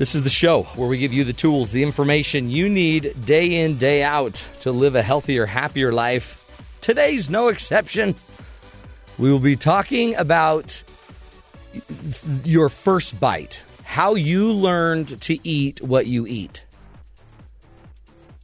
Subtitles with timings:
[0.00, 3.62] This is the show where we give you the tools, the information you need day
[3.62, 6.38] in, day out to live a healthier, happier life.
[6.80, 8.14] Today's no exception.
[9.18, 10.82] We will be talking about
[12.44, 16.64] your first bite, how you learned to eat what you eat,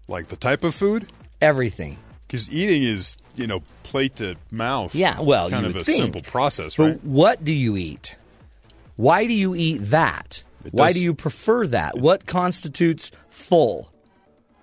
[0.08, 1.06] Like the type of food?
[1.40, 1.96] everything.
[2.26, 4.94] Because eating is, you know, plate to mouth.
[4.94, 6.02] Yeah, well, kind of a think.
[6.02, 7.02] simple process, But right?
[7.04, 8.14] what do you eat?
[8.96, 10.42] Why do you eat that?
[10.72, 11.98] Why do you prefer that?
[11.98, 13.92] What constitutes full?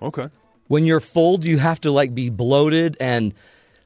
[0.02, 0.28] Okay.
[0.68, 3.34] When you're full, do you have to like be bloated and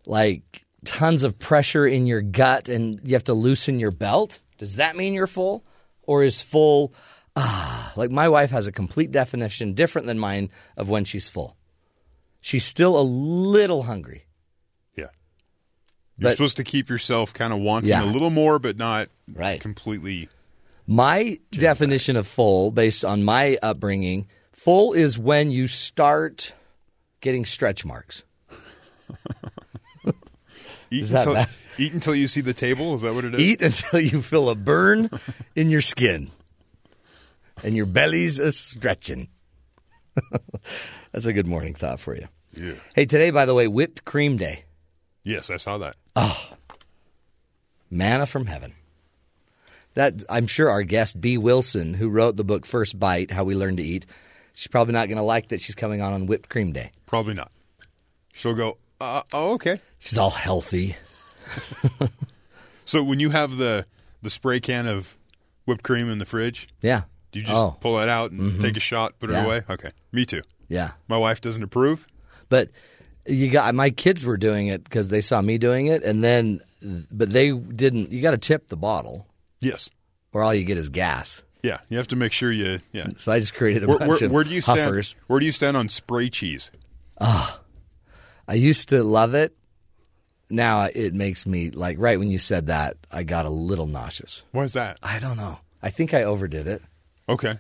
[0.07, 4.41] like tons of pressure in your gut and you have to loosen your belt?
[4.59, 5.65] Does that mean you're full?
[6.03, 6.95] Or is full
[7.37, 11.57] ah, like my wife has a complete definition different than mine of when she's full.
[12.41, 14.25] She's still a little hungry.
[14.97, 15.05] Yeah.
[16.17, 18.05] You're But- supposed to keep yourself kind of wanting Yeah.
[18.05, 19.61] a little more, but not Right.
[19.61, 20.29] completely.
[20.91, 26.55] My definition of full, based on my upbringing, full is when you start
[27.21, 28.23] getting stretch marks.
[30.91, 31.45] Eat Is that until,
[31.77, 32.95] eat until you see the table.
[32.95, 33.41] Is that what it is?
[33.41, 35.11] Eat until you feel a burn
[35.55, 36.31] in your skin
[37.63, 39.29] and your belly's a stretching.
[41.13, 42.27] That's a good morning thought for you.
[42.55, 42.73] Yeah.
[42.95, 44.65] Hey, today, by the way, whipped cream day.
[45.23, 45.97] Yes, I saw that.
[46.17, 46.53] Oh,
[47.91, 48.73] manna from heaven.
[49.99, 53.57] That I'm sure our guest Bee Wilson, who wrote the book First Bite: How We
[53.57, 54.07] Learn to Eat,
[54.55, 56.93] she's probably not going to like that she's coming on on whipped cream day.
[57.05, 57.51] Probably not.
[58.33, 59.81] She'll go, uh, oh, okay.
[59.99, 60.97] She's all healthy.
[62.85, 63.85] So when you have the,
[64.23, 65.19] the spray can of
[65.67, 67.03] whipped cream in the fridge, Yeah.
[67.33, 67.77] do you just Oh.
[67.81, 69.45] pull it out and take a shot, put it Yeah.
[69.45, 69.63] away?
[69.69, 69.91] Okay.
[70.11, 70.41] Me too.
[70.69, 70.93] Yeah.
[71.07, 72.07] My wife doesn't approve.
[72.49, 72.71] But
[73.27, 76.61] you got my kids were doing it because they saw me doing it, and then
[77.13, 78.11] but they didn't.
[78.11, 79.27] You got to tip the bottle,
[79.61, 79.91] Yes.
[80.33, 81.43] or all you get is gas.
[81.63, 81.79] Yeah.
[81.89, 83.09] You have to make sure you, yeah.
[83.17, 84.79] So I just created a Where, bunch where, of where do you stand?
[84.81, 85.17] huffers.
[85.27, 86.71] Where do you stand on spray cheese?
[87.21, 87.61] Ah,
[88.47, 89.55] I used to love it.
[90.51, 94.45] Now it makes me like right when you said that, I got a little nauseous.
[94.53, 94.99] Why is that?
[95.03, 95.59] I don't know.
[95.83, 96.81] I think I overdid it.
[97.29, 97.59] Okay,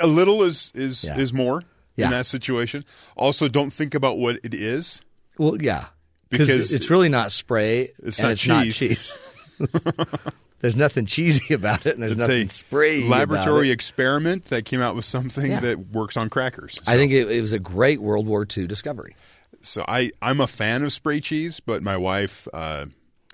[0.00, 1.18] a little is is Yeah.
[1.18, 1.62] is more
[1.96, 2.06] Yeah.
[2.06, 2.84] in that situation.
[3.16, 5.02] Also, don't think about what it is.
[5.36, 5.86] Well, yeah,
[6.30, 9.12] Because- it's really not spray It's and not it's cheese.
[9.58, 10.24] not cheese.
[10.64, 13.70] there's nothing cheesy about it, and there's It's nothing a sprayy laboratory About it.
[13.72, 15.60] experiment that came out with something Yeah.
[15.60, 16.80] that works on crackers.
[16.86, 19.14] I think it, it was a great World War II discovery.
[19.60, 19.84] so.
[19.86, 22.86] I I'm a fan of spray cheese, but my wife, uh,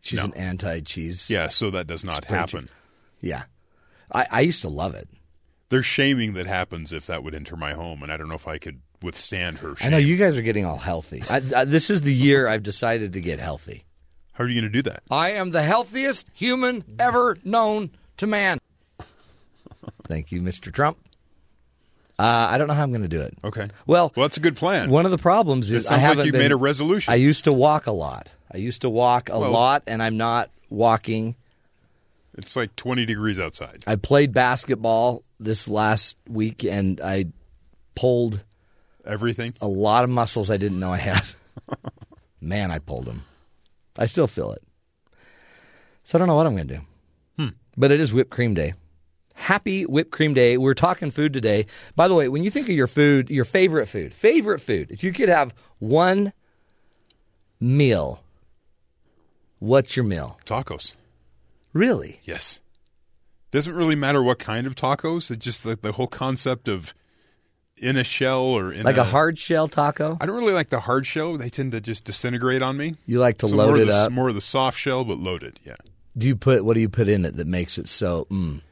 [0.02, 0.24] She's No.
[0.24, 1.30] an anti-cheese.
[1.30, 2.62] yeah, so that does not happen.
[2.62, 2.70] cheese.
[3.20, 3.42] yeah.
[4.12, 5.08] I, I used to love it.
[5.68, 8.48] There's shaming that happens if that would enter my home, and I don't know if
[8.48, 9.76] I could withstand her.
[9.76, 9.86] Shame.
[9.86, 11.22] I know you guys are getting all healthy.
[11.30, 13.84] I, I, this is the year I've decided to get healthy.
[14.32, 15.02] How are you going to do that?
[15.10, 18.58] I am the healthiest human ever known to man.
[20.04, 20.72] Thank you, Mr.
[20.72, 20.98] Trump.
[22.18, 23.36] Uh, I don't know how I'm going to do it.
[23.44, 23.68] Okay.
[23.86, 24.90] Well, Well, that's a good plan.
[24.90, 27.12] one of the problems is I sounds like haven't you been- made a resolution.
[27.12, 28.30] I used to walk a lot.
[28.52, 31.34] I used to walk a Well- lot, and I'm not walking.
[32.36, 33.84] it's like 20 degrees outside.
[33.86, 37.26] I played basketball this last week, and I
[37.94, 38.40] pulled
[39.06, 39.54] Everything.
[39.60, 41.22] a lot of muscles I didn't know I had.
[42.40, 43.24] Man, I pulled them.
[43.96, 44.62] I still feel it.
[46.04, 46.80] So I don't know what I'm going to do.
[47.38, 47.48] Hmm.
[47.76, 48.74] But it is whipped cream day.
[49.34, 50.56] Happy whipped cream day.
[50.58, 51.66] We're talking food today.
[51.96, 55.02] By the way, when you think of your food, your favorite food, favorite food, if
[55.02, 56.32] you could have one
[57.58, 58.22] meal,
[59.58, 60.38] what's your meal?
[60.44, 60.94] Tacos.
[61.72, 62.20] Really?
[62.24, 62.60] Yes.
[63.50, 65.30] Doesn't really matter what kind of tacos.
[65.30, 66.94] It's just the, the whole concept of
[67.80, 70.16] in a shell or in Like a hard shell taco?
[70.20, 71.36] I don't really like the hard shell.
[71.36, 72.94] They tend to just disintegrate on me.
[73.06, 74.12] You like to So load more it of the, up?
[74.12, 75.58] More of the soft shell, but loaded.
[75.64, 75.76] Yeah.
[76.16, 78.26] Do you put what do you put in it that makes it so?
[78.30, 78.62] Mm.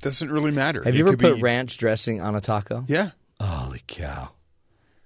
[0.00, 0.82] Doesn't really matter.
[0.82, 2.84] Have It you ever put be- ranch dressing on a taco?
[2.88, 3.10] Yeah.
[3.40, 4.30] Holy cow!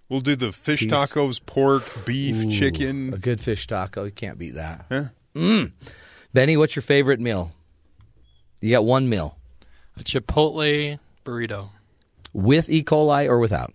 [0.08, 0.92] We'll do the fish Cheese.
[0.92, 3.12] tacos, pork, beef, A chicken.
[3.14, 4.04] A good fish taco.
[4.04, 4.86] You can't beat that.
[4.90, 5.66] Yeah.
[6.32, 7.52] Benny, what's your favorite meal?
[8.60, 9.36] You got one meal
[9.98, 11.70] A Chipotle burrito.
[12.34, 12.82] With E.
[12.84, 13.72] coli or without?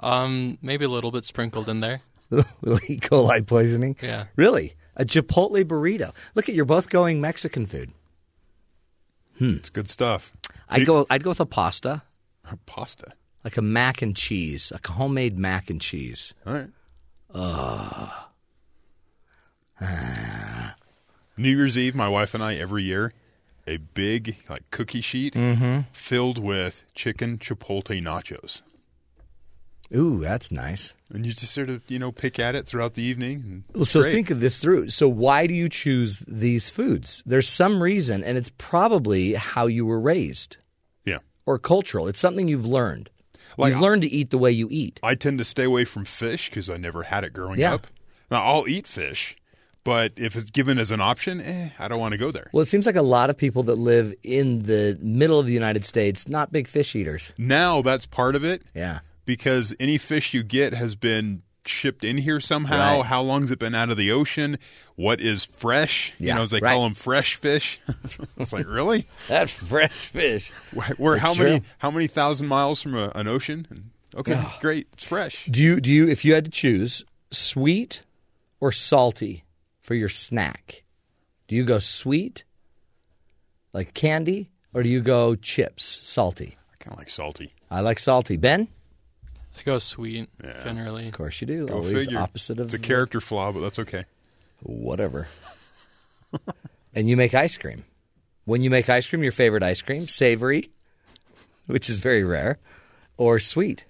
[0.00, 2.00] Um, maybe a little bit sprinkled in there.
[2.30, 2.98] Little E.
[2.98, 3.96] coli poisoning.
[4.02, 4.24] Yeah.
[4.34, 4.74] Really?
[4.96, 6.12] A Chipotle burrito.
[6.34, 7.92] Look at you're both going Mexican food.
[9.38, 9.50] Hmm.
[9.56, 10.32] It's good stuff.
[10.68, 11.06] I'd go.
[11.08, 12.02] I'd go with a pasta.
[12.50, 13.12] A Pasta.
[13.44, 16.34] like a mac and cheese, like a homemade mac and cheese.
[16.46, 16.68] All right.
[17.32, 18.10] Uh
[21.36, 23.12] New Year's Eve, my wife and I every year,
[23.70, 25.80] a big like cookie sheet Mm-hmm.
[25.92, 28.62] filled with chicken chipotle nachos,
[29.94, 30.94] Ooh, that's nice.
[31.12, 33.64] and you just sort of you know pick at it throughout the evening.
[33.74, 34.12] Well, so great.
[34.12, 34.90] think of this through.
[34.90, 37.22] So why do you choose these foods?
[37.26, 40.58] There's some reason, and it's probably how you were raised
[41.04, 42.06] yeah, or cultural.
[42.06, 43.10] It's something you've learned.
[43.58, 45.00] Like- you've learned to eat the way you eat.
[45.02, 47.74] I tend to stay away from fish because I never had it growing Yeah.
[47.74, 47.88] up.
[48.30, 49.36] Now I'll eat fish,
[49.84, 52.48] but if it's given as an option, eh, I don't want to go there.
[52.52, 55.52] Well, it seems like a lot of people that live in the middle of the
[55.52, 57.32] United States, not big fish eaters.
[57.38, 58.62] Now that's part of it.
[58.74, 59.00] Yeah.
[59.24, 62.98] because any fish you get has been shipped in here somehow.
[62.98, 63.06] Right.
[63.06, 64.58] How long has it been out of the ocean?
[64.96, 66.12] What is fresh?
[66.18, 66.72] Yeah, you know, as they right.
[66.72, 67.80] call them fresh fish.
[68.38, 70.50] it's like really, That's fresh fish.
[70.76, 71.68] Wh- we're how It's many true.
[71.78, 73.90] how many thousand miles from a, an ocean?
[74.16, 75.46] Okay, great, it's fresh.
[75.46, 78.02] Do you do you if you had to choose sweet
[78.58, 79.44] or salty
[79.90, 80.84] for your snack?
[81.48, 82.44] Do you go sweet
[83.72, 86.56] like candy or do you go chips, salty?
[86.72, 87.54] I kind of like salty.
[87.72, 88.36] I like salty.
[88.36, 88.68] Ben?
[89.58, 90.28] I go sweet
[90.62, 91.08] generally.
[91.08, 91.66] Of course you do.
[91.66, 92.20] Go Always figure.
[92.20, 94.04] opposite of it's a character flaw, but that's okay.
[94.62, 95.26] whatever.
[96.94, 97.82] and you make ice cream.
[98.44, 100.70] When you make ice cream, your favorite ice cream, savory,
[101.66, 102.60] which is very rare,
[103.16, 103.86] or sweet.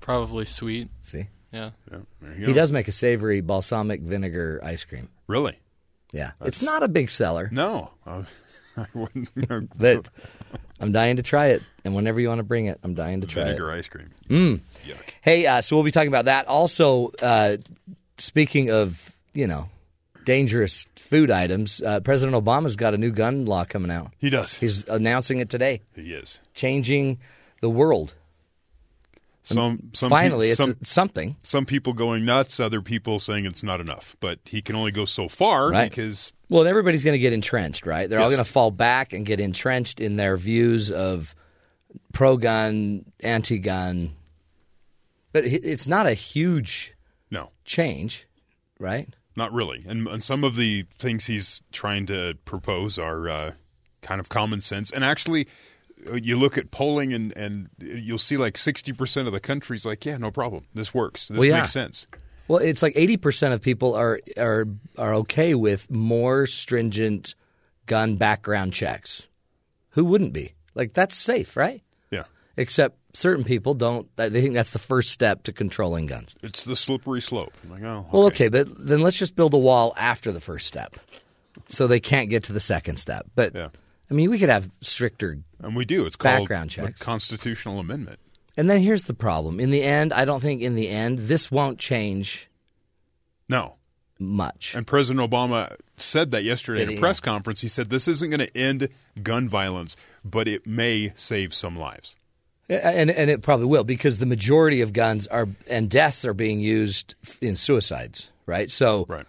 [0.00, 0.88] Probably sweet.
[1.02, 1.26] See?
[1.54, 1.70] Yeah.
[1.90, 1.98] Yeah,
[2.36, 2.52] He go.
[2.52, 5.08] does make a savory balsamic vinegar ice cream.
[5.28, 5.58] really.
[6.12, 6.32] Yeah.
[6.44, 9.30] It's not a big seller, No, I wouldn't.
[9.78, 10.08] but
[10.80, 11.62] I'm dying to try it.
[11.84, 13.46] And whenever you want to bring it, I'm dying to try it.
[13.46, 14.10] vinegar ice cream.
[14.28, 14.60] Mm.
[14.86, 15.10] Yuck.
[15.22, 16.46] Hey, uh, so we'll be talking about that.
[16.48, 17.56] Also, uh,
[18.18, 19.68] speaking of, you know,
[20.24, 24.12] dangerous food items, uh, President Obama's got a new gun law coming out.
[24.18, 24.54] He does.
[24.54, 26.40] He's announcing it today, he is.
[26.54, 27.18] changing
[27.60, 28.14] the world.
[29.44, 31.36] Some some Finally, pe- it's some, something.
[31.42, 34.16] some people going nuts, other people saying it's not enough.
[34.20, 35.88] But he can only go so far Right.
[35.90, 38.08] because Well, everybody's going to get entrenched, right?
[38.08, 41.34] They're all going to fall back and get entrenched in their views of
[42.14, 44.14] pro gun, anti gun.
[45.32, 46.94] But it's not a huge
[47.30, 48.26] no, change,
[48.78, 49.08] right?
[49.36, 49.84] not really.
[49.86, 53.52] And, and some of the things he's trying to propose are uh,
[54.00, 54.92] kind of common sense.
[54.92, 55.48] And actually,
[56.10, 60.04] Uh, you look at polling and, and you'll see like 60% of the country's like,
[60.04, 60.64] yeah, no problem.
[60.74, 61.28] This works.
[61.28, 61.60] This Well, yeah.
[61.60, 62.06] makes sense.
[62.46, 64.66] Well, it's like eighty percent of people are are
[64.98, 67.34] are okay with more stringent
[67.86, 69.28] gun background checks.
[69.90, 70.52] Who wouldn't be?
[70.74, 71.82] Like that's safe, right?
[72.10, 72.24] Yeah.
[72.58, 74.14] Except certain people don't.
[74.16, 76.34] They think that's the first step to controlling guns.
[76.42, 77.54] It's the slippery slope.
[77.66, 80.96] Like, oh, Well, okay, but then let's just build a wall after the first step,
[81.68, 83.26] so they can't get to the second step.
[83.34, 83.68] But Yeah.
[84.10, 85.38] I mean, we could have stricter.
[85.60, 86.04] And we do.
[86.06, 87.00] It's called Background a checks.
[87.00, 88.18] constitutional amendment.
[88.56, 91.50] And then here's the problem: in the end, I don't think in the end this
[91.50, 92.48] won't change
[93.48, 93.76] No.
[94.20, 94.74] much.
[94.74, 97.00] And President Obama said that yesterday Did in a he?
[97.00, 97.60] press conference.
[97.62, 98.88] He said this isn't going to end
[99.22, 102.14] gun violence, but it may save some lives.
[102.68, 106.60] And and it probably will because the majority of guns are and deaths are being
[106.60, 108.70] used in suicides, right?
[108.70, 109.26] So Right.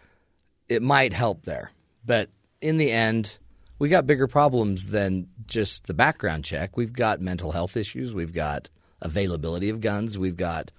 [0.69, 1.71] it might help there.
[2.05, 2.29] But
[2.61, 3.37] in the end,
[3.79, 6.77] we got bigger problems than just the background check.
[6.77, 8.69] We've got mental health issues, we've got
[9.01, 10.71] availability of guns, we've got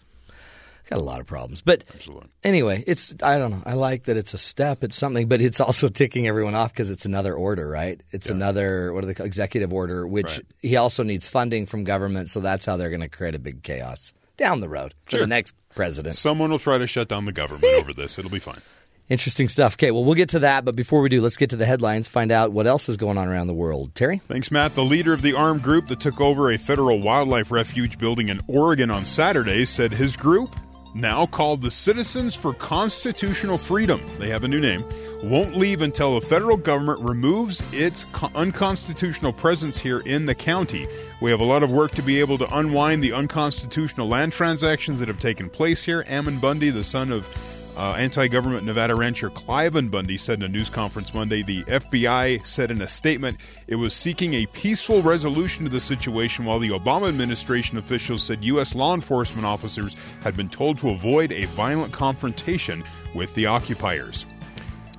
[0.88, 1.60] got a lot of problems.
[1.62, 2.28] But Absolutely.
[2.44, 3.62] anyway, it's I don't know.
[3.66, 6.90] I like that it's a step, it's something, but it's also ticking everyone off because
[6.90, 8.00] it's another order, right?
[8.12, 10.46] It's another what are call executive order, which Right.
[10.62, 13.62] he also needs funding from government, so that's how they're going to create a big
[13.62, 16.14] chaos down the road for the next president.
[16.16, 18.18] Someone will try to shut down the government over this.
[18.18, 18.60] It'll be fine.
[19.08, 19.74] Interesting stuff.
[19.74, 22.08] Okay, well, we'll get to that, but before we do, let's get to the headlines,
[22.08, 23.94] find out what else is going on around the world.
[23.94, 24.18] Terry?
[24.26, 24.74] Thanks, Matt.
[24.74, 28.40] The leader of the armed group that took over a federal wildlife refuge building in
[28.48, 30.50] Oregon on Saturday said his group,
[30.92, 34.82] now called the Citizens for Constitutional Freedom, they have a new name,
[35.22, 40.86] won't leave until the federal government removes its unconstitutional presence here in the county.
[41.20, 44.98] We have a lot of work to be able to unwind the unconstitutional land transactions
[44.98, 46.04] that have taken place here.
[46.08, 47.26] Ammon Bundy, the son of
[47.76, 52.46] uh, Anti government Nevada rancher Cliven Bundy said in a news conference Monday the FBI
[52.46, 56.70] said in a statement it was seeking a peaceful resolution to the situation, while the
[56.70, 58.74] Obama administration officials said U.S.
[58.74, 62.82] law enforcement officers had been told to avoid a violent confrontation
[63.14, 64.26] with the occupiers.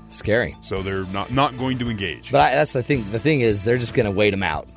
[0.09, 0.55] Scary.
[0.61, 2.31] So they're not, not going to engage.
[2.31, 3.03] But I, that's the thing.
[3.11, 4.67] The thing is, they're just going to wait them out.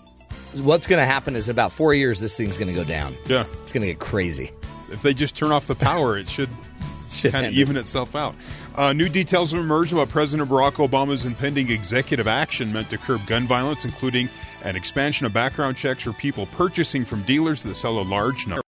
[0.63, 3.15] What's going to happen is in about four years, this thing's going to go down.
[3.27, 3.45] yeah.
[3.63, 4.51] It's going to get crazy.
[4.91, 6.70] If they just turn off the power, it should Should
[7.31, 8.35] kind of even itself out.
[8.75, 13.25] Uh, new details have emerged about President Barack Obama's impending executive action meant to curb
[13.27, 14.29] gun violence, including
[14.65, 18.63] an expansion of background checks for people purchasing from dealers that sell a large number.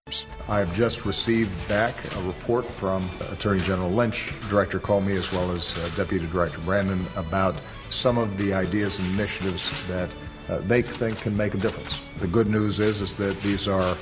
[0.48, 5.50] I have just received back a report from Attorney General Lynch, Director Comey, as well
[5.52, 7.56] as uh, Deputy Director Brandon about
[7.88, 10.10] some of the ideas and initiatives that
[10.48, 12.00] uh, they think can make a difference.
[12.20, 13.96] The good news is, is that these are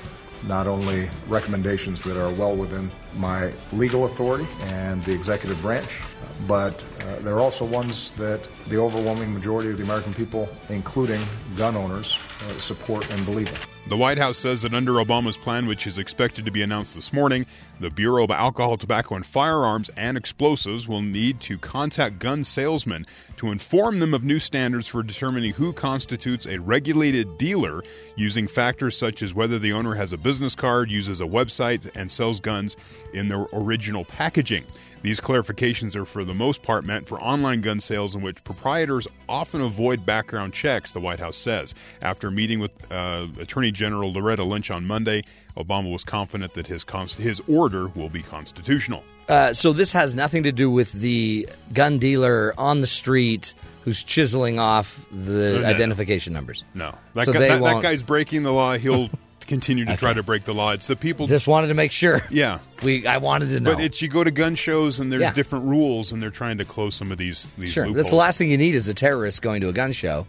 [0.46, 5.98] not only recommendations that are well within my legal authority and the executive branch,
[6.46, 11.76] but uh, they're also ones that the overwhelming majority of the American people, including gun
[11.76, 13.79] owners, uh, support and believe in.
[13.90, 17.12] The White House says that under Obama's plan, which is expected to be announced this
[17.12, 17.44] morning,
[17.80, 23.04] the Bureau of Alcohol, Tobacco, and Firearms and Explosives will need to contact gun salesmen
[23.38, 27.82] to inform them of new standards for determining who constitutes a regulated dealer
[28.14, 32.12] using factors such as whether the owner has a business card, uses a website, and
[32.12, 32.76] sells guns
[33.12, 34.64] in their original packaging.
[35.02, 39.08] These clarifications are for the most part meant for online gun sales in which proprietors
[39.28, 41.74] often avoid background checks, the White House says.
[42.02, 45.24] After meeting with uh, Attorney General Loretta Lynch on Monday,
[45.56, 49.02] Obama was confident that his, const- his order will be constitutional.
[49.28, 53.54] Uh, so this has nothing to do with the gun dealer on the street
[53.84, 56.64] who's chiseling off the No, no, identification numbers.
[56.74, 56.94] No.
[57.14, 58.76] That, So guy, that, that guy's breaking the law.
[58.76, 59.08] He'll
[59.50, 60.70] continue to try to break the law.
[60.72, 61.26] It's the people.
[61.26, 62.22] Just wanted to make sure.
[62.30, 62.60] yeah.
[62.82, 63.74] We I wanted to know.
[63.74, 65.34] But it's you go to gun shows and there's Yeah.
[65.34, 67.84] different rules and they're trying to close some of these these sure.
[67.84, 67.96] loopholes.
[67.96, 70.26] That's the last thing you need is a terrorist going to a gun show,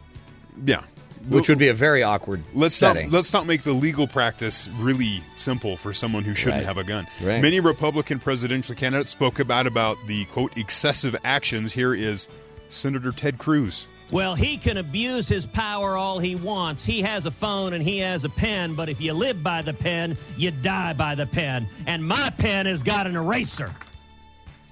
[0.66, 0.82] Yeah.
[1.30, 3.06] which would be a very awkward Let's setting.
[3.12, 6.66] not let's not make the legal practice really simple for someone who shouldn't Right.
[6.66, 7.06] have a gun.
[7.22, 7.42] Right.
[7.42, 11.72] Many Republican presidential candidates spoke about about the quote excessive actions.
[11.74, 12.28] Here is
[12.70, 13.86] Senator Ted Cruz.
[14.12, 16.84] Well, he can abuse his power all he wants.
[16.86, 19.74] He has a phone and he has a pen, but if you live by the
[19.74, 21.65] pen, you die by the pen.
[21.88, 23.72] And my pen has got an eraser.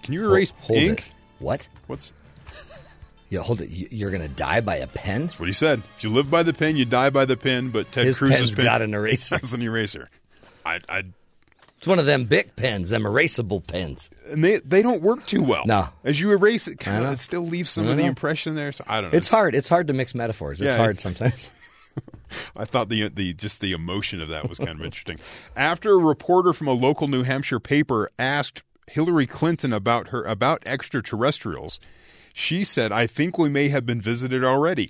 [0.03, 0.99] Can you erase hold ink?
[0.99, 1.11] it.
[1.39, 1.67] What?
[1.87, 2.11] What's
[3.29, 3.69] Yeah, hold it.
[3.69, 5.27] You- You're going to die by a pen?
[5.27, 5.81] That's what he said?
[5.97, 7.69] If you live by the pen, you die by the pen.
[7.69, 9.37] But Ted His Cruz's pen's pen got an eraser.
[9.39, 10.09] has an eraser.
[10.65, 11.03] I, I
[11.79, 14.09] It's one of them big pens, them erasable pens.
[14.29, 15.63] and they they don't work too well.
[15.65, 15.87] No.
[16.03, 18.71] as you erase it, kind of it still leaves some of the impression there.
[18.73, 19.17] So I don't know.
[19.17, 19.55] It's hard.
[19.55, 20.61] It's hard to mix metaphors.
[20.61, 21.49] It's Yeah, hard it's- sometimes.
[22.55, 25.17] I thought the the just the emotion of that was kind of interesting.
[25.55, 30.61] After a reporter from a local New Hampshire paper asked Hillary Clinton about her about
[30.65, 31.79] extraterrestrials,
[32.33, 34.89] she said, "I think we may have been visited already."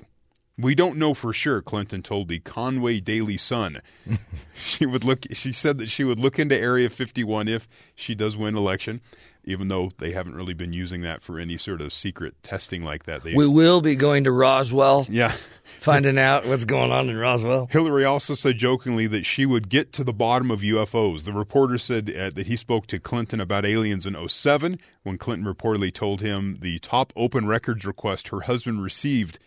[0.60, 3.82] We don't know for sure, Clinton told the Conway Daily Sun.
[4.56, 8.36] she would look she said that she would look into Area 51 if she does
[8.36, 9.00] win election,
[9.46, 13.06] even though they haven't really been using that for any sort of secret testing like
[13.06, 13.24] that.
[13.24, 15.32] They we will be going to Roswell, Yeah.
[15.80, 17.68] finding out what's going on in Roswell.
[17.72, 21.24] Hillary also said jokingly that she would get to the bottom of UFOs.
[21.24, 25.48] The reporter said uh, that he spoke to Clinton about aliens in 07 when Clinton
[25.48, 29.40] reportedly told him the top open records request her husband received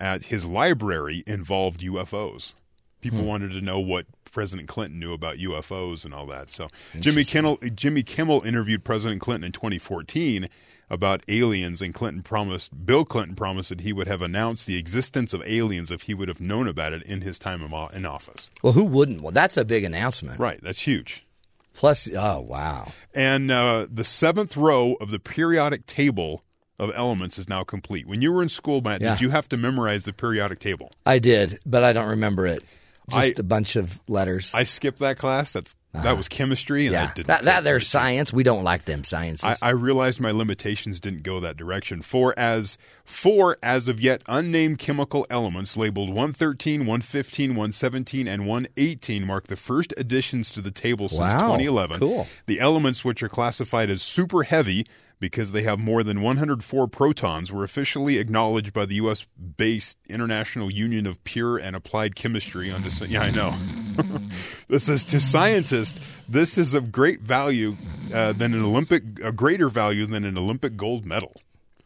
[0.00, 2.54] at his library involved UFOs.
[3.00, 6.50] People wanted to know what President Clinton knew about UFOs and all that.
[6.50, 10.48] So Jimmy Kimmel, Jimmy Kimmel interviewed President Clinton in 2014
[10.88, 15.32] about aliens, and Clinton promised Bill Clinton promised that he would have announced the existence
[15.32, 18.50] of aliens if he would have known about it in his time in in office.
[18.62, 19.20] Well, who wouldn't?
[19.22, 20.38] Well, that's a big announcement.
[20.38, 21.26] Right, that's huge.
[21.74, 26.42] Plus, oh wow, And uh, the seventh row of the periodic table
[26.78, 28.06] of elements is now complete.
[28.06, 29.12] When you were in school, Matt, Yeah.
[29.12, 30.92] did you have to memorize the periodic table?
[31.04, 32.62] I did, but I don't remember it.
[33.10, 34.52] Just I- a bunch of letters.
[34.54, 35.52] I skipped that class.
[35.52, 37.06] That's that was chemistry, and I Uh-huh.
[37.08, 38.32] yeah, didn't that, that there's science.
[38.32, 39.58] We don't like them sciences.
[39.62, 42.02] I, I realized my limitations didn't go that direction.
[42.02, 49.26] For as four as of yet unnamed chemical elements labeled 113, 115, 117, and 118
[49.26, 51.98] mark the first additions to the table since Wow, 2011.
[51.98, 52.26] cool.
[52.46, 54.86] The elements which are classified as super heavy
[55.18, 59.26] because they have more than 104 protons were officially acknowledged by the U.S.
[59.56, 63.14] based International Union of Pure and Applied Chemistry on December.
[63.14, 63.54] Yeah, I know.
[64.68, 66.00] this is to scientists.
[66.28, 67.76] This is of great value
[68.14, 71.32] uh, than an Olympic, a greater value than an Olympic gold medal.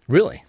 [0.08, 0.42] really,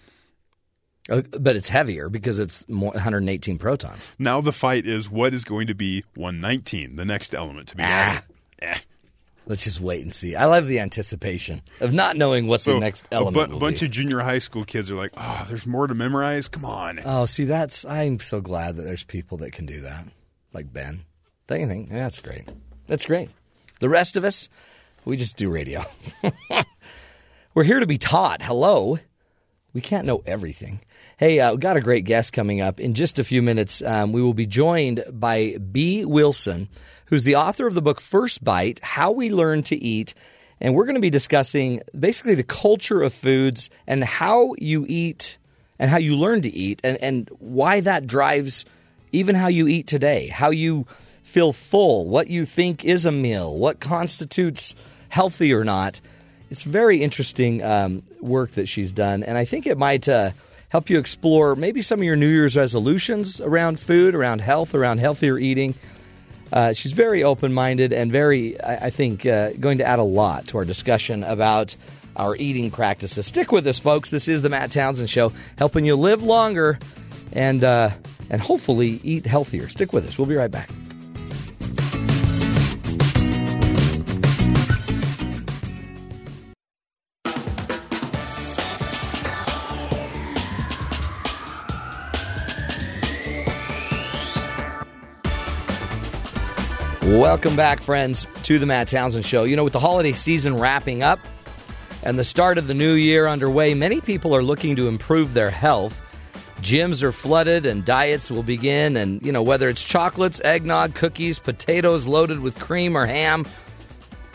[1.10, 4.10] Uh, but it's heavier because it's more 118 protons.
[4.18, 7.82] Now the fight is what is going to be 119, the next element to be
[7.82, 7.86] Ah.
[7.86, 8.22] added.
[8.62, 8.78] Eh.
[9.44, 10.36] Let's just wait and see.
[10.36, 13.58] I love the anticipation of not knowing what So the next a, element bu- will
[13.60, 13.86] bunch be.
[13.86, 16.46] of junior high school kids are like, "Oh, there's more to memorize.
[16.46, 20.06] Come on." oh, see, that's I'm so glad that there's people that can do that,
[20.52, 21.02] like Ben.
[21.52, 21.90] Don't you think?
[21.90, 22.48] That's great.
[22.86, 23.28] That's great.
[23.80, 24.48] The rest of us,
[25.04, 25.84] we just do radio.
[27.54, 28.40] We're here to be taught.
[28.40, 28.98] Hello.
[29.74, 30.80] We can't know everything.
[31.18, 33.82] Hey, uh, got a great guest coming up in just a few minutes.
[33.82, 36.70] Um, we will be joined by Bee Wilson,
[37.06, 40.14] who's the author of the book First Bite How We Learn to Eat.
[40.58, 45.36] And we're going to be discussing basically the culture of foods and how you eat
[45.78, 48.64] and how you learn to eat and, and why that drives
[49.12, 50.86] even how you eat today, how you
[51.32, 54.74] feel full, what you think is a meal, what constitutes
[55.08, 56.00] healthy or not.
[56.50, 60.32] It's very interesting um, work that she's done, and I think it might uh,
[60.68, 64.98] help you explore maybe some of your New Year's resolutions around food, around health, around
[64.98, 65.74] healthier eating.
[66.52, 70.04] Uh, she's very open minded and very, I, I think, uh, going to add a
[70.04, 71.76] lot to our discussion about
[72.14, 73.26] our eating practices.
[73.26, 74.10] Stick with us, folks.
[74.10, 76.78] This is the Matt Townsend Show, helping you live longer
[77.32, 77.88] and uh,
[78.28, 79.70] and hopefully eat healthier.
[79.70, 80.18] Stick with us.
[80.18, 80.68] We'll be right back.
[97.12, 99.44] Welcome back, friends, to the Matt Townsend Show.
[99.44, 101.20] You know, with the holiday season wrapping up
[102.02, 105.50] and the start of the new year underway, many people are looking to improve their
[105.50, 106.00] health.
[106.62, 108.96] Gyms are flooded and diets will begin.
[108.96, 113.44] And, you know, whether it's chocolates, eggnog, cookies, potatoes loaded with cream or ham,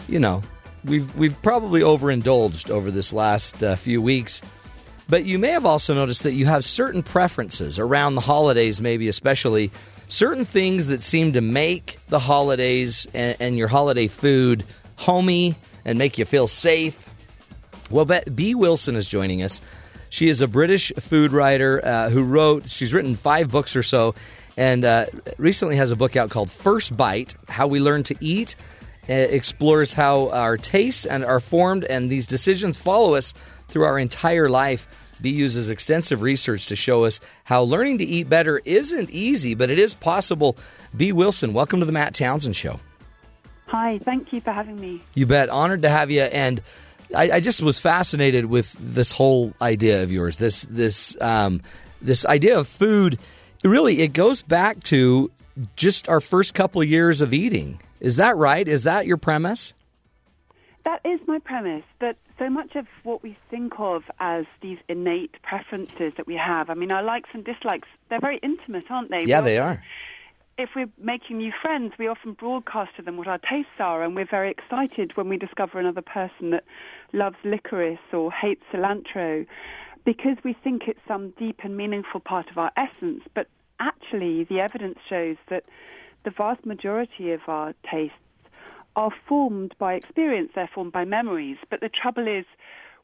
[0.08, 0.44] you know,
[0.86, 4.44] we've, we've probably overindulged over this last uh, few weeks.
[5.10, 9.08] But you may have also noticed that you have certain preferences around the holidays, maybe
[9.08, 9.72] especially
[10.08, 14.64] certain things that seem to make the holidays and, and your holiday food
[14.96, 17.10] homey and make you feel safe.
[17.90, 19.62] Well, Bee Wilson is joining us.
[20.10, 24.16] She is a British food writer uh, who wrote, she's written five books or so,
[24.56, 25.06] and uh,
[25.38, 28.56] recently has a book out called First Bite How We Learn to Eat.
[29.08, 33.34] It explores how our tastes and are formed, and these decisions follow us
[33.70, 34.88] through our entire life.
[35.22, 39.70] Bee uses extensive research to show us how learning to eat better isn't easy, but
[39.70, 40.58] it is possible.
[40.96, 42.80] Bee Wilson, welcome to the Matt Townsend Show.
[43.68, 45.02] Hi, thank you for having me.
[45.14, 45.50] You bet.
[45.50, 46.22] Honored to have you.
[46.22, 46.62] And
[47.16, 50.38] I, I just was fascinated with this whole idea of yours.
[50.38, 51.62] This this um,
[52.02, 53.20] this idea of food.
[53.64, 55.32] Really, it goes back to
[55.76, 57.82] just our first couple of years of eating.
[58.00, 58.68] Is that right?
[58.68, 59.74] Is that your premise?
[60.88, 61.84] That is my premise.
[62.00, 66.70] That so much of what we think of as these innate preferences that we have,
[66.70, 69.24] I mean, our likes and dislikes, they're very intimate, aren't they?
[69.26, 69.84] Yeah, they are.
[70.58, 74.16] If we're making new friends, we often broadcast to them what our tastes are, and
[74.16, 76.64] we're very excited when we discover another person that
[77.12, 79.46] loves licorice or hates cilantro
[80.06, 83.24] because we think it's some deep and meaningful part of our essence.
[83.36, 83.50] But
[83.82, 85.66] actually, the evidence shows that
[86.24, 88.16] the vast majority of our tastes
[88.98, 91.58] are formed by experience, they're formed by memories.
[91.70, 92.46] But the trouble is,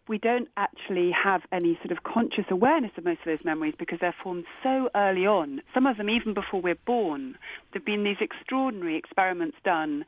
[0.10, 4.00] we don't actually have any sort of conscious awareness of most of those memories because
[4.02, 5.62] they're formed so early on.
[5.74, 7.38] Some of them even before we're born.
[7.72, 10.04] There have been these extraordinary experiments done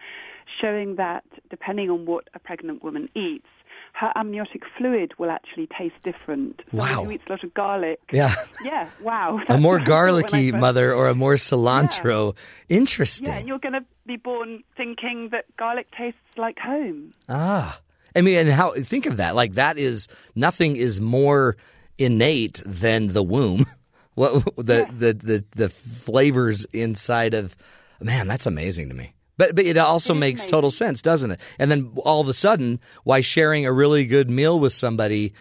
[0.60, 3.48] showing that depending on what a pregnant woman eats,
[3.96, 6.62] her amniotic fluid will actually taste different.
[6.74, 6.86] Wow.
[6.88, 8.00] Someone who eats a lot of garlic.
[8.12, 8.36] Yeah.
[8.64, 9.40] Yeah, wow.
[9.50, 12.36] a more That's what I garlicky mother or a more cilantro.
[12.68, 13.28] Interesting.
[13.28, 17.14] Yeah, and you're going to be born thinking that garlic tastes like home.
[17.30, 17.80] Ah,
[18.16, 19.34] I mean, and how think of that?
[19.34, 21.56] Like that is nothing is more
[21.98, 23.66] innate than the womb.
[24.16, 27.54] What the, the the the flavors inside of
[28.00, 28.30] man?
[28.30, 29.15] That's amazing to me.
[29.38, 31.40] But but it also It makes total sense, doesn't it?
[31.60, 35.34] And then all of a sudden, why sharing a really good meal with somebody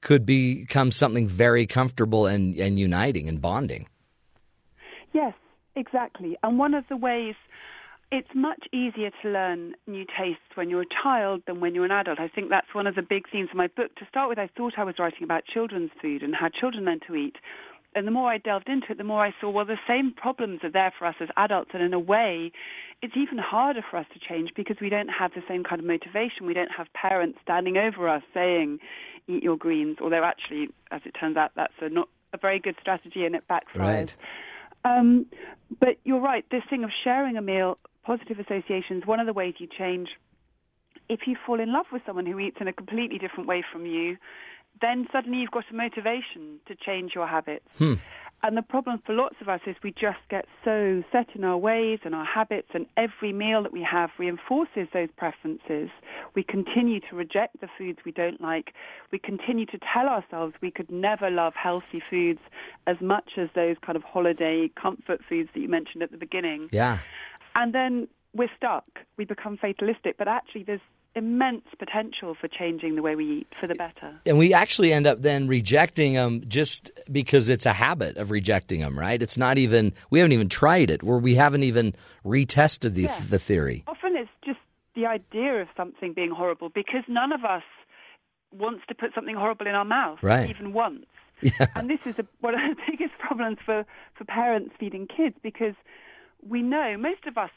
[0.00, 3.86] could become something very comfortable and and uniting and bonding.
[5.12, 5.34] Yes,
[5.76, 6.36] exactly.
[6.42, 7.34] And one of the ways
[8.12, 11.90] it's much easier to learn new tastes when you're a child than when you're an
[11.90, 12.20] adult.
[12.20, 13.94] I think that's one of the big themes of my book.
[13.96, 17.00] To start with, I thought I was writing about children's food and how children learn
[17.06, 17.36] to eat.
[17.94, 20.60] And the more I delved into it, the more I saw, well, the same problems
[20.62, 21.70] are there for us as adults.
[21.72, 22.52] And in a way,
[23.02, 25.86] it's even harder for us to change because we don't have the same kind of
[25.86, 26.46] motivation.
[26.46, 28.78] We don't have parents standing over us saying,
[29.26, 32.76] eat your greens, although actually, as it turns out, that's a not a very good
[32.80, 33.74] strategy and it backfires.
[33.74, 34.16] Right.
[34.84, 35.26] Um,
[35.80, 36.44] but you're right.
[36.50, 40.08] This thing of sharing a meal, positive associations, one of the ways you change.
[41.08, 43.84] If you fall in love with someone who eats in a completely different way from
[43.84, 44.16] you,
[44.80, 47.68] then suddenly you've got a motivation to change your habits.
[48.44, 51.56] And the problem for lots of us is we just get so set in our
[51.56, 55.90] ways and our habits, and every meal that we have reinforces those preferences.
[56.34, 58.74] We continue to reject the foods we don't like.
[59.12, 62.40] We continue to tell ourselves we could never love healthy foods
[62.88, 66.68] as much as those kind of holiday comfort foods that you mentioned at the beginning.
[66.72, 66.98] Yeah.
[67.54, 68.86] And then we're stuck.
[69.16, 70.80] We become fatalistic, but actually, there's
[71.14, 74.14] immense potential for changing the way we eat for the better.
[74.24, 78.80] and we actually end up then rejecting them just because it's a habit of rejecting
[78.80, 79.22] them, right?
[79.22, 81.94] It's not even we haven't even tried it, or we haven't even
[82.24, 83.20] retested the Yeah.
[83.28, 83.84] the theory.
[83.86, 84.58] Often it's just
[84.94, 87.62] the idea of something being horrible because none of us
[88.52, 90.48] wants to put something horrible in our mouth, Right.
[90.50, 91.06] even once.
[91.42, 91.66] Yeah.
[91.74, 95.74] And this is a, one of the biggest problems for, for parents feeding kids because
[96.48, 97.50] we know most of us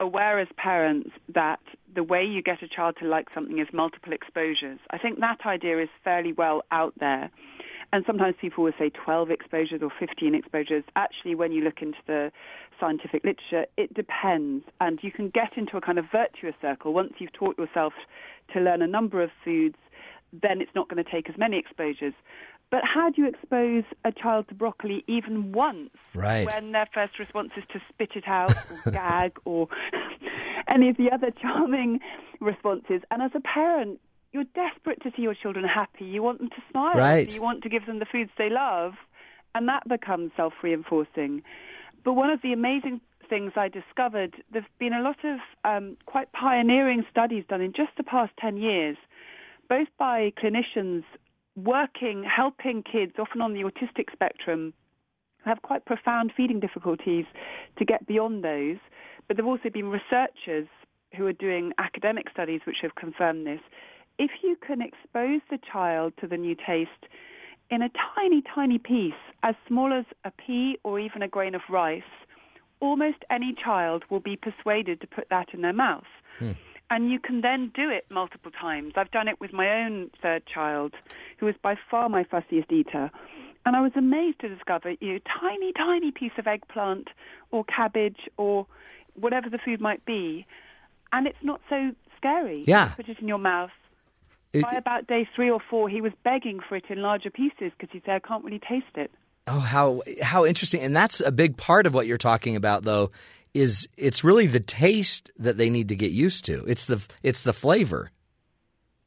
[0.00, 1.60] aware as parents that
[1.94, 4.78] the way you get a child to like something is multiple exposures.
[4.90, 7.30] I think that idea is fairly well out there.
[7.92, 10.82] And sometimes people will say 12 exposures or 15 exposures.
[10.96, 12.32] Actually, when you look into the
[12.80, 14.64] scientific literature, it depends.
[14.80, 16.94] And you can get into a kind of virtuous circle.
[16.94, 17.92] Once you've taught yourself
[18.54, 19.76] to learn a number of foods,
[20.32, 22.14] then it's not going to take as many exposures.
[22.72, 26.46] But how do you expose a child to broccoli even once Right.
[26.50, 28.56] when their first response is to spit it out
[28.86, 29.68] or gag or
[30.66, 32.00] any of the other charming
[32.40, 33.02] responses?
[33.10, 34.00] And as a parent,
[34.32, 36.06] you're desperate to see your children happy.
[36.06, 36.94] You want them to smile.
[36.94, 37.30] Right.
[37.30, 38.94] You want to give them the foods they love,
[39.54, 41.42] and that becomes self-reinforcing.
[42.04, 46.32] But one of the amazing things I discovered, there's been a lot of um, quite
[46.32, 48.96] pioneering studies done in just the past 10 years,
[49.68, 51.04] both by clinicians
[51.56, 54.72] working, helping kids, often on the autistic spectrum,
[55.44, 57.24] have quite profound feeding difficulties
[57.78, 58.76] to get beyond those.
[59.26, 60.68] But there have also been researchers
[61.16, 63.60] who are doing academic studies which have confirmed this.
[64.18, 66.90] If you can expose the child to the new taste
[67.70, 71.62] in a tiny, tiny piece, as small as a pea or even a grain of
[71.70, 72.02] rice,
[72.80, 76.04] almost any child will be persuaded to put that in their mouth.
[76.38, 76.52] Hmm.
[76.92, 78.92] And you can then do it multiple times.
[78.96, 80.92] I've done it with my own third child,
[81.38, 83.10] who is by far my fussiest eater.
[83.64, 87.08] And I was amazed to discover you know, tiny, tiny piece of eggplant
[87.50, 88.66] or cabbage or
[89.14, 90.44] whatever the food might be,
[91.14, 92.64] and it's not so scary.
[92.66, 92.90] Yeah.
[92.90, 93.70] You put it in your mouth.
[94.52, 97.72] It- By about day three or four, he was begging for it in larger pieces
[97.78, 99.10] because he said, "I can't really taste it."
[99.46, 100.80] Oh, how how interesting!
[100.82, 103.10] And that's a big part of what you're talking about, though.
[103.54, 106.64] Is it's really the taste that they need to get used to.
[106.66, 108.10] It's the it's the flavor.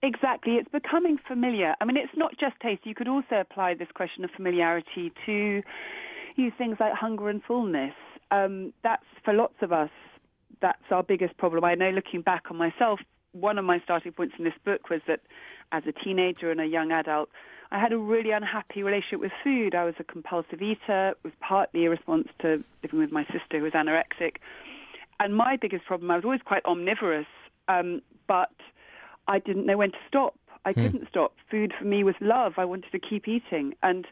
[0.04, 0.54] Exactly.
[0.54, 1.74] It's becoming familiar.
[1.82, 2.82] I mean, it's not just taste.
[2.86, 5.64] You could also apply this question of familiarity to
[6.36, 7.94] use things like hunger and fullness.
[8.30, 9.90] Um, that's for lots of us.
[10.62, 11.64] That's our biggest problem.
[11.64, 13.00] I know, looking back on myself,
[13.32, 15.22] one of my starting points in this book was that
[15.72, 17.30] as a teenager and a young adult,
[17.72, 19.76] I had a really unhappy relationship with food.
[19.76, 21.10] I was a compulsive eater.
[21.10, 24.38] It was partly a response to living with my sister who was anorexic.
[25.20, 27.28] And my biggest problem, I was always quite omnivorous,
[27.68, 28.52] um, but
[29.28, 30.36] I didn't know when to stop.
[30.66, 31.34] I couldn't stop.
[31.50, 32.54] Food for me was love.
[32.58, 33.76] I wanted to keep eating.
[33.84, 34.08] And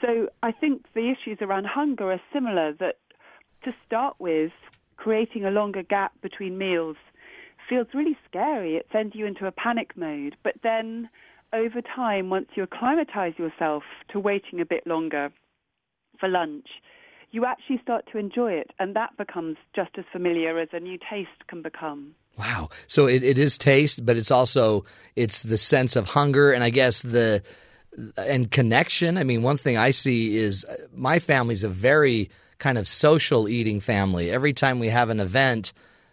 [0.00, 2.96] so I think the issues around hunger are similar that
[3.64, 4.52] to start with,
[4.96, 6.96] creating a longer gap between meals
[7.72, 8.76] feels really scary.
[8.76, 10.36] It sends you into a panic mode.
[10.44, 11.08] But then
[11.54, 15.30] over time, once you acclimatize yourself to waiting a bit longer
[16.20, 16.66] for lunch,
[17.30, 18.72] you actually start to enjoy it.
[18.78, 22.14] And that becomes just as familiar as a new taste can become.
[22.38, 22.68] Wow.
[22.88, 24.84] So it, it is taste, but it's also
[25.16, 27.42] it's the sense of hunger and I guess the
[28.18, 29.16] and connection.
[29.16, 33.48] I mean, one thing I see is uh, my family's a very kind of social
[33.48, 34.30] eating family.
[34.30, 35.72] Every time we have an event,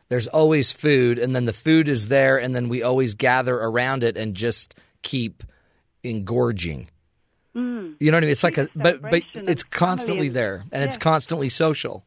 [0.09, 4.03] there's always food and then the food is there and then we always gather around
[4.03, 5.43] it and just keep
[6.03, 6.89] engorging.
[7.55, 7.95] Mm.
[7.99, 8.31] You know what I mean?
[8.31, 12.05] It's like a but but it's constantly there and it's constantly social.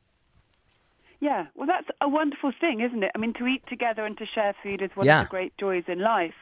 [1.20, 3.12] Yeah, well, that's a wonderful thing, isn't it?
[3.14, 5.20] I mean, to eat together and to share food is one Yeah.
[5.20, 6.34] of the great joys in life,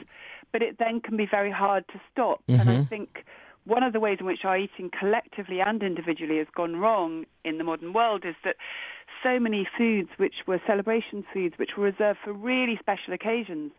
[0.52, 2.42] but it then can be very hard to stop.
[2.48, 2.82] And I mm-hmm.
[2.84, 3.26] think
[3.64, 7.58] one of the ways in which our eating collectively and individually has gone wrong in
[7.58, 8.56] the modern world is that
[9.22, 13.72] so many foods, which were celebration foods, which were reserved for really special occasions,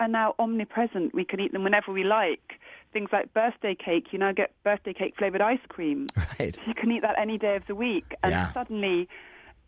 [0.00, 1.14] are now omnipresent.
[1.14, 2.60] We can eat them whenever we like.
[2.92, 6.06] Things like birthday cake, you now get birthday cake flavored ice cream.
[6.40, 6.56] Right.
[6.66, 8.14] You can eat that any day of the week.
[8.22, 8.52] And Yeah.
[8.52, 9.08] suddenly,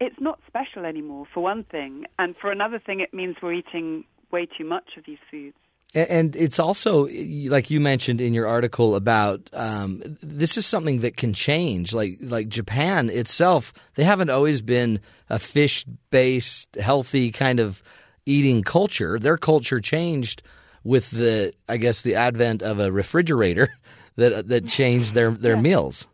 [0.00, 2.06] it's not special anymore, for one thing.
[2.18, 5.56] And for another thing, it means we're eating way too much of these foods.
[5.96, 7.08] And it's also,
[7.48, 11.94] like you mentioned in your article about um, this is something that can change.
[11.94, 17.82] Like like Japan itself, they haven't always been a fish based, healthy kind of
[18.26, 19.18] eating culture.
[19.18, 20.42] Their culture changed
[20.84, 23.70] with the, I guess, the advent of a refrigerator
[24.16, 26.06] that that changed their their meals.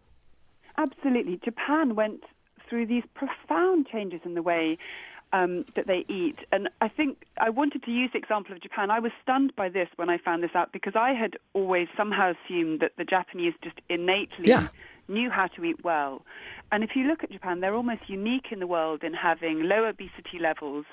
[0.79, 1.41] Absolutely.
[1.45, 2.23] Japan went
[2.69, 4.79] through these profound changes in the way
[5.33, 6.37] um, that they eat.
[6.53, 8.91] And I think I wanted to use the example of Japan.
[8.91, 12.33] I was stunned by this when I found this out because I had always somehow
[12.33, 14.69] assumed that the Japanese just innately Yeah.
[15.09, 16.25] knew how to eat well.
[16.71, 19.85] And if you look at Japan, they're almost unique in the world in having low
[19.85, 20.85] obesity levels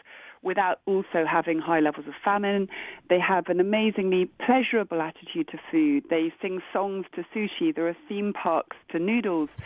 [0.41, 2.69] without also having high levels of famine.
[3.09, 6.05] They have an amazingly pleasurable attitude to food.
[6.09, 7.75] They sing songs to sushi.
[7.75, 9.49] There are theme parks to noodles.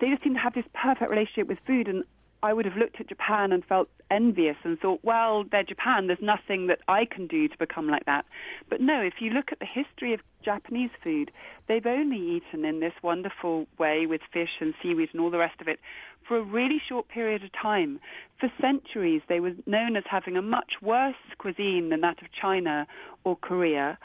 [0.00, 1.88] they just seem to have this perfect relationship with food.
[1.88, 2.04] And
[2.42, 6.06] I would have looked at Japan and felt envious and thought, well, they're Japan.
[6.06, 8.24] There's nothing that I can do to become like that.
[8.68, 11.30] But no, if you look at the history of Japanese food,
[11.66, 15.60] they've only eaten in this wonderful way with fish and seaweed and all the rest
[15.60, 15.80] of it
[16.26, 18.00] for a really short period of time.
[18.38, 22.86] For centuries, they were known as having a much worse cuisine than that of China
[23.24, 23.98] or Korea.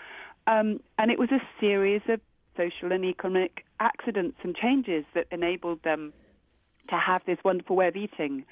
[0.47, 2.19] Um, and it was a series of
[2.57, 6.13] social and economic accidents and changes that enabled them
[6.91, 8.45] to have this wonderful way of eating.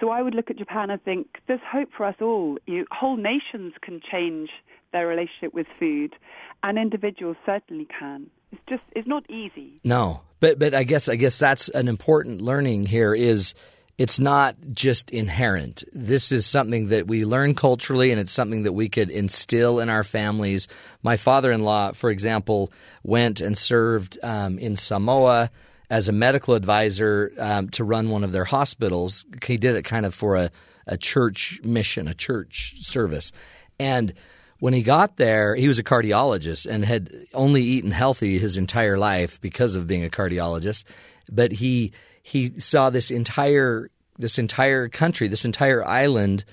[0.00, 2.58] So I would look at Japan and think there's hope for us all.
[2.66, 4.50] You, whole nations can change
[4.92, 6.14] their relationship with food,
[6.62, 8.26] and individuals certainly can.
[8.50, 9.80] It's just it's not easy.
[9.84, 13.54] No, but but I guess I guess that's an important learning here is
[13.98, 15.84] it's not just inherent.
[15.92, 19.88] This is something that we learn culturally, and it's something that we could instill in
[19.88, 20.66] our families.
[21.02, 25.50] My father in law, for example, went and served um, in Samoa
[25.92, 29.26] as a medical advisor um, to run one of their hospitals.
[29.44, 30.50] He did it kind of for a,
[30.86, 33.30] a church mission, a church service.
[33.78, 34.14] And
[34.58, 38.96] when he got there, he was a cardiologist and had only eaten healthy his entire
[38.96, 40.84] life because of being a cardiologist.
[41.30, 46.46] But he he saw this entire this entire country, this entire island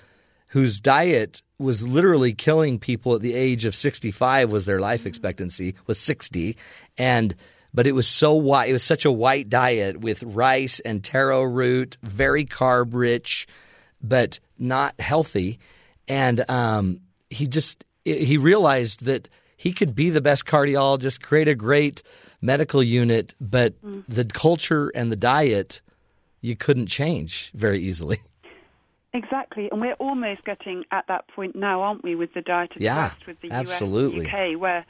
[0.48, 5.76] whose diet was literally killing people at the age of 65 was their life expectancy
[5.88, 6.58] was 60
[6.98, 7.36] and
[7.74, 8.70] but it was so white.
[8.70, 13.48] It was such a white diet with rice and taro root, very carb rich,
[14.02, 15.60] but not healthy.
[16.08, 21.56] And um, he just he realized that he could be the best cardiologist, create a
[21.56, 22.02] great
[22.42, 24.04] medical unit, but mm.
[24.08, 25.82] the culture and the diet
[26.42, 28.18] you couldn't change very easily.
[29.12, 32.80] Exactly, and we're almost getting at that point now, aren't we, with the diet of
[32.80, 34.28] yeah, the West, with the absolutely.
[34.28, 34.86] US UK, where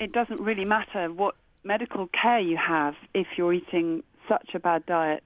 [0.00, 4.84] it doesn't really matter what medical care you have if you're eating such a bad
[4.86, 5.24] diet.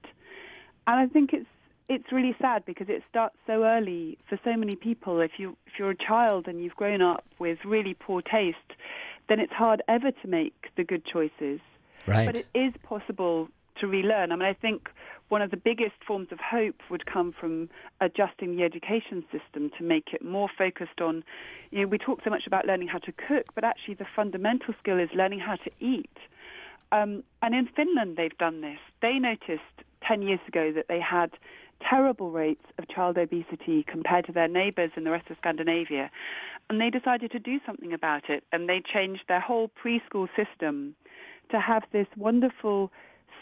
[0.85, 1.45] And I think it's
[1.89, 5.21] it's really sad because it starts so early for so many people.
[5.21, 8.57] If you if you're a child and you've grown up with really poor taste,
[9.29, 11.59] then it's hard ever to make the good choices.
[12.05, 12.25] Right.
[12.25, 14.31] But it is possible to relearn.
[14.31, 14.89] I mean, I think
[15.29, 19.83] one of the biggest forms of hope would come from adjusting the education system to
[19.83, 21.23] make it more focused on,
[21.71, 24.73] you know, we talk so much about learning how to cook, but actually the fundamental
[24.79, 26.17] skill is learning how to eat.
[26.91, 28.79] Um, and in Finland, they've done this.
[29.01, 31.31] They noticed 10 years ago that they had
[31.81, 36.09] terrible rates of child obesity compared to their neighbors in the rest of Scandinavia.
[36.69, 38.43] And they decided to do something about it.
[38.51, 40.95] And they changed their whole preschool system
[41.51, 42.91] to have this wonderful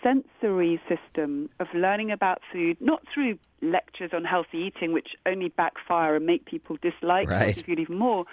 [0.05, 6.15] sensory system of learning about food, not through lectures on healthy eating, which only backfire
[6.15, 7.41] and make people dislike right.
[7.41, 8.25] healthy food even more,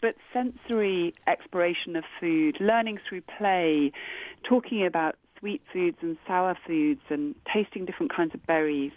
[0.00, 3.92] but sensory exploration of food, learning through play,
[4.48, 8.92] talking about sweet foods and sour foods, and tasting different kinds of berries.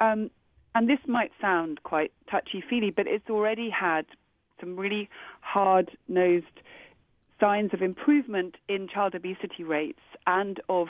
[0.00, 0.30] Um,
[0.74, 4.04] and this might sound quite touchy feely, but it's already had
[4.60, 5.08] some really
[5.40, 6.46] hard nosed
[7.40, 10.88] signs of improvement in child obesity rates and of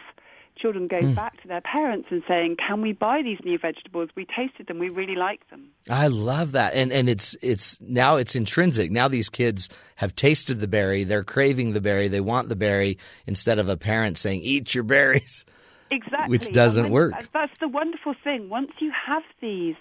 [0.57, 1.15] children going mm.
[1.15, 4.11] back to their parents and saying, "Can we buy these new vegetables?
[4.15, 4.79] We tasted them.
[4.79, 8.91] We really like them." I love that, and and it's it's now it's intrinsic.
[8.91, 11.05] Now these kids have tasted the berry.
[11.05, 12.09] They're craving the berry.
[12.09, 15.45] They want the berry instead of a parent saying, "Eat your berries."
[15.91, 17.15] Exactly, which doesn't when, work.
[17.33, 18.49] That's the wonderful thing.
[18.49, 19.77] Once you have these.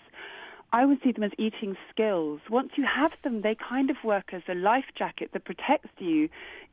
[0.76, 2.42] I would see them as eating skills.
[2.50, 6.30] Once you have them, they kind of work as a life jacket that protects you,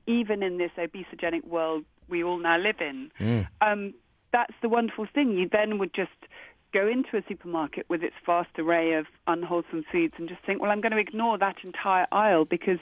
[0.06, 3.10] even in this obesogenic world we all now live in.
[3.18, 3.48] Mm.
[3.60, 3.94] Um,
[4.32, 5.32] that's the wonderful thing.
[5.32, 6.10] You then would just
[6.72, 10.70] go into a supermarket with its vast array of unwholesome foods and just think, well,
[10.70, 12.78] I'm going to ignore that entire aisle because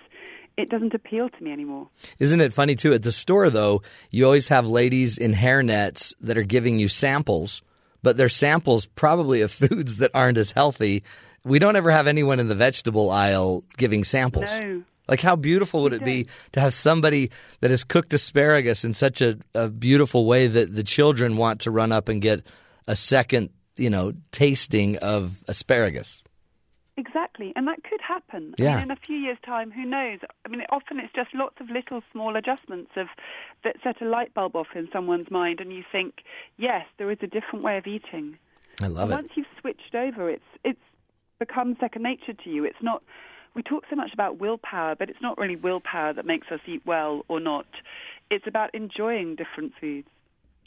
[0.57, 1.89] it doesn't appeal to me anymore.
[2.19, 2.93] Isn't it funny too?
[2.93, 7.63] At the store, though, you always have ladies in hairnets that are giving you samples,
[8.03, 11.03] but they're samples probably of foods that aren't as healthy.
[11.45, 14.51] We don't ever have anyone in the vegetable aisle giving samples.
[14.59, 14.83] No.
[15.09, 19.23] Like, how beautiful would it be to have somebody that has cooked asparagus in such
[19.23, 22.47] a, a, beautiful way that the children want to run up and get
[22.87, 26.23] a second, you know, tasting of asparagus?
[26.99, 28.55] Exactly, and that could happen.
[28.59, 28.73] Yeah.
[28.73, 30.19] I mean, in a few years' time, who knows?
[30.45, 33.07] I mean, often it's just lots of little small adjustments of
[33.63, 36.15] that set a light bulb off in someone's mind, and you think,
[36.57, 38.37] yes, there is a different way of eating.
[38.83, 39.23] I love and it.
[39.23, 40.81] Once you've switched over, it's it's
[41.39, 42.65] become second nature to you.
[42.65, 43.03] It's not
[43.55, 46.83] we talk so much about willpower, but it's not really willpower that makes us eat
[46.87, 47.67] well or not.
[48.31, 50.09] It's about enjoying different foods.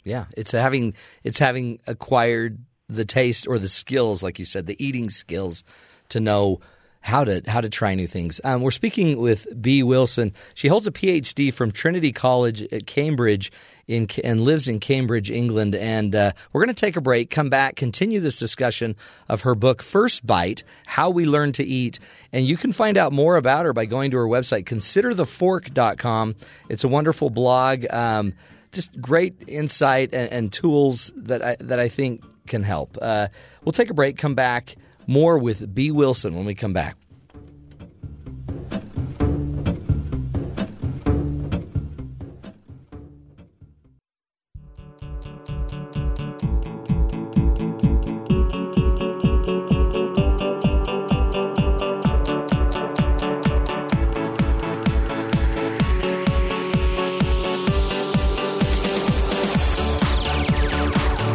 [0.04, 4.84] Yeah, it's having it's having acquired the taste or the skills, like you said, the
[4.84, 5.64] eating skills
[6.08, 6.60] to know
[7.02, 8.40] how to how to try new things.
[8.44, 10.32] Um, we're speaking with Bee Wilson.
[10.54, 13.52] She holds a PhD from Trinity College at Cambridge
[13.88, 15.74] in and lives in Cambridge, England.
[15.74, 18.96] And uh, we're going to take a break, come back, continue this discussion
[19.28, 21.98] of her book First Bite: How We Learn to Eat.
[22.32, 26.36] And you can find out more about her by going to her website considerthefork.com.
[26.68, 27.84] It's a wonderful blog.
[27.90, 28.34] Um,
[28.70, 32.96] just great insight and, and, tools that I, that I think can help.
[33.00, 33.28] Uh,
[33.64, 34.76] we'll take a break, come back.
[35.12, 36.96] More with Bee Wilson when we come back.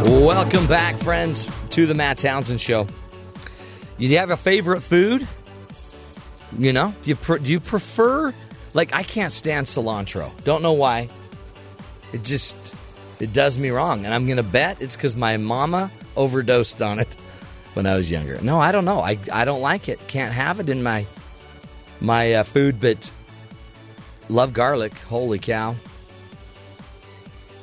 [0.03, 2.87] Welcome back, friends, to the Matt Townsend Show.
[3.97, 5.27] Do you have a favorite food?
[6.57, 8.33] You know, do you pre- do you prefer?
[8.73, 10.31] Like, I can't stand cilantro.
[10.43, 11.09] Don't know why.
[12.13, 12.75] It just
[13.19, 17.07] it does me wrong, and I'm gonna bet it's because my mama overdosed on it
[17.73, 18.39] when I was younger.
[18.41, 19.01] No, I don't know.
[19.01, 19.99] I I don't like it.
[20.07, 21.05] Can't have it in my
[21.99, 23.11] my uh, food, but
[24.29, 24.93] love garlic.
[24.99, 25.75] Holy cow!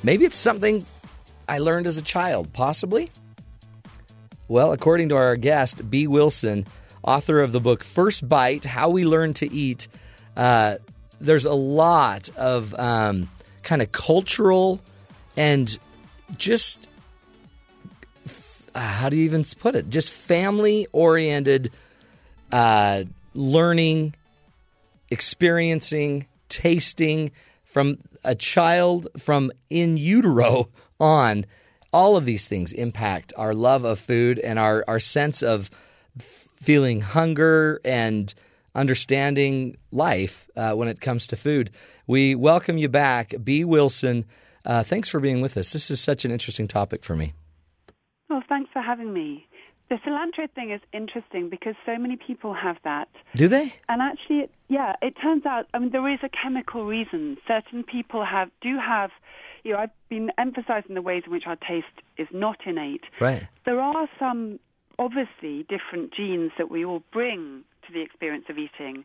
[0.03, 0.85] Maybe it's something
[1.49, 3.11] I learned as a child, possibly.
[4.47, 6.67] Well, according to our guest, Bee Wilson,
[7.03, 9.89] author of the book First Bite How We Learn to Eat,
[10.37, 10.77] uh,
[11.19, 13.31] there's a lot of um,
[13.63, 14.83] kind of cultural
[15.35, 15.79] and
[16.37, 16.87] just,
[18.75, 19.89] uh, how do you even put it?
[19.89, 21.73] Just family oriented
[22.53, 24.15] uh, learning,
[25.11, 27.31] experiencing, tasting
[27.65, 30.69] from a child from in utero
[31.01, 31.47] on
[31.95, 35.71] all of these things impact our love of food and our, our sense of
[36.19, 38.35] feeling hunger and
[38.75, 41.71] understanding life uh, when it comes to food.
[42.09, 44.25] We welcome you back, Bee Wilson.
[44.65, 45.73] Uh, thanks for being with us.
[45.73, 47.33] This is such an interesting topic for me.
[48.29, 49.47] Well, thanks for having me.
[49.89, 53.09] The cilantro thing is interesting because so many people have that.
[53.37, 53.73] Do they?
[53.89, 55.67] And actually, yeah, it turns out.
[55.73, 57.37] I mean, there is a chemical reason.
[57.47, 59.11] Certain people have do have
[59.64, 61.87] you know, I've been emphasizing the ways in which our taste
[62.18, 63.05] is not innate.
[63.20, 63.48] Right.
[63.64, 64.61] There are some
[64.98, 69.05] obviously different genes that we all bring to the experience of eating.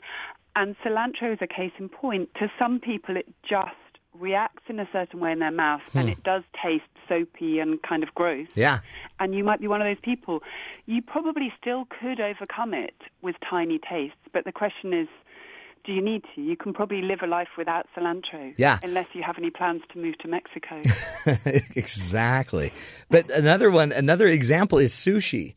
[0.55, 2.29] And cilantro is a case in point.
[2.35, 3.71] To some people, it just
[4.17, 5.99] reacts in a certain way in their mouth hmm.
[5.99, 8.47] and it does taste soapy and kind of gross.
[8.55, 8.79] Yeah.
[9.19, 10.41] And you might be one of those people.
[10.85, 15.07] You probably still could overcome it with tiny tastes, but the question is
[15.83, 16.41] do you need to?
[16.41, 18.53] You can probably live a life without cilantro.
[18.57, 18.79] Yeah.
[18.83, 20.81] Unless you have any plans to move to Mexico.
[21.75, 22.71] exactly.
[23.09, 25.55] But another one, another example is sushi.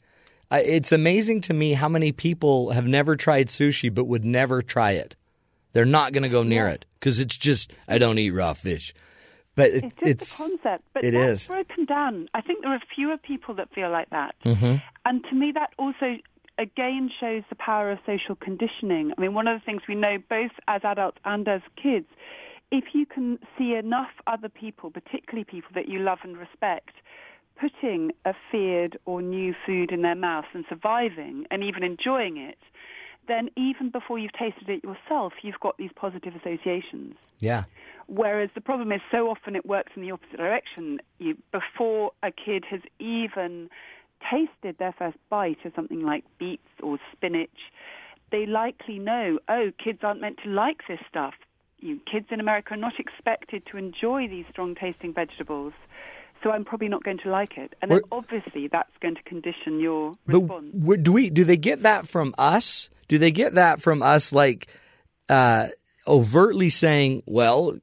[0.50, 4.62] Uh, it's amazing to me how many people have never tried sushi but would never
[4.62, 5.16] try it.
[5.72, 6.74] They're not going to go near yeah.
[6.74, 8.94] it because it's just I don't eat raw fish.
[9.54, 10.84] But it, it's just it's, a concept.
[10.94, 11.48] But it that's is.
[11.48, 12.28] broken down.
[12.34, 14.34] I think there are fewer people that feel like that.
[14.44, 14.76] Mm-hmm.
[15.04, 16.16] And to me, that also
[16.58, 19.12] again shows the power of social conditioning.
[19.16, 22.06] I mean, one of the things we know both as adults and as kids,
[22.70, 26.92] if you can see enough other people, particularly people that you love and respect,
[27.60, 32.58] putting a feared or new food in their mouth and surviving and even enjoying it,
[33.28, 37.14] then even before you've tasted it yourself, you've got these positive associations.
[37.38, 37.64] Yeah.
[38.08, 40.98] Whereas the problem is so often it works in the opposite direction.
[41.18, 43.68] You, before a kid has even
[44.30, 47.50] tasted their first bite of something like beets or spinach,
[48.30, 51.34] they likely know, oh, kids aren't meant to like this stuff.
[51.78, 55.72] You, kids in America are not expected to enjoy these strong tasting vegetables.
[56.42, 59.78] So I'm probably not going to like it, and then obviously that's going to condition
[59.78, 60.70] your response.
[60.74, 61.30] But do we?
[61.30, 62.90] Do they get that from us?
[63.06, 64.66] Do they get that from us, like
[65.28, 65.68] uh,
[66.04, 67.78] overtly saying, "Well,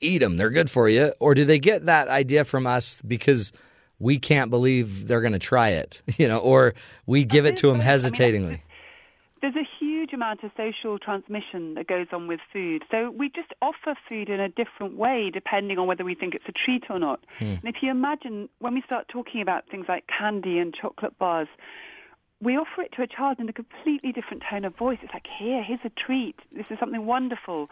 [0.00, 3.52] eat them; they're good for you," or do they get that idea from us because
[3.98, 6.74] we can't believe they're going to try it, you know, or
[7.06, 8.46] we give it to them hesitatingly.
[8.46, 8.62] I mean,
[9.42, 12.82] there's a huge amount of social transmission that goes on with food.
[12.90, 16.44] So we just offer food in a different way depending on whether we think it's
[16.48, 17.20] a treat or not.
[17.38, 17.44] Hmm.
[17.44, 21.48] And if you imagine when we start talking about things like candy and chocolate bars,
[22.40, 24.98] we offer it to a child in a completely different tone of voice.
[25.02, 26.36] It's like, here, here's a treat.
[26.54, 27.68] This is something wonderful.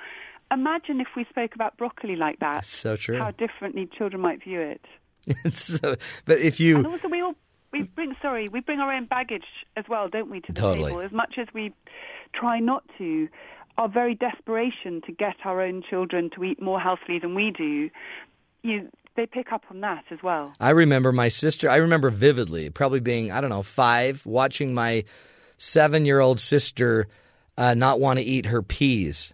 [0.50, 2.56] Imagine if we spoke about broccoli like that.
[2.56, 3.18] That's so true.
[3.18, 4.80] How differently children might view it.
[5.52, 7.34] so, but if you and also we all
[7.72, 9.46] we bring sorry we bring our own baggage
[9.76, 10.90] as well, don't we, to the totally.
[10.90, 11.02] table?
[11.02, 11.72] As much as we
[12.32, 13.28] try not to,
[13.78, 17.90] our very desperation to get our own children to eat more healthily than we do,
[18.62, 20.52] you they pick up on that as well.
[20.58, 21.70] I remember my sister.
[21.70, 25.04] I remember vividly, probably being I don't know five, watching my
[25.56, 27.06] seven-year-old sister
[27.56, 29.32] uh, not want to eat her peas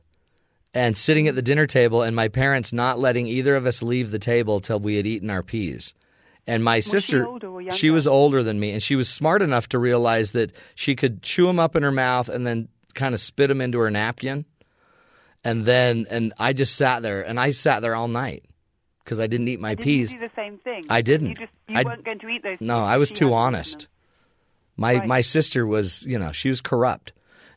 [0.74, 4.10] and sitting at the dinner table and my parents not letting either of us leave
[4.10, 5.94] the table till we had eaten our peas.
[6.46, 7.70] And my she sister, younger?
[7.70, 11.22] she was older than me, and she was smart enough to realize that she could
[11.22, 14.44] chew them up in her mouth and then kind of spit them into her napkin.
[15.44, 18.44] And then, and I just sat there, and I sat there all night
[19.04, 20.12] because I didn't eat my Didn't peas.
[20.12, 20.84] do the same thing?
[20.88, 21.28] I didn't.
[21.28, 22.60] You just you I- weren't going to eat those.
[22.60, 23.88] No, I was she too honest.
[24.76, 25.06] My Right.
[25.08, 27.12] my sister was, you know, she was corrupt,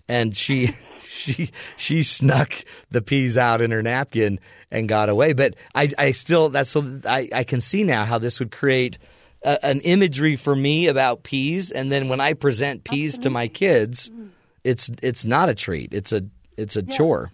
[0.07, 0.69] and she
[1.01, 2.53] she she snuck
[2.89, 4.39] the peas out in her napkin
[4.71, 5.33] and got away.
[5.33, 8.97] But I I still that's so I I can see now how this would create
[9.43, 13.47] a, an imagery for me about peas, and then when I present peas to my
[13.47, 14.11] kids,
[14.63, 15.93] it's it's not a treat.
[15.93, 16.23] It's a
[16.57, 17.31] it's a chore.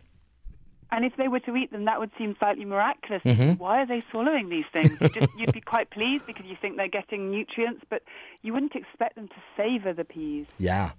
[0.91, 3.22] And if they were to eat them, that would seem slightly miraculous.
[3.24, 3.61] Mm-hmm.
[3.61, 4.99] Why are they swallowing these things?
[4.99, 8.01] You just, you'd be quite pleased because you think they're getting nutrients, but
[8.41, 10.47] you wouldn't expect them to savor the peas.
[10.57, 10.91] Yeah.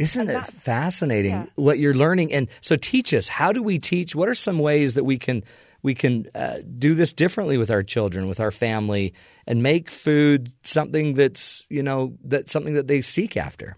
[0.00, 1.46] Isn't it fascinating yeah.
[1.56, 2.32] what you're learning?
[2.32, 3.28] And so, teach us.
[3.28, 4.14] How do we teach?
[4.14, 5.44] What are some ways that we can
[5.82, 9.12] we can uh, do this differently with our children, with our family,
[9.46, 13.76] and make food something that's you know that something that they seek after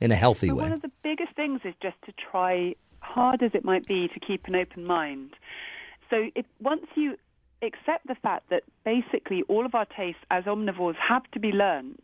[0.00, 0.64] in a healthy way?
[0.64, 4.20] one of the biggest things is just to try, hard as it might be, to
[4.20, 5.30] keep an open mind.
[6.10, 7.16] So if, once you
[7.62, 12.02] accept the fact that basically all of our tastes as omnivores have to be learned,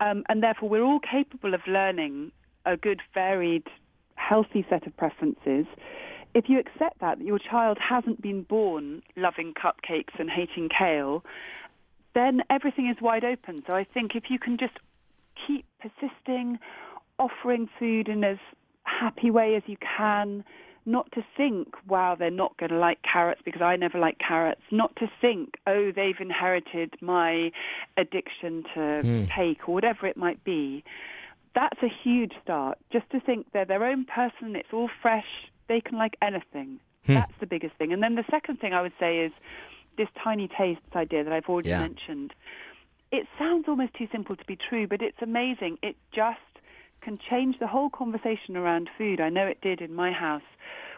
[0.00, 2.30] um, and therefore we're all capable of learning
[2.66, 3.64] a good, varied,
[4.14, 5.66] healthy set of preferences.
[6.34, 11.24] If you accept that, that your child hasn't been born loving cupcakes and hating kale,
[12.14, 13.62] then everything is wide open.
[13.68, 14.74] So I think if you can just
[15.46, 16.58] keep persisting,
[17.18, 18.38] offering food in as
[18.84, 20.44] happy way as you can,
[20.86, 24.62] not to think, wow, they're not going to like carrots because I never like carrots.
[24.70, 27.50] Not to think, oh, they've inherited my
[27.96, 29.24] addiction to hmm.
[29.26, 30.82] cake or whatever it might be.
[31.54, 32.78] That's a huge start.
[32.92, 35.26] Just to think they're their own person, it's all fresh,
[35.68, 36.80] they can like anything.
[37.06, 37.14] Hmm.
[37.14, 37.92] That's the biggest thing.
[37.92, 39.32] And then the second thing I would say is
[39.96, 41.80] this tiny tastes idea that I've already Yeah.
[41.80, 42.32] mentioned.
[43.10, 45.78] It sounds almost too simple to be true, but it's amazing.
[45.82, 46.38] It just
[47.00, 49.20] can change the whole conversation around food.
[49.20, 50.42] I know it did in my house,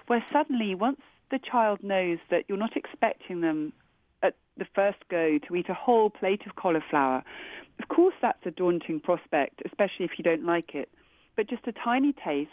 [0.08, 1.00] where suddenly, once
[1.30, 3.72] the child knows that you're not expecting them
[4.58, 7.22] the first go to eat a whole plate of cauliflower,
[7.80, 10.88] of course that's a daunting prospect, especially if you don't like it.
[11.36, 12.50] But just a tiny taste,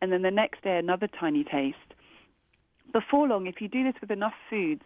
[0.00, 1.76] and then the next day another tiny taste.
[2.92, 4.82] Before long, if you do this with enough foods,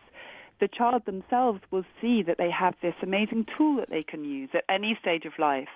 [0.60, 4.48] the child themselves will see that they have this amazing tool that they can use
[4.54, 5.68] at any stage of life.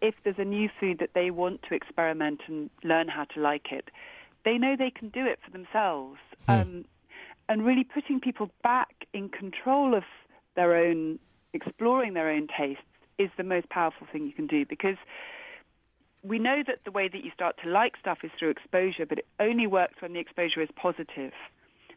[0.00, 3.72] If there's a new food that they want to experiment and learn how to like
[3.72, 3.88] it,
[4.44, 6.18] they know they can do it for themselves.
[6.48, 6.84] Um,
[7.52, 10.04] and really putting people back in control of
[10.56, 11.18] their own,
[11.52, 12.82] exploring their own tastes
[13.18, 14.96] is the most powerful thing you can do because
[16.22, 19.18] we know that the way that you start to like stuff is through exposure, but
[19.18, 21.32] it only works when the exposure is positive.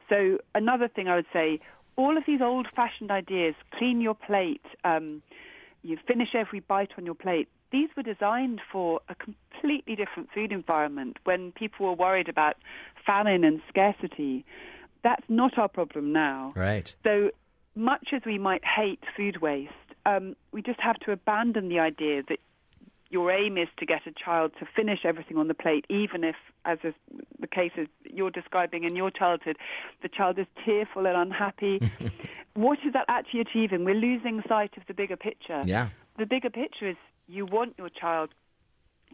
[0.09, 1.61] So another thing I would say,
[1.95, 5.21] all of these old-fashioned ideas, clean your plate, um,
[5.83, 10.51] you finish every bite on your plate, these were designed for a completely different food
[10.51, 12.57] environment when people were worried about
[13.05, 14.43] famine and scarcity.
[15.05, 16.51] That's not our problem now.
[16.55, 16.95] Right.
[17.03, 17.29] So
[17.75, 19.71] much as we might hate food waste,
[20.07, 22.39] um, we just have to abandon the idea that
[23.11, 26.35] your aim is to get a child to finish everything on the plate, even if,
[26.65, 26.95] as is
[27.39, 29.57] the case is you're describing in your childhood,
[30.01, 31.79] the child is tearful and unhappy.
[32.55, 33.85] what is that actually achieving?
[33.85, 35.61] We're losing sight of the bigger picture.
[35.67, 35.89] Yeah.
[36.17, 36.97] The bigger picture is
[37.27, 38.31] you want your child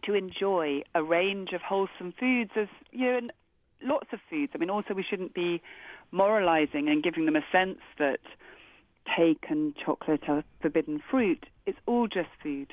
[0.04, 3.32] to enjoy a range of wholesome foods as you know, and
[3.84, 4.52] lots of foods.
[4.54, 5.62] I mean, also we shouldn't be
[6.10, 8.20] moralizing and giving them a sense that
[9.16, 11.46] cake and chocolate are forbidden fruit.
[11.66, 12.72] It's all just food.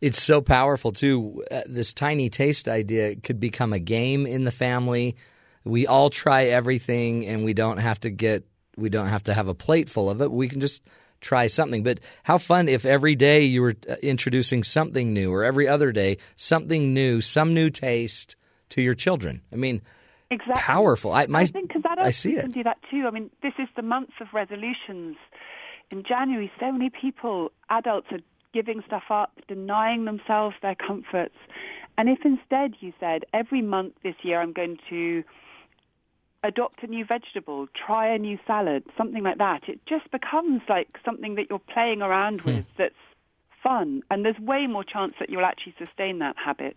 [0.00, 1.44] It's so powerful too.
[1.50, 5.16] Uh, this tiny taste idea could become a game in the family.
[5.64, 8.44] We all try everything, and we don't have to get
[8.76, 10.30] we don't have to have a plate full of it.
[10.30, 10.82] We can just
[11.20, 11.82] try something.
[11.82, 15.92] But how fun if every day you were uh, introducing something new, or every other
[15.92, 18.36] day something new, some new taste
[18.70, 19.42] to your children.
[19.52, 19.82] I mean,
[20.30, 20.62] Exactly.
[20.62, 21.12] powerful.
[21.12, 23.04] I, my, I think as adults I can do that too.
[23.06, 25.16] I mean, this is the month of resolutions.
[25.90, 28.20] In January, so many people, adults, are
[28.52, 31.36] giving stuff up, denying themselves their comforts.
[31.96, 35.24] And if instead you said, every month this year I'm going to
[36.44, 40.88] adopt a new vegetable, try a new salad, something like that, it just becomes like
[41.04, 42.56] something that you're playing around hmm.
[42.56, 42.94] with that's
[43.62, 44.02] fun.
[44.10, 46.76] And there's way more chance that you'll actually sustain that habit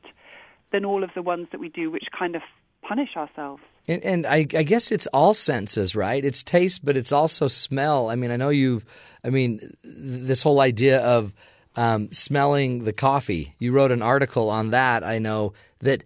[0.72, 2.42] than all of the ones that we do, which kind of
[2.82, 3.62] punish ourselves.
[3.88, 6.24] And, and I, I guess it's all senses, right?
[6.24, 8.10] It's taste, but it's also smell.
[8.10, 8.86] I mean, I know you've,
[9.24, 11.34] I mean, this whole idea of
[11.76, 13.56] um, smelling the coffee.
[13.60, 15.04] You wrote an article on that.
[15.04, 16.04] I know that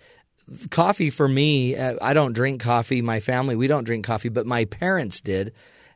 [0.69, 3.01] coffee for me, uh, I don't drink coffee.
[3.01, 5.53] My family, we don't drink coffee, but my parents did,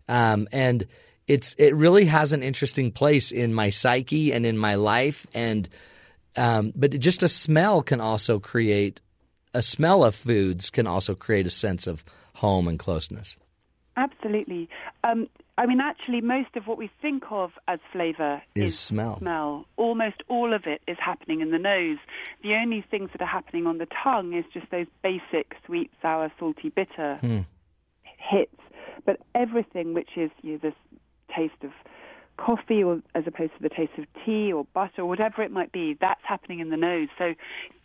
[0.08, 0.86] um, and
[1.28, 5.28] it's it really has an interesting place in my psyche and in my life.
[5.34, 5.70] And
[6.36, 9.02] um, but just a smell can also create
[9.54, 12.04] a smell of foods can also create a sense of
[12.36, 13.38] home and closeness.
[13.98, 14.70] Absolutely.
[15.04, 15.28] Um,
[15.58, 19.18] I mean, actually, most of what we think of as flavour Is is, smell.
[19.20, 19.66] Smell.
[19.76, 21.98] Almost all of it is happening in the nose.
[22.42, 26.32] The only things that are happening on the tongue is just those basic sweet, sour,
[26.40, 27.40] salty, bitter Hmm.
[28.04, 28.56] hits.
[29.06, 30.74] But everything, which is you know, this
[31.36, 31.72] taste of
[32.40, 35.72] coffee, or as opposed to the taste of tea or butter, or whatever it might
[35.72, 37.10] be, that's happening in the nose.
[37.18, 37.34] So,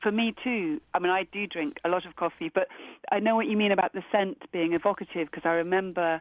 [0.02, 2.68] for me too, I mean, I do drink a lot of coffee, but
[3.10, 6.20] I know what you mean about the scent being evocative because I remember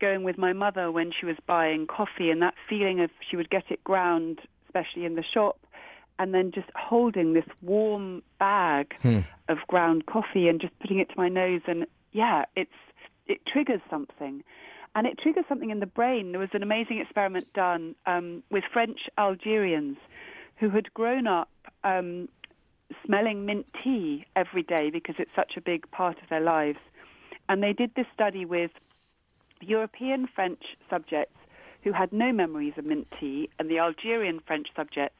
[0.00, 3.50] going with my mother when she was buying coffee and that feeling of she would
[3.50, 5.58] get it ground, especially in the shop,
[6.18, 9.20] and then just holding this warm bag hmm.
[9.48, 12.70] of ground coffee and just putting it to my nose and yeah, it's
[13.26, 14.42] it triggers something.
[14.94, 16.32] And it triggers something in the brain.
[16.32, 19.96] There was an amazing experiment done um, with French Algerians
[20.56, 21.50] who had grown up
[21.82, 22.28] um,
[23.04, 26.78] smelling mint tea every day because it's such a big part of their lives.
[27.48, 28.70] And they did this study with
[29.60, 31.36] European French subjects
[31.82, 35.18] who had no memories of mint tea and the Algerian French subjects.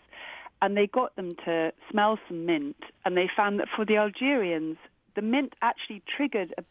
[0.63, 4.79] And they got them to smell some mint, and they found that for the Algerians,
[5.15, 6.65] the mint actually triggered, a,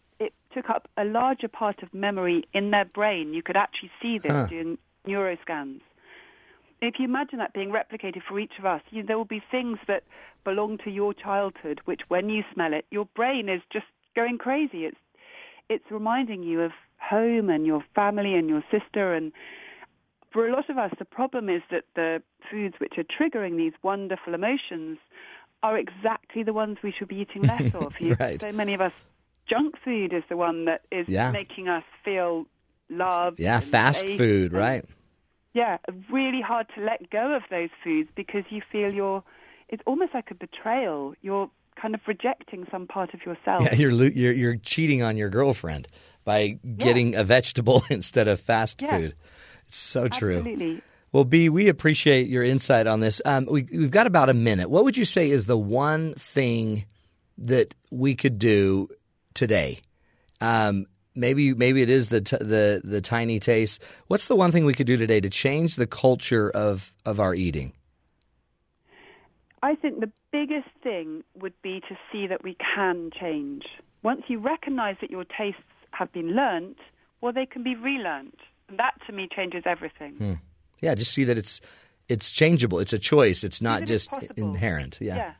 [0.54, 3.34] took up a larger part of memory in their brain.
[3.34, 4.48] You could actually see this Huh.
[4.50, 4.78] doing
[5.08, 5.82] neuroscans.
[6.82, 9.80] If you imagine that being replicated for each of us, you, there will be things
[9.88, 10.04] that
[10.44, 13.86] belong to your childhood, which when you smell it, your brain is just
[14.16, 14.86] going crazy.
[14.86, 14.98] It's
[15.70, 19.32] it's reminding you of home and your family and your sister and
[20.32, 23.74] for a lot of us the problem is that the foods which are triggering these
[23.82, 24.98] wonderful emotions
[25.62, 27.94] are exactly the ones we should be eating less of.
[28.20, 28.40] Right.
[28.42, 28.92] So many of us
[29.50, 31.32] junk food is the one that is Yeah.
[31.32, 32.46] making us feel
[32.90, 33.40] loved.
[33.40, 34.86] Yeah, fast safe food, and- right?
[35.54, 35.78] yeah,
[36.12, 39.24] really hard to let go of those foods because you feel you're.
[39.70, 41.16] It's almost like a betrayal.
[41.22, 41.50] You're
[41.82, 43.64] kind of rejecting some part of yourself.
[43.64, 45.88] Yeah, you're you're you're cheating on your girlfriend
[46.24, 48.98] by getting a vegetable instead of fast Yeah.
[48.98, 49.16] food.
[49.68, 50.38] It's so true.
[50.38, 50.82] Absolutely.
[51.12, 53.22] Well, Bee, we appreciate your insight on this.
[53.24, 54.70] Um, we, we've got about a minute.
[54.70, 56.86] What would you say is the one thing
[57.38, 58.90] that we could do
[59.34, 59.80] today?
[60.42, 63.84] Um, maybe maybe it is the t- the the tiny taste.
[64.08, 67.34] What's the one thing we could do today to change the culture of of our
[67.34, 67.74] eating?
[69.62, 73.64] I think the biggest thing would be to see that we can change.
[74.02, 75.62] Once you recognize that your tastes
[75.92, 76.78] have been learnt,
[77.22, 78.36] well, they can be relearned.
[78.68, 80.40] And that to me changes everything.
[80.82, 81.62] Yeah, just see that it's
[82.10, 82.80] it's changeable.
[82.80, 83.46] It's a choice.
[83.46, 84.98] It's not it's just inherent.
[85.00, 85.34] yeah.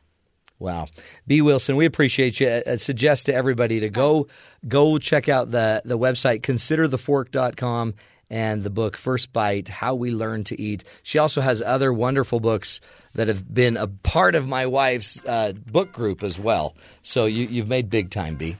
[0.58, 0.86] Wow,
[1.26, 2.48] Bee Wilson, we appreciate you.
[2.48, 4.28] Uh, suggest to everybody to go
[4.66, 7.94] go check out the the website considerthefork.com
[8.30, 10.84] and the book First Bite: How We Learn to Eat.
[11.02, 12.80] She also has other wonderful books
[13.14, 16.74] that have been a part of my wife's uh, book group as well.
[17.02, 18.56] So you, you've made big time, Bee.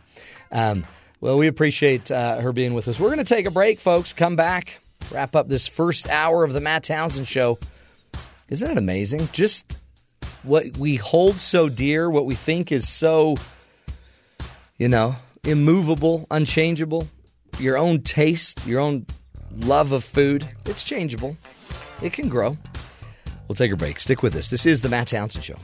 [0.53, 0.85] Um,
[1.21, 3.01] well, we appreciate uh, her being with us.
[3.01, 4.13] We're going to take a break, folks.
[4.13, 4.81] Come back,
[5.11, 7.59] wrap up this first hour of the Matt Townsend Show.
[8.49, 9.29] Isn't it amazing?
[9.33, 9.79] Just
[10.45, 13.37] what we hold so dear, what we think is so,
[14.79, 17.09] you know, immovable, unchangeable,
[17.59, 19.07] your own taste, your own
[19.57, 21.37] love of food, it's changeable.
[22.03, 22.57] It can grow.
[23.49, 24.01] We'll take a break.
[24.01, 24.49] Stick with us.
[24.49, 25.57] This is the Matt Townsend Show.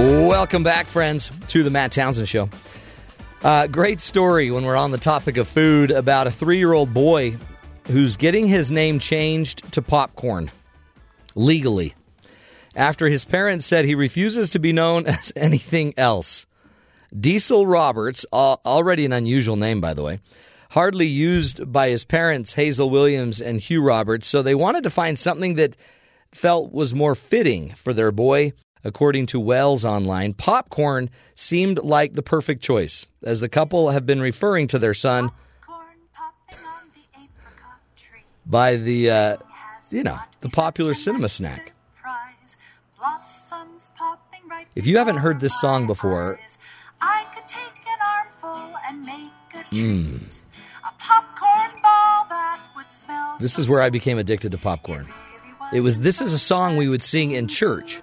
[0.00, 2.48] Welcome back, friends, to the Matt Townsend Show.
[3.42, 6.94] Uh, great story when we're on the topic of food about a three year old
[6.94, 7.36] boy
[7.86, 10.50] who's getting his name changed to popcorn
[11.34, 11.94] legally
[12.74, 16.46] after his parents said he refuses to be known as anything else.
[17.14, 20.20] Diesel Roberts, al- already an unusual name, by the way,
[20.70, 25.18] hardly used by his parents, Hazel Williams and Hugh Roberts, so they wanted to find
[25.18, 25.76] something that
[26.32, 28.54] felt was more fitting for their boy.
[28.82, 34.20] According to Wales Online, popcorn seemed like the perfect choice, as the couple have been
[34.20, 35.30] referring to their son
[38.46, 39.36] by the, uh,
[39.90, 41.72] you know, the popular cinema snack.
[44.74, 46.38] If you haven't heard this song before,
[47.00, 47.98] I could take an
[48.42, 49.84] armful and make a treat.
[49.84, 50.44] mm,
[50.84, 55.06] A popcorn ball that would smell this so is where I became addicted to popcorn.
[55.72, 58.00] It was this is a song we would sing in church.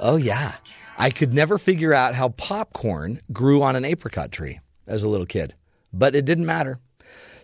[0.00, 0.54] Oh, yeah.
[0.98, 5.26] I could never figure out how popcorn grew on an apricot tree as a little
[5.26, 5.54] kid,
[5.92, 6.78] but it didn't matter.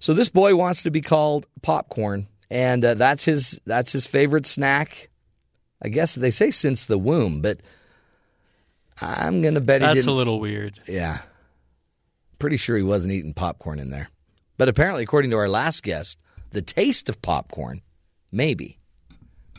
[0.01, 4.47] So this boy wants to be called popcorn, and uh, that's his that's his favorite
[4.47, 5.09] snack.
[5.83, 7.61] I guess they say since the womb, but
[9.01, 10.11] I'm gonna bet he That's didn't.
[10.11, 10.79] a little weird.
[10.87, 11.19] Yeah.
[12.39, 14.09] Pretty sure he wasn't eating popcorn in there.
[14.59, 16.19] But apparently, according to our last guest,
[16.51, 17.83] the taste of popcorn,
[18.31, 18.79] maybe.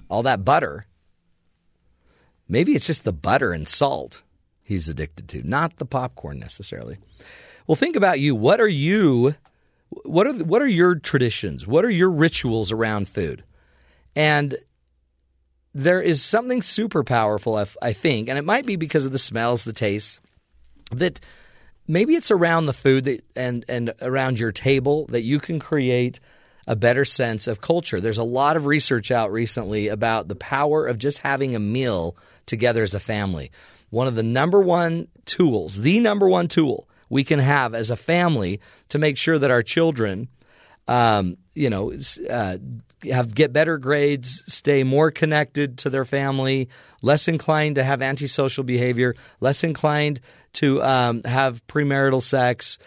[0.10, 0.86] All that butter.
[2.50, 4.24] Maybe it's just the butter and salt
[4.64, 6.98] he's addicted to, not the popcorn necessarily.
[7.66, 8.36] Well, think about you.
[8.36, 9.36] What are you
[9.90, 11.66] what are what are your traditions?
[11.66, 13.44] What are your rituals around food?
[14.16, 14.58] And
[15.74, 19.20] there is something super powerful, I, I think, and it might be because of the
[19.20, 20.20] smells, the tastes,
[20.92, 21.20] that
[21.88, 26.20] maybe it's around the food that, and and around your table that you can create
[26.68, 28.02] a better sense of culture.
[28.02, 32.18] There's a lot of research out recently about the power of just having a meal
[32.46, 33.52] together as a family.
[33.90, 37.96] One of the number one tools, the number one tool we can have as a
[37.96, 38.60] family
[38.90, 40.28] to make sure that our children,
[40.90, 41.94] um, you know,
[42.30, 42.58] uh,
[43.10, 46.68] have get better grades, stay more connected to their family,
[47.02, 50.20] less inclined to have antisocial behavior, less inclined
[50.54, 52.78] to um, have premarital sex,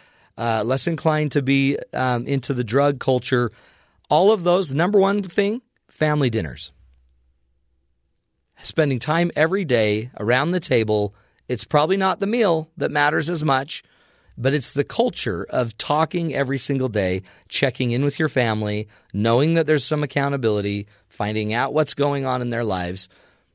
[0.41, 3.53] uh, less inclined to be um, into the drug culture.
[4.09, 5.61] All of those, the number one thing,
[5.91, 6.73] family dinners.
[8.63, 11.15] Spending time every day around the table.
[11.47, 13.83] It's probably not the meal that matters as much,
[14.39, 19.55] but it's the culture of talking every single day, checking in with your family, knowing
[19.55, 23.09] that there's some accountability, finding out what's going on in their lives.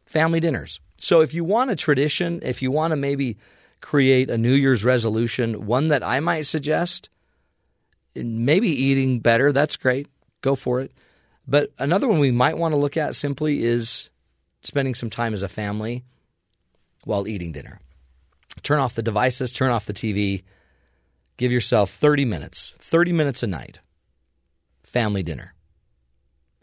[0.05, 0.79] Family dinners.
[0.97, 3.37] So if you want a tradition, if you want to maybe
[3.85, 7.11] create a New Year's resolution, one that I might suggest,
[8.15, 10.07] maybe eating better, that's great.
[10.41, 10.91] Go for it.
[11.47, 14.09] But another one we might want to look at simply is
[14.63, 16.03] spending some time as a family
[17.03, 17.79] while eating dinner.
[18.63, 20.41] Turn off the devices, turn off the TV,
[21.37, 23.81] give yourself 30 minutes, 30 minutes a night,
[24.81, 25.53] family dinner.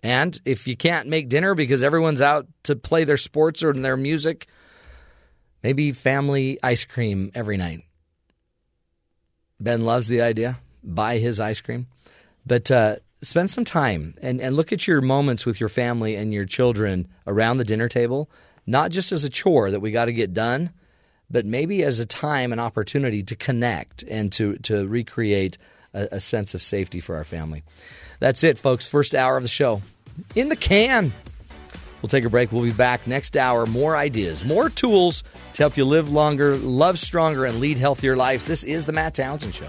[0.02, 3.96] And if you can't make dinner because everyone's out to play their sports or their
[3.96, 4.48] music,
[5.62, 7.84] maybe family ice cream every night.
[9.60, 10.58] Ben loves the idea.
[10.82, 11.86] Buy his ice cream.
[12.44, 16.32] But uh, spend some time and, and look at your moments with your family and
[16.32, 18.28] your children around the dinner table,
[18.66, 20.70] not just as a chore that we got to get done,
[21.30, 25.56] but maybe as a time and opportunity to connect and to, to recreate
[25.94, 27.62] a, a sense of safety for our family.
[28.18, 28.88] That's it, folks.
[28.88, 29.82] First hour of the show
[30.34, 31.12] in the can.
[32.03, 32.50] We'll take a break.
[32.53, 33.64] We'll be back next hour.
[33.64, 35.22] More ideas, more tools
[35.55, 38.44] to help you live longer, love stronger, and lead healthier lives.
[38.44, 39.68] This is the Matt Townsend Show.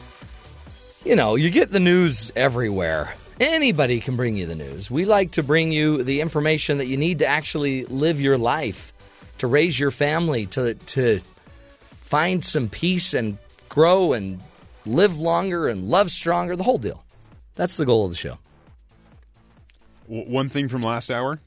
[1.03, 3.15] You know, you get the news everywhere.
[3.39, 4.91] Anybody can bring you the news.
[4.91, 8.93] We like to bring you the information that you need to actually live your life,
[9.39, 11.21] to raise your family, to to
[12.01, 13.37] find some peace and
[13.67, 14.39] grow and
[14.85, 17.03] live longer and love stronger, the whole deal.
[17.55, 18.37] That's the goal of the show.
[20.07, 21.39] One thing from last hour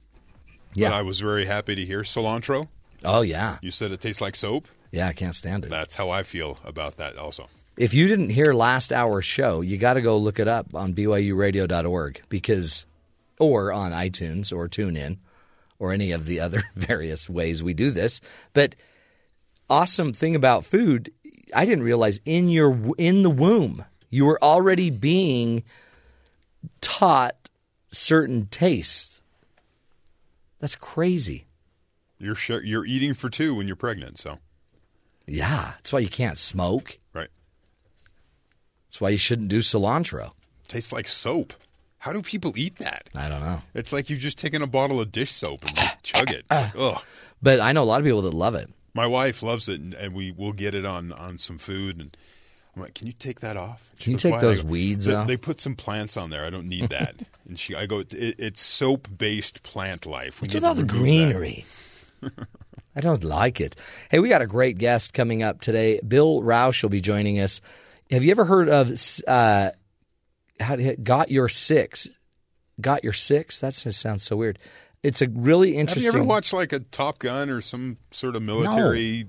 [0.75, 0.89] Yeah.
[0.89, 2.69] that I was very happy to hear cilantro.
[3.05, 3.59] Oh yeah.
[3.63, 4.67] You said it tastes like soap.
[4.91, 5.71] Yeah, I can't stand it.
[5.71, 7.49] That's how I feel about that also.
[7.77, 10.95] If you didn't hear last hour's show, you got to go look it up on
[10.95, 12.87] BYURadio.org because,
[13.39, 15.19] or on iTunes or TuneIn
[15.79, 18.21] or any of the other various ways we do this.
[18.53, 18.77] But
[19.69, 21.13] awesome thing about food,
[21.55, 25.65] I didn't realize in your in the womb you were already being
[26.81, 27.51] taught
[27.91, 29.21] certain tastes.
[30.61, 31.47] That's crazy.
[32.19, 34.39] You're sh- you're eating for two when you're pregnant, so
[35.27, 36.99] Yeah, that's why you can't smoke.
[38.95, 40.35] That's why you shouldn't do cilantro.
[40.69, 41.53] Tastes like soap.
[41.99, 43.09] How do people eat that?
[43.13, 43.61] I don't know.
[43.75, 46.45] It's like you've just taken a bottle of dish soap and just chug it.
[46.49, 47.03] It's like, ugh.
[47.43, 48.71] But I know a lot of people that love it.
[48.95, 51.99] My wife loves it, and, and we will get it on on some food.
[51.99, 52.17] And
[52.77, 54.61] I'm like, "Can you take that off?" She Can you goes, take "Why?" I those
[54.61, 55.27] go, weeds they, off?
[55.27, 56.45] They put some plants on there.
[56.45, 57.17] I don't need that.
[57.49, 60.41] and she, I go, it, "It's soap based plant life.
[60.41, 61.65] We What's need with to all the remove that." greenery?
[62.95, 63.75] I don't like it.
[64.09, 65.99] Hey, we got a great guest coming up today.
[66.07, 67.61] Bill Rausch will be joining us.
[68.11, 68.91] Have you ever heard of
[69.27, 69.71] uh,
[70.61, 72.09] how to, Got Your Six?
[72.81, 73.61] got your six.
[73.61, 74.59] That just sounds so weird.
[75.05, 76.05] It's a really interesting.
[76.07, 79.27] Have you ever watched like a Top Gun or some sort of military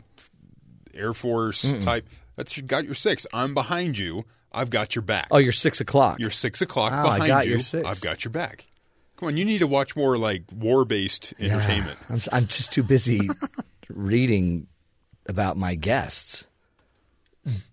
[0.95, 2.07] Air Force type?
[2.37, 3.27] That's you got your six.
[3.33, 4.25] I'm behind you.
[4.51, 5.27] I've got your back.
[5.31, 6.19] Oh, you're six o'clock.
[6.19, 7.51] You're six o'clock Oh, I behind got you.
[7.51, 7.87] your six.
[7.87, 8.65] I've got your back.
[9.17, 11.99] Come on, you need to watch more like war based entertainment.
[12.09, 13.29] I'm, s- I'm just too busy
[13.89, 14.67] reading
[15.27, 16.45] about my guests.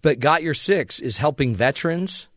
[0.03, 2.29] But Got Your Six is helping veterans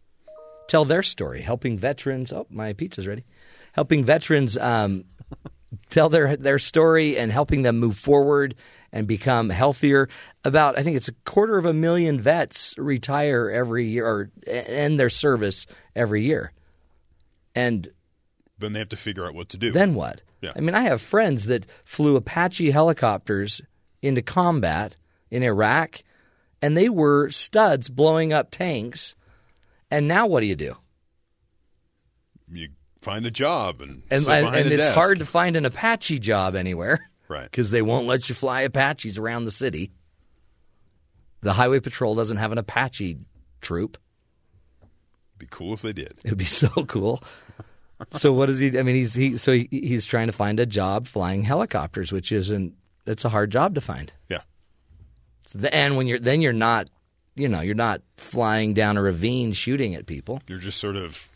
[0.67, 2.31] tell their story, helping veterans.
[2.31, 3.25] Oh, my pizza's ready.
[3.73, 5.03] Helping veterans um,
[5.89, 8.55] tell their their story and helping them move forward
[8.93, 10.07] and become healthier.
[10.45, 14.97] About I think it's a quarter of a million vets retire every year or end
[14.99, 15.65] their service
[15.95, 16.53] every year,
[17.53, 17.89] and
[18.57, 19.71] Then they have to figure out what to do.
[19.71, 20.21] then what?
[20.41, 20.53] Yeah.
[20.55, 23.61] I mean, I have friends that flew Apache helicopters
[24.01, 24.95] into combat
[25.31, 26.01] in Iraq,
[26.65, 29.15] and they were studs blowing up tanks.
[29.91, 30.75] And now what do you do?
[32.51, 32.69] you
[33.01, 34.93] find a job and And and, and it's desk.
[34.93, 37.43] hard to find an Apache job anywhere, Right.
[37.43, 39.91] Because they won't let you fly Apaches around the city.
[41.41, 43.17] The Highway Patrol doesn't have an Apache
[43.61, 43.97] troop.
[44.81, 46.13] It'd be cool if they did.
[46.23, 47.23] It'd be so cool.
[48.09, 48.77] so what does he?
[48.77, 52.31] I mean, he's he so he, he's trying to find a job flying helicopters, which
[52.31, 52.73] isn't.
[53.05, 54.11] It's a hard job to find.
[54.29, 54.41] Yeah.
[55.47, 56.89] So the, and when you're then you're not,
[57.35, 60.41] you know, you're not flying down a ravine shooting at people.
[60.47, 61.29] You're just sort of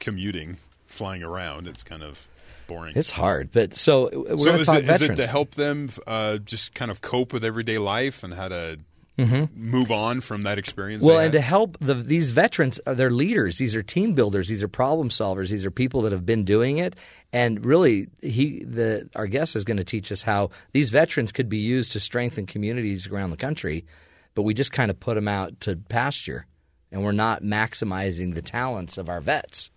[0.00, 1.66] commuting, flying around.
[1.66, 2.26] It's kind of
[2.66, 2.94] boring.
[2.96, 5.20] It's hard, but so we're so is talk it, is veterans.
[5.20, 8.78] it to help them uh, just kind of cope with everyday life and how to
[9.18, 9.70] Mm-hmm.
[9.70, 11.02] move on from that experience?
[11.02, 13.56] well, and to help the, these veterans, they're leaders.
[13.56, 14.48] These are team builders.
[14.48, 15.48] These are problem solvers.
[15.48, 16.96] These are people that have been doing it.
[17.32, 21.48] And really, he, the our guest is going to teach us how these veterans could
[21.48, 23.86] be used to strengthen communities around the country,
[24.34, 26.46] but we just kind of put them out to pasture,
[26.92, 29.70] and we're not maximizing the talents of our vets.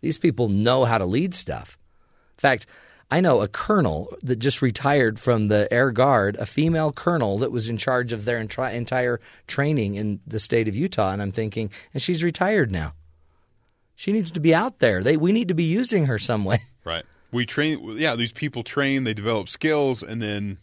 [0.00, 1.78] These people know how to lead stuff.
[2.36, 2.66] In fact,
[3.10, 7.52] I know a colonel that just retired from the Air Guard, a female colonel that
[7.52, 11.12] was in charge of their entri- entire training in the state of Utah.
[11.12, 12.94] And I'm thinking, and she's retired now.
[13.94, 15.02] She needs to be out there.
[15.04, 16.62] They, we need to be using her some way.
[16.84, 17.04] right.
[17.32, 17.96] We train.
[17.96, 19.04] Yeah, these people train.
[19.04, 20.58] They develop skills, and then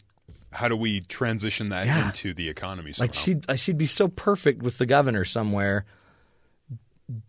[0.50, 2.06] how do we transition that Yeah.
[2.06, 2.92] into the economy?
[2.92, 3.08] Somehow?
[3.10, 5.84] Like she'd, uh, she'd be so perfect with the governor somewhere,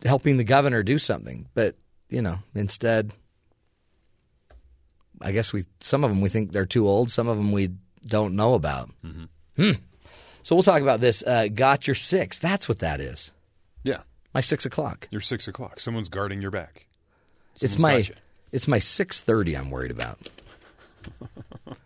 [0.04, 1.48] helping the governor do something.
[1.54, 1.76] But
[2.08, 3.12] you know, instead,
[5.20, 7.10] I guess we some of them we think they're too old.
[7.10, 7.70] Some of them we
[8.06, 8.90] don't know about.
[9.56, 9.72] Hmm.
[10.42, 11.22] So we'll talk about this.
[11.22, 12.38] Uh, got your six.
[12.38, 13.32] That's what that is.
[13.82, 14.02] yeah.
[14.34, 15.08] My six o'clock.
[15.10, 15.80] You're six o'clock.
[15.80, 16.86] Someone's guarding your back.
[17.62, 18.04] it's my
[18.52, 19.56] it's my six thirty.
[19.56, 20.18] I'm worried about.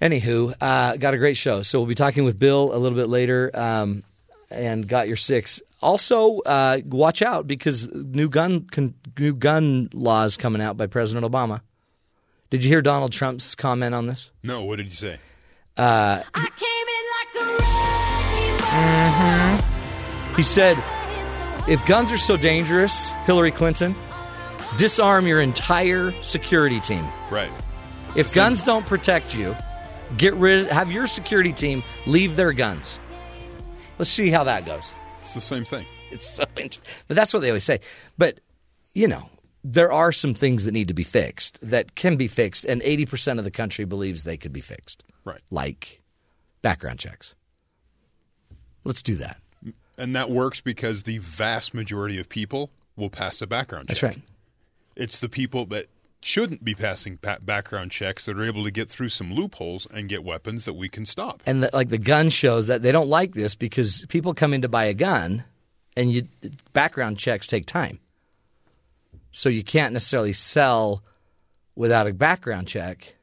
[0.00, 1.62] Anywho, uh, got a great show.
[1.62, 4.04] So we'll be talking with Bill a little bit later, um,
[4.50, 5.60] and got your six.
[5.82, 11.26] Also, uh, watch out because new gun con- new gun laws coming out by President
[11.30, 11.62] Obama.
[12.50, 14.30] Did you hear Donald Trump's comment on this?
[14.42, 14.64] No.
[14.64, 15.18] What did you say?
[15.76, 17.54] Uh, I came in like a
[19.58, 19.58] wrecking
[20.30, 20.36] ball.
[20.36, 20.76] He said,
[21.68, 23.94] "If guns are so dangerous, Hillary Clinton,
[24.76, 27.50] disarm your entire security team." Right.
[28.16, 29.54] If guns don't protect you,
[30.16, 32.98] get rid have your security team leave their guns.
[33.98, 34.92] Let's see how that goes.
[35.20, 35.84] It's the same thing.
[36.10, 37.80] It's so int- but that's what they always say.
[38.16, 38.40] But
[38.94, 39.28] you know,
[39.64, 43.38] there are some things that need to be fixed that can be fixed and 80%
[43.38, 45.02] of the country believes they could be fixed.
[45.24, 45.40] Right.
[45.50, 46.00] Like
[46.62, 47.34] background checks.
[48.84, 49.40] Let's do that.
[49.96, 54.00] And that works because the vast majority of people will pass a background check.
[54.00, 54.22] That's right.
[54.96, 55.86] It's the people that
[56.20, 60.08] shouldn't be passing pa- background checks that are able to get through some loopholes and
[60.08, 61.42] get weapons that we can stop.
[61.46, 64.62] And the, like the gun shows that they don't like this because people come in
[64.62, 65.44] to buy a gun,
[65.96, 66.28] and you
[66.72, 68.00] background checks take time.
[69.30, 71.02] So you can't necessarily sell
[71.74, 73.14] without a background check.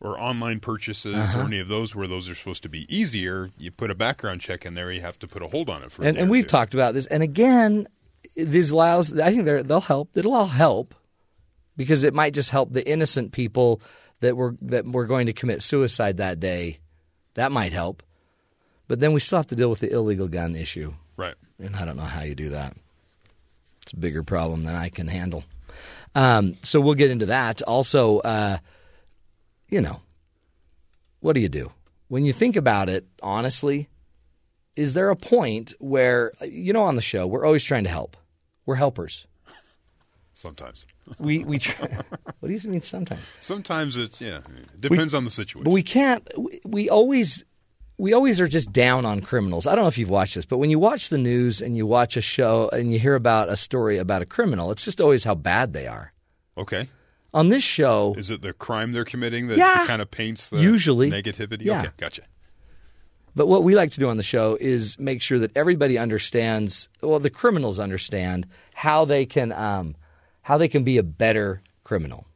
[0.00, 1.40] Or online purchases Uh-huh.
[1.40, 3.50] or any of those where those are supposed to be easier.
[3.58, 5.90] You put a background check in there, you have to put a hold on it
[5.90, 7.06] for And, and we've talked about this.
[7.06, 7.88] And again,
[8.36, 9.18] these allows.
[9.18, 10.16] I think they're, they'll help.
[10.16, 10.94] It'll all help
[11.76, 13.80] because it might just help the innocent people
[14.20, 16.78] that were that were going to commit suicide that day.
[17.34, 18.02] That might help.
[18.88, 20.92] But then we still have to deal with the illegal gun issue.
[21.16, 21.34] Right.
[21.58, 22.76] And I don't know how you do that.
[23.86, 25.44] It's a bigger problem than I can handle.
[26.16, 27.62] Um, so we'll get into that.
[27.62, 28.58] Also, uh,
[29.68, 30.00] you know,
[31.20, 31.70] what do you do?
[32.08, 33.88] When you think about it, honestly,
[34.74, 38.16] is there a point where, you know, on the show, we're always trying to help.
[38.64, 39.28] We're helpers.
[40.34, 40.88] Sometimes.
[41.20, 41.86] We, we try,
[42.40, 43.22] what do you mean sometimes?
[43.38, 44.40] Sometimes it's, yeah,
[44.74, 45.62] it depends on the situation.
[45.62, 47.44] But we can't, we, we always
[47.98, 49.66] we always are just down on criminals.
[49.66, 51.86] I don't know if you've watched this, but when you watch the news and you
[51.86, 55.24] watch a show and you hear about a story about a criminal, it's just always
[55.24, 56.12] how bad they are.
[56.58, 56.88] Okay.
[57.34, 59.84] On this show, Is it the crime they're committing that Yeah.
[59.86, 61.10] kind of paints the Usually.
[61.10, 61.64] negativity?
[61.64, 61.80] Yeah.
[61.80, 62.22] Okay, gotcha.
[63.34, 66.88] But what we like to do on the show is make sure that everybody understands.
[67.02, 69.94] Well, the criminals understand how they can um,
[70.42, 72.26] how they can be a better criminal.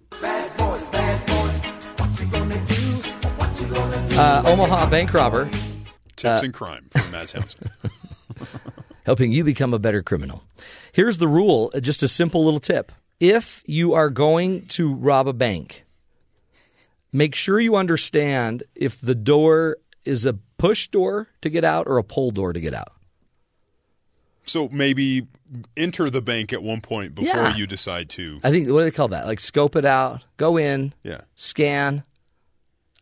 [4.12, 5.48] Uh, Omaha bank robber
[6.16, 7.70] Tips and crime from Matt Townsend.
[9.04, 10.42] helping you become a better criminal.
[10.92, 12.92] Here's the rule, uh, just a simple little tip.
[13.18, 15.84] If you are going to rob a bank,
[17.12, 21.96] make sure you understand if the door is a push door to get out or
[21.96, 22.92] a pull door to get out.
[24.44, 25.26] so maybe
[25.76, 27.56] enter the bank at one point before Yeah.
[27.56, 28.40] you decide to.
[28.44, 29.26] I think what do they call that?
[29.26, 31.22] Like scope it out, go in, Yeah.
[31.36, 32.02] scan,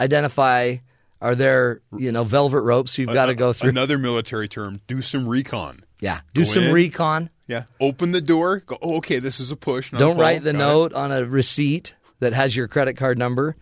[0.00, 0.76] identify.
[1.20, 3.70] Are there you know velvet ropes you've got to go through?
[3.70, 5.82] Another military term, do some recon.
[6.00, 6.72] yeah, do Go some in.
[6.74, 7.30] recon.
[7.46, 7.64] Yeah.
[7.80, 8.58] Open the door.
[8.60, 9.90] Go, oh, okay, this is a push.
[9.90, 10.22] Don't pull.
[10.22, 10.64] write the Got it.
[10.66, 13.56] note on a receipt that has your credit card number.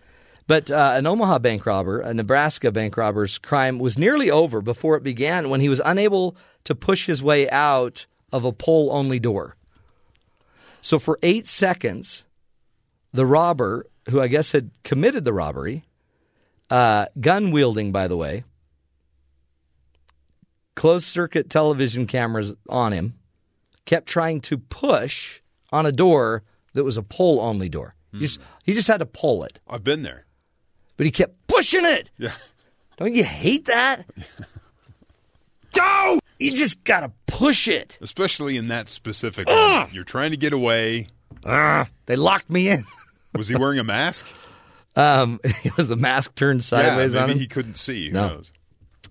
[0.45, 4.95] But uh, an Omaha bank robber, a Nebraska bank robber's crime was nearly over before
[4.97, 6.35] it began when he was unable
[6.65, 9.55] to push his way out of a pull only door.
[10.81, 12.25] So for eight seconds,
[13.13, 15.83] the robber, who I guess had committed the robbery,
[16.69, 18.43] uh, gun wielding, by the way,
[20.75, 23.15] closed circuit television cameras on him,
[23.85, 25.41] kept trying to push
[25.71, 26.43] on a door
[26.73, 27.95] that was a pull only door.
[28.13, 30.25] He, just, he just had to pull it, I've been there.
[30.95, 32.09] but he kept pushing it.
[32.17, 32.31] Yeah.
[32.97, 34.05] Don't you hate that?
[35.73, 36.19] Go!
[36.39, 37.97] You just got to push it.
[38.01, 39.93] Especially in that specific moment.
[39.93, 41.09] You're trying to get away.
[41.43, 42.85] They locked me in.
[43.35, 44.25] Was he wearing a mask?
[44.97, 47.37] Um, it was the mask turned sideways yeah, on him.
[47.39, 48.07] he couldn't see.
[48.07, 48.27] Who No.
[48.29, 48.51] knows?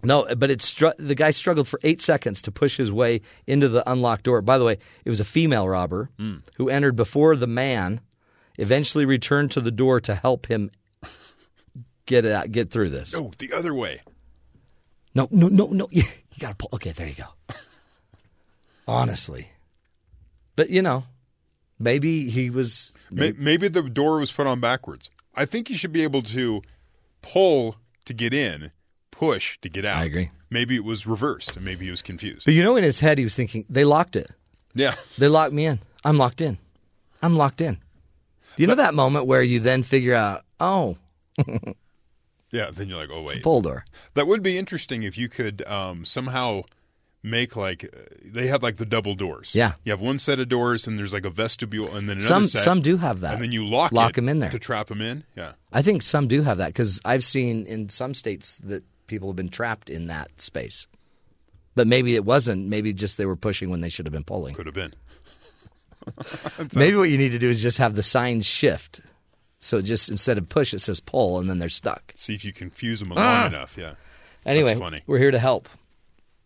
[0.02, 3.68] No, but it str- the guy struggled for eight seconds to push his way into
[3.68, 4.42] the unlocked door.
[4.42, 6.36] By the way, it was a female robber Hmm.
[6.56, 8.00] who entered before the man.
[8.58, 10.70] Eventually, returned to the door to help him
[12.06, 13.12] get it out, get through this.
[13.14, 14.00] No, the other way.
[15.14, 15.88] No, no, no, no.
[15.92, 16.02] You,
[16.40, 16.68] got to pull.
[16.74, 17.54] Okay, there you go.
[18.88, 19.50] Honestly,
[20.54, 21.04] but you know,
[21.78, 22.92] maybe he was.
[23.10, 25.10] May- Maybe the door was put on backwards.
[25.36, 26.62] I think you should be able to
[27.22, 27.76] pull
[28.06, 28.70] to get in,
[29.10, 29.98] push to get out.
[29.98, 30.30] I agree.
[30.50, 32.44] Maybe it was reversed, and maybe he was confused.
[32.46, 34.30] But you know, in his head, he was thinking, "They locked it.
[34.74, 34.94] Yeah.
[35.18, 35.80] They locked me in.
[36.04, 36.58] I'm locked in.
[37.22, 37.78] I'm locked in."
[38.56, 40.96] You know that moment where you then figure out, "Oh,
[42.52, 42.70] Yeah.
[42.72, 43.42] Then you're like, oh, wait.
[43.42, 43.84] pull door."
[44.14, 46.62] That would be interesting if you could um, somehow
[47.26, 49.54] make like uh, they have like the double doors.
[49.54, 49.72] Yeah.
[49.84, 52.48] You have one set of doors, and there's like a vestibule, and then another Some
[52.48, 52.62] set.
[52.62, 53.34] some do have that.
[53.34, 54.50] And then you lock lock it them in there.
[54.50, 55.24] to trap them in.
[55.36, 55.52] Yeah.
[55.72, 59.36] I think some do have that because I've seen in some states that people have
[59.36, 60.86] been trapped in that space.
[61.74, 62.68] But maybe it wasn't.
[62.68, 64.54] Maybe just they were pushing when they should have been pulling.
[64.54, 64.94] Could have been.
[66.76, 69.00] Maybe what you need to do is just have the signs shift.
[69.58, 72.12] So just instead of push, it says pull, and then they're stuck.
[72.16, 73.76] See if you confuse them long enough.
[73.76, 73.94] Yeah.
[74.46, 75.02] Anyway, funny.
[75.06, 75.68] we're here to help.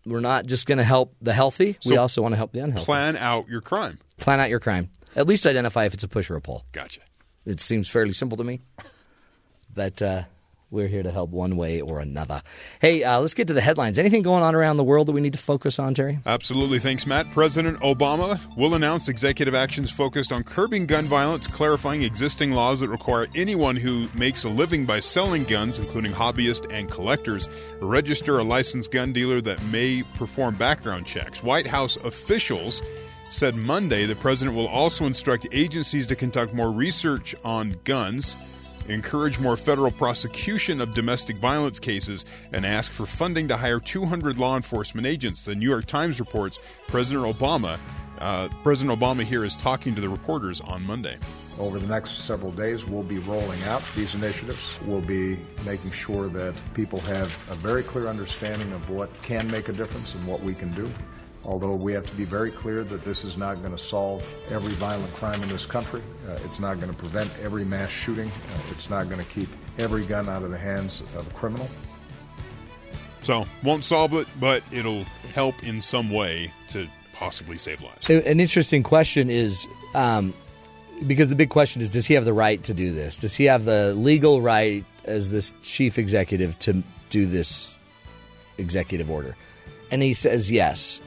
[0.07, 1.77] We're not just going to help the healthy.
[1.85, 2.85] we also want to help the unhealthy.
[2.87, 3.99] Plan out your crime.
[4.19, 4.91] Plan out your crime.
[5.17, 6.65] At least identify if it's a push or a pull.
[6.73, 7.01] Gotcha.
[7.45, 8.61] It seems fairly simple to me.
[9.73, 10.23] But uh,
[10.71, 12.43] we're here to help one way or another.
[12.81, 13.99] Hey, uh, let's get to the headlines.
[13.99, 16.19] Anything going on around the world that we need to focus on, Terry?
[16.27, 16.79] Absolutely.
[16.79, 17.31] Thanks, Matt.
[17.33, 22.89] President Obama will announce executive actions focused on curbing gun violence, clarifying existing laws that
[22.89, 27.49] require anyone who makes a living by selling guns, including hobbyists and collectors,
[27.81, 31.43] register a licensed gun dealer that may perform background checks.
[31.43, 32.83] White House officials
[33.29, 38.50] said Monday the president will also instruct agencies to conduct more research on guns
[38.91, 44.39] encourage more federal prosecution of domestic violence cases, and ask for funding to hire 200
[44.39, 45.43] law enforcement agents.
[45.43, 47.79] The New York Times reports President Obama.
[48.19, 51.17] Uh, President Obama here is talking to the reporters on Monday.
[51.59, 54.75] Over the next several days, we'll be rolling out these initiatives.
[54.85, 59.69] We'll be making sure that people have a very clear understanding of what can make
[59.71, 60.91] a difference and what we can do.
[61.51, 64.23] Although we have to be very clear that this is not going to solve
[64.53, 66.01] every violent crime in this country.
[66.29, 68.29] Uh, it's not going to prevent every mass shooting.
[68.29, 71.69] Uh, it's not going to keep every gun out of the hands of a criminal.
[73.21, 75.03] So, won't solve it, but it'll
[75.35, 78.07] help in some way to possibly save lives.
[78.07, 80.33] So an interesting question is um,
[81.09, 83.19] because the big question is does he have the right to do this?
[83.19, 87.75] Does he have the legal right as this chief executive to do this
[88.57, 89.35] executive order?
[89.91, 91.01] And he says yes.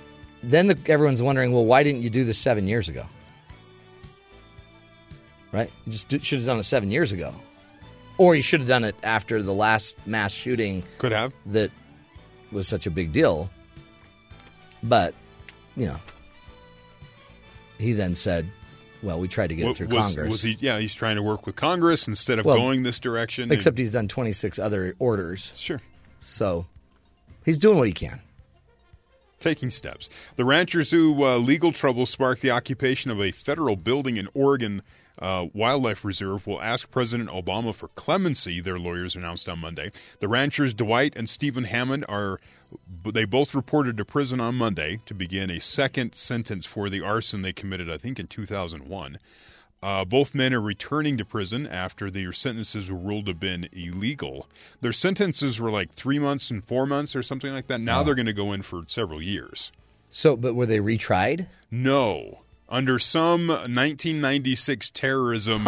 [0.44, 3.06] Then the, everyone's wondering, well, why didn't you do this seven years ago?
[5.52, 5.72] Right?
[5.86, 7.34] You just do, should have done it seven years ago.
[8.18, 11.34] Or you should have done it after the last mass shooting Could have.
[11.48, 11.72] that
[12.52, 13.50] was such a big deal.
[14.84, 15.14] But,
[15.78, 15.96] you know,
[17.80, 18.48] he then said,
[19.02, 20.32] well, we tried to get it through was, Congress.
[20.32, 20.58] was he?
[20.60, 23.52] Yeah, he's trying to work with Congress instead of Well, going this direction.
[23.52, 25.54] Except and- he's done 26 other orders.
[25.56, 25.82] Sure.
[26.20, 26.66] So
[27.46, 28.20] he's doing what he can.
[29.44, 30.10] Taking steps.
[30.38, 34.82] The Ranchers Zoo uh, legal trouble sparked the occupation of a federal building in Oregon
[35.20, 39.91] uh, Wildlife Reserve will ask President Obama for clemency, their lawyers announced on Monday.
[40.22, 42.39] The ranchers Dwight and Steven Hammond are
[43.06, 47.41] they both reported to prison on Monday to begin a second sentence for the arson
[47.41, 49.20] they committed, I think, in 2001.
[49.84, 53.68] Uh, both men are returning to prison after their sentences were ruled to have been
[53.74, 54.48] illegal.
[54.80, 57.82] Their sentences were like three months and four months or something like that.
[57.82, 59.74] Now they're going to go in for several years.
[60.10, 61.48] So, but were they retried?
[61.70, 62.44] No.
[62.70, 65.68] Under some 1996 terrorism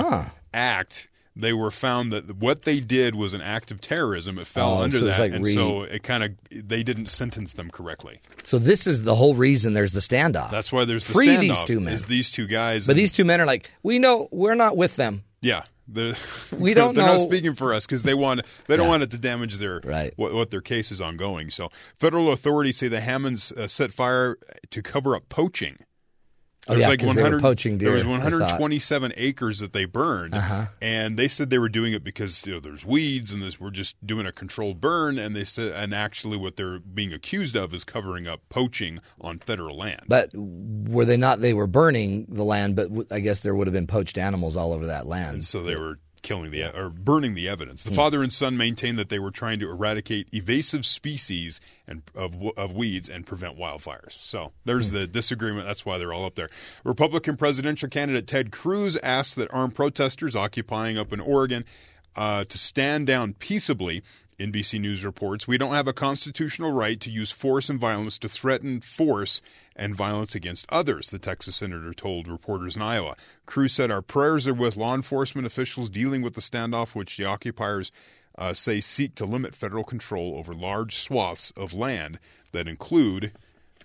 [0.53, 4.39] act, they were found that what they did was an act of terrorism.
[4.39, 7.09] It fell Oh, under so that, like and re- so it kind of they didn't
[7.09, 8.19] sentence them correctly.
[8.43, 10.51] So this is the whole reason there's the standoff.
[10.51, 11.39] That's why there's the Free standoff.
[11.41, 11.93] these two men.
[11.93, 12.87] Is these two guys?
[12.87, 15.23] but and- these two men are like, we know we're not with them.
[15.41, 16.17] Yeah, the,
[16.57, 18.89] We they're- don't They're know- not speaking for us because they want they don't Yeah.
[18.91, 20.13] want it to damage their Right.
[20.15, 21.49] what, what their case is ongoing.
[21.51, 21.69] So
[21.99, 24.37] federal authorities say the Hammonds uh, set fire
[24.71, 25.77] to cover up poaching.
[26.67, 27.87] Oh, yeah, 'cause they were poaching deer.
[27.87, 30.65] There was deer, 127 acres that they burned, Uh-huh.
[30.81, 33.69] and they said they were doing it because you know, there's weeds and this, we're
[33.69, 35.19] just doing a controlled burn.
[35.19, 39.39] And they said, and actually, what they're being accused of is covering up poaching on
[39.39, 40.01] federal land.
[40.07, 41.41] But were they not?
[41.41, 44.73] They were burning the land, but I guess there would have been poached animals all
[44.73, 45.33] over that land.
[45.35, 47.83] And so they were killing the or burning the evidence.
[47.83, 47.91] Hmm.
[47.91, 52.35] The father and son maintained that they were trying to eradicate evasive species and of
[52.57, 54.11] of weeds and prevent wildfires.
[54.11, 54.95] So there's Hmm.
[54.95, 55.65] the disagreement.
[55.65, 56.49] That's why they're all up there.
[56.83, 61.63] Republican presidential candidate Ted Cruz asked that armed protesters occupying up in Oregon
[62.15, 64.01] uh, to stand down peaceably.
[64.37, 68.27] NBC News reports we don't have a constitutional right to use force and violence to
[68.27, 69.41] threaten force
[69.75, 73.15] and violence against others, the Texas senator told reporters in Iowa.
[73.45, 77.25] Cruz said, Our prayers are with law enforcement officials dealing with the standoff, which the
[77.25, 77.91] occupiers
[78.37, 82.19] uh, say seek to limit federal control over large swaths of land
[82.51, 83.31] that include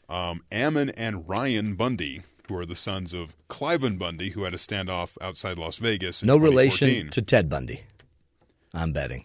[0.09, 4.59] um, Ammon and Ryan Bundy, who are the sons of Cliven Bundy, who had a
[4.59, 6.23] standoff outside Las Vegas.
[6.23, 7.83] In no relation to Ted Bundy.
[8.75, 9.25] I'm betting.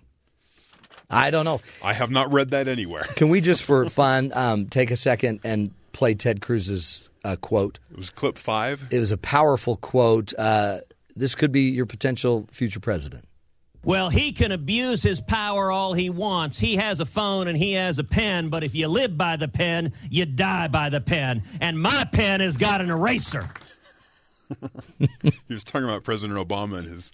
[1.09, 1.61] I don't know.
[1.83, 3.03] I have not read that anywhere.
[3.15, 7.79] Can we just, for fun, um, take a second and play Ted Cruz's uh, quote?
[7.89, 8.87] It was clip five.
[8.91, 10.33] It was a powerful quote.
[10.37, 10.79] Uh,
[11.15, 13.25] this could be your potential future president.
[13.83, 16.59] Well, he can abuse his power all he wants.
[16.59, 19.47] He has a phone and he has a pen, but if you live by the
[19.47, 21.43] pen, you die by the pen.
[21.61, 23.49] And my pen has got an eraser.
[24.99, 27.11] He was talking about President Obama and his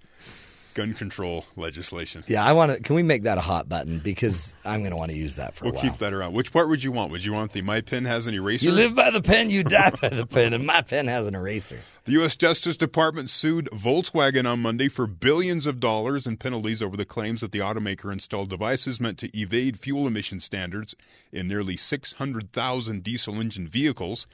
[0.74, 2.24] gun control legislation.
[2.28, 2.82] Yeah, I want to.
[2.82, 5.56] Can we make that a hot button because I'm going to want to use that
[5.56, 5.84] for We'll a while.
[5.84, 6.34] keep that around.
[6.34, 7.12] Which part would you want?
[7.12, 8.66] Would you want the my pen has an eraser?
[8.66, 11.36] You live by the pen, you die by the pen, and my pen has an
[11.36, 11.80] eraser.
[12.06, 12.36] The U.S.
[12.36, 17.42] Justice Department sued Volkswagen on Monday for billions of dollars in penalties over the claims
[17.42, 20.96] that the automaker installed devices meant to evade fuel emission standards
[21.32, 24.26] in nearly 600,000 diesel engine vehicles.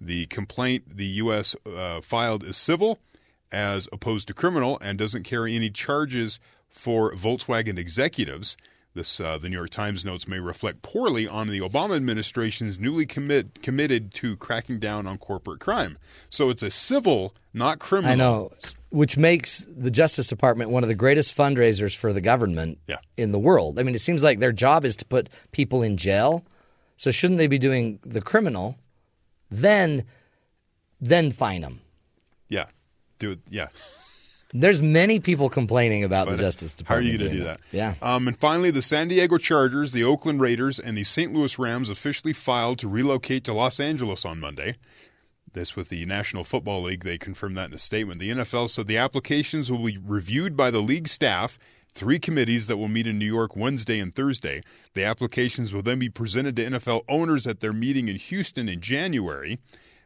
[0.00, 1.54] The complaint the U.S.
[1.64, 2.98] Uh, filed is civil
[3.52, 8.56] as opposed to criminal and doesn't carry any charges for Volkswagen executives.
[8.94, 13.06] This, uh, the New York Times notes, may reflect poorly on the Obama administration's newly
[13.06, 15.96] commit, committed to cracking down on corporate crime.
[16.28, 18.12] So it's a civil, not criminal.
[18.12, 18.50] I know,
[18.90, 22.98] which makes the Justice Department one of the greatest fundraisers for the government Yeah.
[23.16, 23.78] in the world.
[23.78, 26.44] I mean, it seems like their job is to put people in jail.
[26.98, 28.76] So shouldn't they be doing the criminal,
[29.50, 30.04] then,
[31.00, 31.80] then fine them?
[32.50, 32.66] Yeah,
[33.22, 33.40] do it.
[33.48, 33.68] Yeah.
[34.54, 37.06] There's many people complaining about But the Justice Department.
[37.06, 37.60] How are you going to do that?
[37.70, 37.94] Yeah.
[38.02, 41.32] Um, and finally, the San Diego Chargers, the Oakland Raiders, and the St.
[41.32, 44.76] Louis Rams officially filed to relocate to Los Angeles on Monday.
[45.54, 47.04] This with the National Football League.
[47.04, 48.20] They confirmed that in a statement.
[48.20, 51.58] The NFL said the applications will be reviewed by the league staff,
[51.94, 54.62] three committees that will meet in New York Wednesday and Thursday.
[54.94, 58.80] The applications will then be presented to NFL owners at their meeting in Houston in
[58.80, 59.58] January.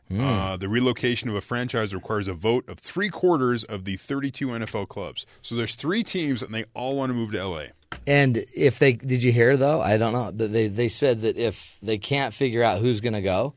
[0.09, 4.47] Uh, the relocation of a franchise requires a vote of three quarters of the 32
[4.49, 5.27] NFL clubs.
[5.43, 7.65] So there's three teams, and they all want to move to LA.
[8.07, 9.81] And if they did you hear though?
[9.81, 10.31] I don't know.
[10.31, 13.55] They they said that if they can't figure out who's going to go,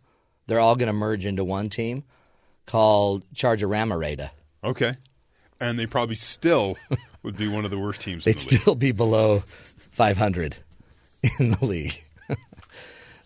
[0.47, 2.03] they're all going to merge into one team
[2.65, 4.31] called Charger Ramarada.
[4.63, 4.95] Okay,
[5.59, 6.77] and they probably still
[7.23, 8.25] would be one of the worst teams.
[8.25, 9.43] They'd in the still be below
[9.91, 10.57] 500
[11.39, 12.03] in the league.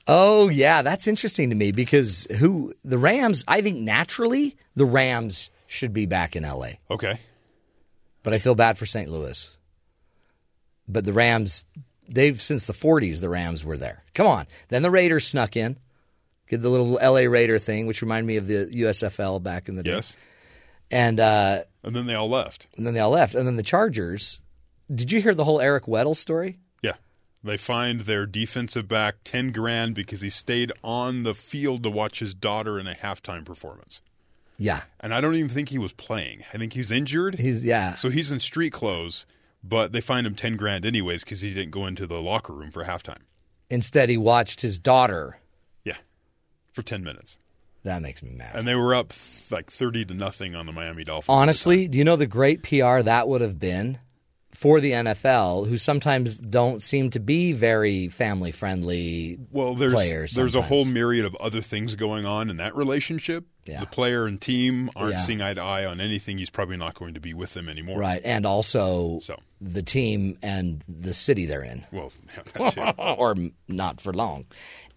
[0.07, 3.43] Oh yeah, that's interesting to me because who the Rams?
[3.47, 7.19] I think naturally the Rams should be back in LA, Okay,
[8.23, 9.09] but I feel bad for St.
[9.09, 9.49] Louis.
[10.87, 11.65] But the Rams,
[12.09, 14.03] they've since the 40s the Rams were there.
[14.13, 14.47] Come on.
[14.67, 15.77] Then the Raiders snuck in.
[16.49, 19.81] Did the little LA Raider thing, which reminded me of the USFL back in the
[19.81, 19.93] day.
[19.93, 20.15] Yes.
[20.91, 22.67] And uh, And then they all left.
[22.77, 23.33] and then they all left.
[23.33, 24.39] And then the Chargers.
[24.93, 26.59] Did you hear the whole Eric Weddle story?
[27.43, 32.19] They find their defensive back 10 grand because he stayed on the field to watch
[32.19, 34.01] his daughter in a halftime performance.
[34.57, 34.83] Yeah.
[35.01, 36.43] And I don't even think he was playing.
[36.53, 37.35] I think he's injured.
[37.35, 37.95] He's yeah.
[37.95, 39.25] So he's in street clothes,
[39.63, 42.71] but they find him 10 grand anyways because he didn't go into the locker room
[42.71, 43.23] for halftime.
[43.69, 45.39] Instead, he watched his daughter.
[45.83, 45.97] Yeah.
[46.71, 47.39] For 10 minutes.
[47.83, 48.55] That makes me mad.
[48.55, 51.33] And they were up th- like 30 to nothing on the Miami Dolphins.
[51.33, 53.99] Honestly, do you know the great PR that would have been
[54.55, 60.33] for the NFL, who sometimes don't seem to be very family friendly well, there's players?
[60.33, 63.45] there's a whole myriad of other things going on in that relationship.
[63.65, 63.79] Yeah.
[63.79, 65.19] The player and team aren't Yeah.
[65.21, 66.37] seeing eye to eye on anything.
[66.37, 67.97] He's probably not going to be with them anymore.
[67.97, 69.39] right, and also So.
[69.61, 71.85] the team and the city they're in.
[71.91, 72.11] Well,
[72.97, 73.35] or
[73.69, 74.45] not for long.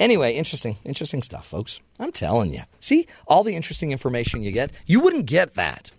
[0.00, 1.80] Anyway, interesting, interesting stuff, folks.
[2.00, 2.62] I'm telling you.
[2.80, 4.72] See all the interesting information you get.
[4.84, 5.92] You wouldn't get that.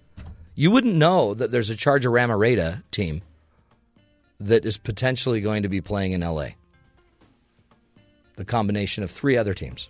[0.53, 3.21] You wouldn't know that there's a Charger Ramareda team
[4.39, 6.49] that is potentially going to be playing in LA.
[8.35, 9.89] The combination of three other teams.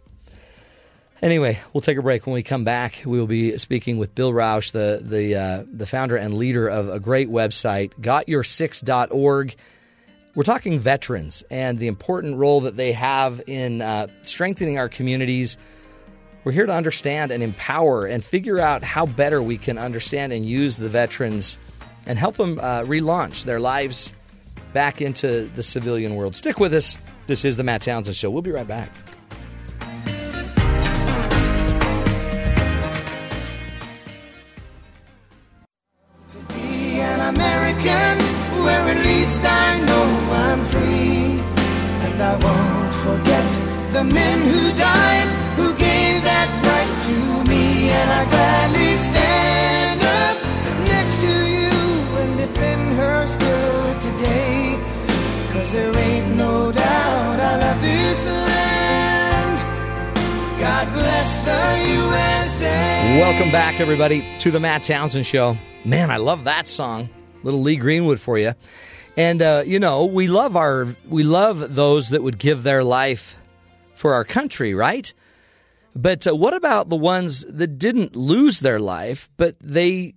[1.22, 2.28] Anyway, we'll take a break.
[2.28, 5.88] When we come back, we will be speaking with Bill Rausch, the the uh, the
[5.88, 9.56] founder and leader of a great website, GotYour6.org.
[10.36, 15.58] We're talking veterans and the important role that they have in uh, strengthening our communities.
[16.44, 20.46] We're here to understand and empower and figure out how better we can understand and
[20.46, 21.58] use the veterans
[22.06, 24.14] and help them uh, relaunch their lives
[24.74, 26.36] back into the civilian world.
[26.36, 26.98] Stick with us.
[27.28, 28.30] This is the Matt Townsend Show.
[28.30, 28.90] We'll be right back.
[43.98, 47.90] the men who died, who gave that right to me.
[47.90, 49.87] And I gladly stand
[52.48, 54.80] defend her still today.
[55.52, 59.60] Cause there ain't no doubt I love this land.
[60.60, 63.20] God bless the USA.
[63.20, 65.58] Welcome back, everybody, to the Matt Townsend Show.
[65.86, 67.10] Man, I love that song.
[67.44, 68.54] Little Lee Greenwood for you.
[69.16, 73.36] And uh, you know, we love our we love those that would give their life
[73.96, 75.12] for our country, right?
[75.96, 80.14] But uh, what about the ones that didn't lose their life, but they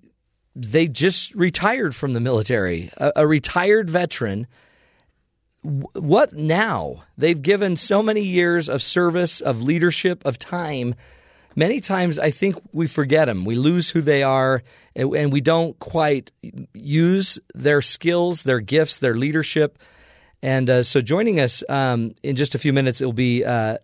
[0.55, 2.90] they just retired from the military?
[2.96, 4.46] A, a retired veteran
[5.62, 7.05] what now?
[7.18, 10.94] They've given so many years of service, of leadership, of time.
[11.55, 13.44] Many times I think we forget them.
[13.44, 14.62] We lose who they are,
[14.96, 16.30] and and we don't quite
[16.72, 19.78] use their skills, their gifts, their leadership.
[20.42, 23.76] And uh, so joining us um, in just a few minutes, it will be uh,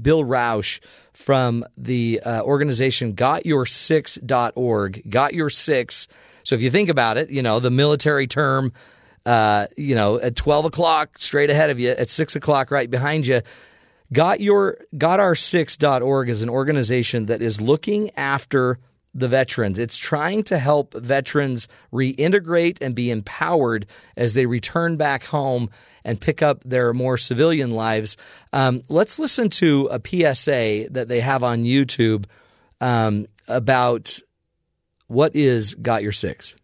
[0.00, 0.80] Bill Rausch
[1.12, 5.10] from the uh, organization GotYour6.org.
[5.10, 6.08] Got Your Six.
[6.44, 8.72] So if you think about it, you know, the military term,
[9.26, 13.26] uh, you know, at 12 o'clock straight ahead of you, at 6 o'clock right behind
[13.26, 13.42] you.
[14.12, 18.78] Got your GotYour6.org is an organization that is looking after
[19.14, 19.78] the veterans.
[19.78, 23.86] It's trying to help veterans reintegrate and be empowered
[24.16, 25.70] as they return back home
[26.04, 28.16] and pick up their more civilian lives.
[28.52, 32.26] Um, let's listen to a PSA that they have on YouTube
[32.80, 34.18] um, about
[35.08, 36.54] what is Got Your Six.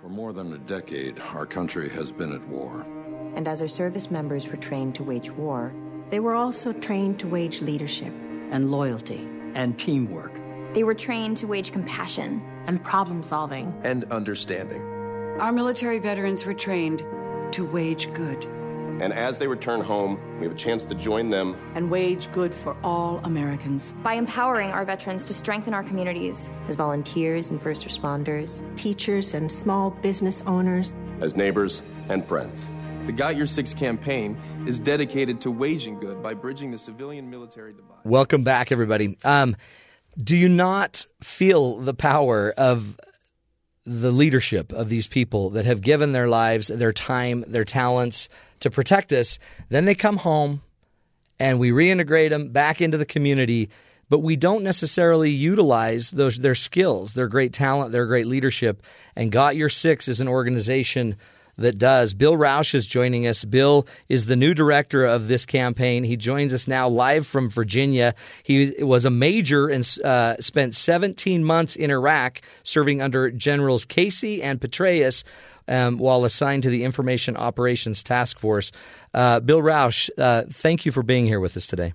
[0.00, 2.86] For more than a decade, our country has been at war.
[3.34, 5.74] And as our service members were trained to wage war,
[6.08, 8.14] They were also trained to wage leadership
[8.50, 10.45] and loyalty and teamwork.
[10.74, 14.82] They were trained to wage compassion and problem solving and understanding.
[15.40, 17.02] Our military veterans were trained
[17.52, 18.44] to wage good.
[19.00, 22.54] And as they return home, we have a chance to join them and wage good
[22.54, 23.94] for all Americans.
[24.02, 26.48] by empowering our veterans to strengthen our communities.
[26.68, 30.94] as volunteers and first responders, teachers and small business owners.
[31.20, 32.70] as neighbors and friends.
[33.04, 34.36] The Got Your Six campaign
[34.66, 37.98] is dedicated to waging good by bridging the civilian military divide.
[38.04, 39.16] Welcome back, everybody.
[39.24, 39.56] Um,
[40.16, 42.96] do you not feel the power of
[43.84, 48.28] the leadership of these people that have given their lives, their time, their talents
[48.60, 49.38] to protect us?
[49.68, 50.62] Then they come home
[51.38, 53.68] and we reintegrate them back into the community,
[54.08, 58.82] but we don't necessarily utilize those their skills, their great talent, their great leadership.
[59.14, 61.16] And Got Your Six is an organization
[61.58, 62.14] that does.
[62.14, 63.44] Bill Rausch is joining us.
[63.44, 66.04] Bill is the new director of this campaign.
[66.04, 68.14] He joins us now live from Virginia.
[68.42, 74.42] He was a major and uh, spent 17 months in Iraq serving under Generals Casey
[74.42, 75.24] and Petraeus.
[75.68, 78.70] um, while assigned to the Information Operations Task Force.
[79.12, 81.92] Uh, Bill Rausch, uh, thank you for being here with us today.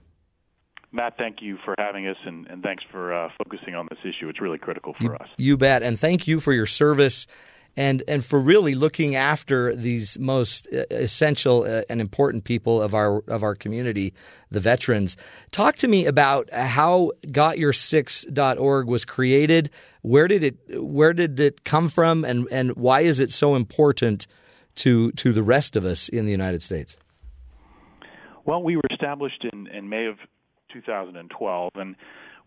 [0.91, 4.27] Matt, thank you for having us, and, and thanks for uh, focusing on this issue.
[4.27, 5.29] It's really critical for you, us.
[5.37, 7.27] You bet, and thank you for your service
[7.77, 12.93] and and for really looking after these most uh, essential uh, and important people of
[12.93, 14.13] our of our community,
[14.49, 15.15] the veterans.
[15.51, 19.69] Talk to me about how gotyour6.org was created.
[20.01, 24.27] Where did it where did it come from and and why is it so important
[24.75, 26.97] to to the rest of us in the United States?
[28.45, 30.15] Well, we were established in, in May of
[30.73, 31.95] 2012 and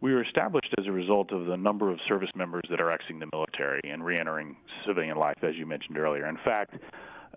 [0.04, 3.20] we were established as a result of the number of service members that are exiting
[3.20, 4.54] the military and reentering
[4.86, 6.26] civilian life, as you mentioned earlier.
[6.26, 6.74] In fact,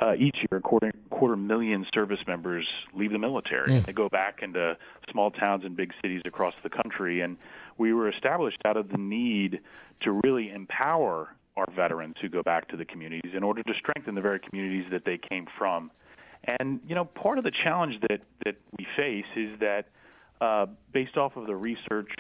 [0.02, 3.72] uh, each year, a quarter, quarter million service members leave the military.
[3.72, 3.86] Mm.
[3.86, 4.76] They go back into
[5.10, 7.22] small towns and big cities across the country.
[7.22, 7.38] And
[7.78, 9.62] we were established out of the need
[10.02, 14.14] to really empower our veterans who go back to the communities in order to strengthen
[14.14, 15.90] the very communities that they came from.
[16.44, 19.86] And, you know, part of the challenge that, that we face is that
[20.42, 22.12] uh, based off of the research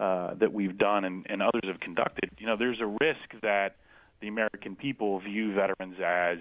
[0.00, 3.76] uh, that we've done and, and others have conducted, you know, there's a risk that
[4.22, 6.38] the American people view veterans as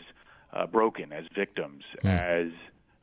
[0.54, 2.48] uh, broken, as victims, as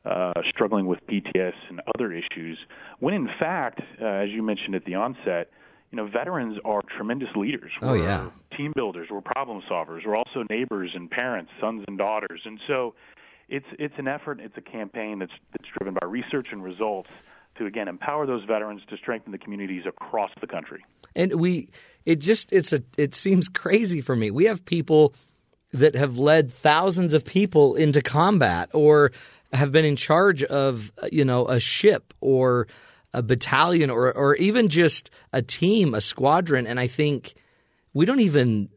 [0.03, 2.57] uh, struggling with PTS and other issues.
[2.99, 5.51] When in fact, uh, as you mentioned at the onset,
[5.91, 7.71] you know, veterans are tremendous leaders.
[7.81, 9.09] Oh we're yeah, team builders.
[9.11, 10.05] We're problem solvers.
[10.05, 12.41] We're also neighbors and parents, sons and daughters.
[12.45, 12.95] And so,
[13.47, 14.39] it's it's an effort.
[14.41, 17.09] It's a campaign that's that's driven by research and results
[17.57, 20.85] to again empower those veterans to strengthen the communities across the country.
[21.15, 21.69] And we
[22.05, 24.31] it just it's a it seems crazy for me.
[24.31, 25.13] We have people
[25.73, 29.11] that have led thousands of people into combat or
[29.53, 32.67] have been in charge of you know a ship or
[33.13, 37.33] a battalion or or even just a team, a squadron and I think
[37.93, 38.69] we don't even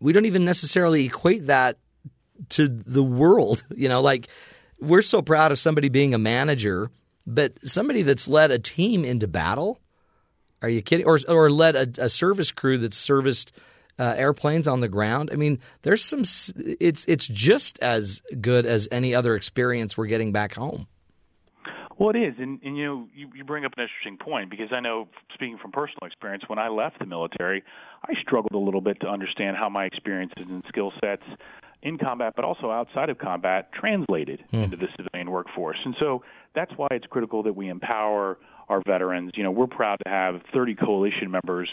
[0.00, 1.78] we don't even necessarily equate that
[2.50, 4.28] to the world, you know, like
[4.80, 6.90] we're so proud of somebody being a manager
[7.26, 9.80] but somebody that's led a team into battle,
[10.60, 11.06] are you kidding?
[11.06, 13.52] Or or led a, a service crew that's serviced
[13.98, 15.30] uh, airplanes on the ground.
[15.32, 16.22] I mean, there's some.
[16.56, 20.86] It's it's just as good as any other experience we're getting back home.
[21.98, 24.72] Well, it is, and, and you know, you, you bring up an interesting point because
[24.72, 27.62] I know, speaking from personal experience, when I left the military,
[28.02, 31.22] I struggled a little bit to understand how my experiences and skill sets
[31.82, 34.64] in combat, but also outside of combat, translated mm.
[34.64, 35.78] into the civilian workforce.
[35.84, 38.38] And so that's why it's critical that we empower
[38.68, 39.32] our veterans.
[39.34, 41.68] You know, we're proud to have 30 coalition members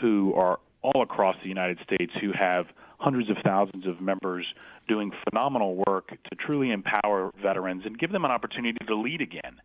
[0.00, 2.66] who are all across the United States who have
[2.98, 4.46] hundreds of thousands of members
[4.88, 9.60] doing phenomenal work to truly empower veterans and give them an opportunity to lead again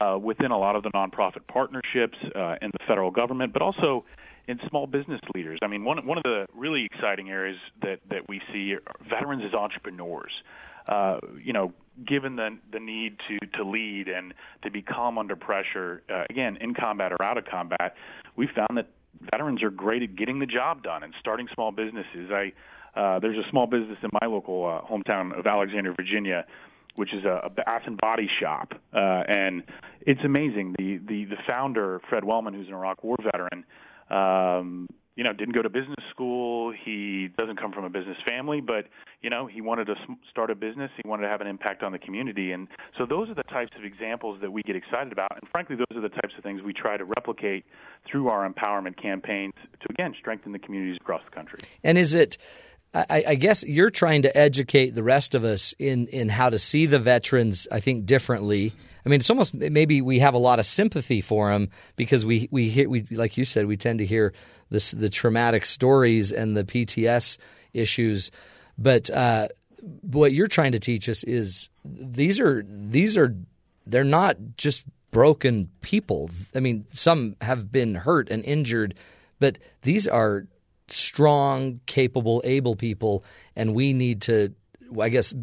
[0.00, 4.04] uh, within a lot of the nonprofit partnerships uh, in the federal government, but also
[4.48, 5.58] in small business leaders.
[5.62, 8.74] I mean, one one of the really exciting areas that that we see
[9.08, 10.32] veterans as entrepreneurs.
[10.88, 11.72] Uh, you know,
[12.06, 16.56] given the the need to to lead and to be calm under pressure, uh, again
[16.60, 17.94] in combat or out of combat,
[18.36, 18.88] we found that
[19.30, 22.30] veterans are great at getting the job done and starting small businesses.
[22.30, 22.52] I
[22.98, 26.44] uh, there's a small business in my local uh, hometown of Alexandria, Virginia,
[26.96, 29.62] which is a, a bath and body shop, uh, and
[30.02, 30.74] it's amazing.
[30.78, 33.64] The the the founder, Fred Wellman, who's an Iraq War veteran,
[34.10, 34.88] um,
[35.22, 36.72] you know, didn't go to business school.
[36.72, 38.86] He doesn't come from a business family, but
[39.20, 39.94] you know, he wanted to
[40.28, 40.90] start a business.
[41.00, 42.66] He wanted to have an impact on the community, and
[42.98, 45.30] so those are the types of examples that we get excited about.
[45.40, 47.64] And frankly, those are the types of things we try to replicate
[48.10, 51.60] through our empowerment campaigns to again strengthen the communities across the country.
[51.84, 52.36] And is it?
[52.94, 56.58] I, I guess you're trying to educate the rest of us in in how to
[56.58, 57.66] see the veterans.
[57.72, 58.72] I think differently
[59.04, 62.48] I mean, it's almost maybe we have a lot of sympathy for them because we
[62.50, 64.32] we hear we like you said we tend to hear
[64.70, 67.38] this the traumatic stories and the PTS
[67.72, 68.30] issues,
[68.78, 69.48] but uh,
[70.02, 73.34] what you're trying to teach us is these are these are
[73.86, 76.30] they're not just broken people.
[76.54, 78.94] I mean, some have been hurt and injured,
[79.40, 80.46] but these are
[80.88, 83.24] strong, capable, able people,
[83.56, 84.54] and we need to,
[85.00, 85.34] I guess,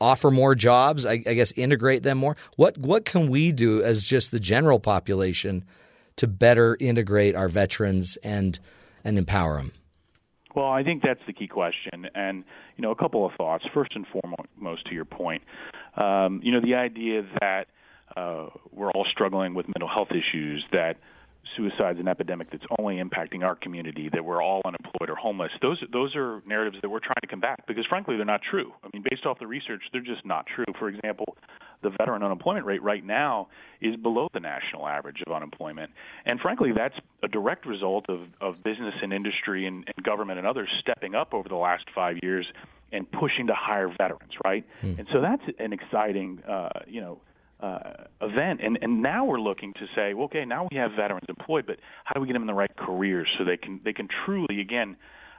[0.00, 1.06] offer more jobs?
[1.06, 2.36] I, I, guess integrate them more.
[2.56, 5.64] What what can we do as just the general population
[6.16, 8.58] to better integrate our veterans and
[9.04, 9.72] and empower them?
[10.54, 12.44] Well, I think that's the key question, and
[12.76, 13.64] you know, a couple of thoughts.
[13.74, 15.42] First and foremost, to your point,
[15.96, 17.66] um, you know, the idea that
[18.16, 20.96] uh, we're all struggling with mental health issues that
[21.56, 25.52] suicide's an epidemic that's only impacting our community, that we're all unemployed or homeless.
[25.62, 28.72] Those those are narratives that we're trying to combat because frankly they're not true.
[28.84, 30.66] I mean, based off the research, they're just not true.
[30.78, 31.36] For example,
[31.82, 33.48] the veteran unemployment rate right now
[33.80, 35.90] is below the national average of unemployment.
[36.24, 40.46] And frankly, that's a direct result of, of business and industry and, and government and
[40.46, 42.46] others stepping up over the last five years
[42.92, 44.64] and pushing to hire veterans, right?
[44.98, 47.20] And so that's an exciting, uh, you know,
[47.60, 48.60] uh, event.
[48.62, 52.14] And and now we're looking to say, okay, now we have veterans employed, but how
[52.14, 54.96] do we get them in the right careers so they can they can truly again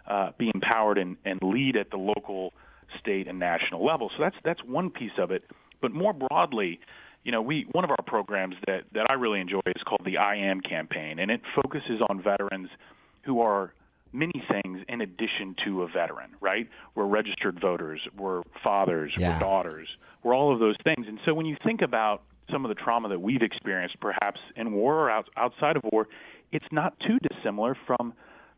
[0.07, 2.53] uh, be empowered and, and lead at the local,
[2.99, 4.09] state, and national level.
[4.15, 5.43] So that's that's one piece of it.
[5.81, 6.79] But more broadly,
[7.23, 10.17] you know, we one of our programs that that I really enjoy is called the
[10.17, 12.69] I Am campaign, and it focuses on veterans
[13.23, 13.73] who are
[14.17, 16.67] many things in addition to a veteran, right?
[16.95, 19.33] We're registered voters, we're fathers, Yeah.
[19.33, 19.87] we're daughters,
[20.23, 21.07] we're all of those things.
[21.07, 24.71] And so when you think about some of the trauma that we've experienced, perhaps in
[24.73, 26.07] war or out, outside of war,
[26.51, 28.13] it's not too dissimilar from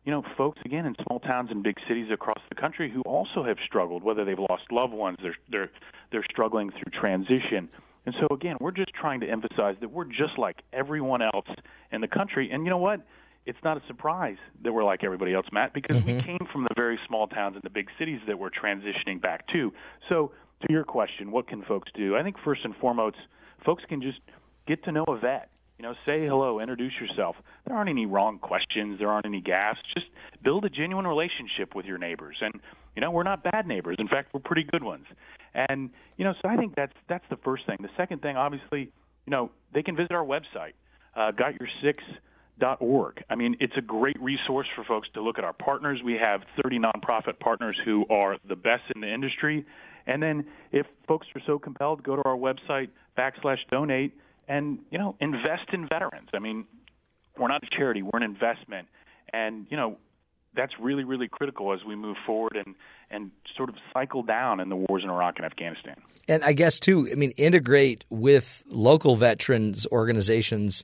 [0.06, 3.44] you know, folks again in small towns and big cities across the country who also
[3.44, 5.70] have struggled, whether they've lost loved ones, they're they're
[6.10, 7.68] they're struggling through transition.
[8.06, 11.44] And so again, we're just trying to emphasize that we're just like everyone else
[11.92, 12.50] in the country.
[12.50, 13.02] And you know what?
[13.50, 16.74] It's not a surprise that we're like everybody else, Matt, because we came from the
[16.76, 19.72] very small towns and the big cities that we're transitioning back to.
[20.08, 20.30] So
[20.62, 22.16] to your question, what can folks do?
[22.16, 23.16] I think first and foremost,
[23.64, 24.20] folks can just
[24.68, 25.50] get to know a vet.
[25.78, 27.34] You know, say hello, introduce yourself.
[27.66, 29.00] There aren't any wrong questions.
[29.00, 29.78] There aren't any gaffes.
[29.94, 30.06] Just
[30.44, 32.36] build a genuine relationship with your neighbors.
[32.40, 32.54] And
[32.94, 33.96] you know, we're not bad neighbors.
[33.98, 35.06] In fact, we're pretty good ones.
[35.54, 37.78] And you know, so I think that's that's the first thing.
[37.80, 38.92] The second thing, obviously,
[39.26, 40.74] you know, they can visit our website,
[41.16, 41.32] uh,
[42.60, 43.24] gotyoursix.org.
[43.28, 46.00] I mean, it's a great resource for folks to look at our partners.
[46.04, 49.66] We have 30 nonprofit partners who are the best in the industry.
[50.06, 52.88] And then, if folks are so compelled, go to our website
[53.18, 54.12] backslash donate
[54.48, 56.28] and you know invest in veterans.
[56.32, 56.64] I mean,
[57.38, 58.88] we're not a charity; we're an investment,
[59.32, 59.98] and you know
[60.56, 62.74] that's really really critical as we move forward and
[63.10, 65.96] and sort of cycle down in the wars in Iraq and Afghanistan.
[66.28, 70.82] And I guess too, I mean, integrate with local veterans organizations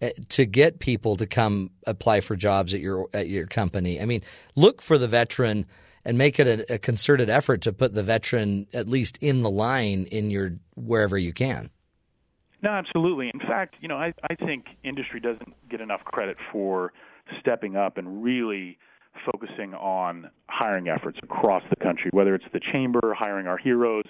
[0.00, 4.00] Uh, to get people to come apply for jobs at your at your company.
[4.00, 4.22] I mean,
[4.54, 5.66] look for the veteran
[6.04, 9.50] and make it a, a concerted effort to put the veteran at least in the
[9.50, 11.70] line in your wherever you can.
[12.62, 13.28] No, absolutely.
[13.34, 16.92] In fact, you know, I, I think industry doesn't get enough credit for
[17.40, 18.78] stepping up and really
[19.26, 24.04] focusing on hiring efforts across the country, whether it's the chamber hiring our heroes,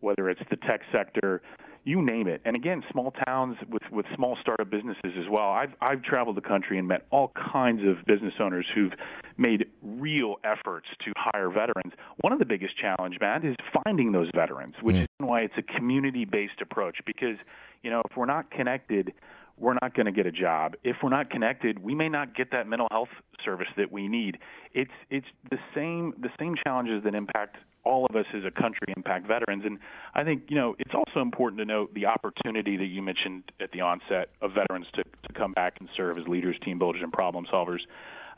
[0.00, 1.42] whether it's the tech sector,
[1.84, 2.40] you name it.
[2.44, 5.50] And again, small towns with, with small startup businesses as well.
[5.50, 8.92] I've, I've traveled the country and met all kinds of business owners who've
[9.36, 11.92] made real efforts to hire veterans.
[12.20, 15.02] One of the biggest challenge, Matt, is finding those veterans, which mm.
[15.02, 16.98] is why it's a community-based approach.
[17.04, 17.36] Because
[17.82, 19.12] you know, if we're not connected,
[19.58, 20.74] we're not going to get a job.
[20.82, 23.10] If we're not connected, we may not get that mental health
[23.44, 24.38] service that we need.
[24.72, 28.94] It's it's the same the same challenges that impact all of us as a country
[28.96, 29.76] impact veterans and
[30.14, 33.72] I think you know it's also important to note the opportunity that you mentioned at
[33.72, 37.12] the onset of veterans to to come back and serve as leaders, team builders and
[37.12, 37.80] problem solvers.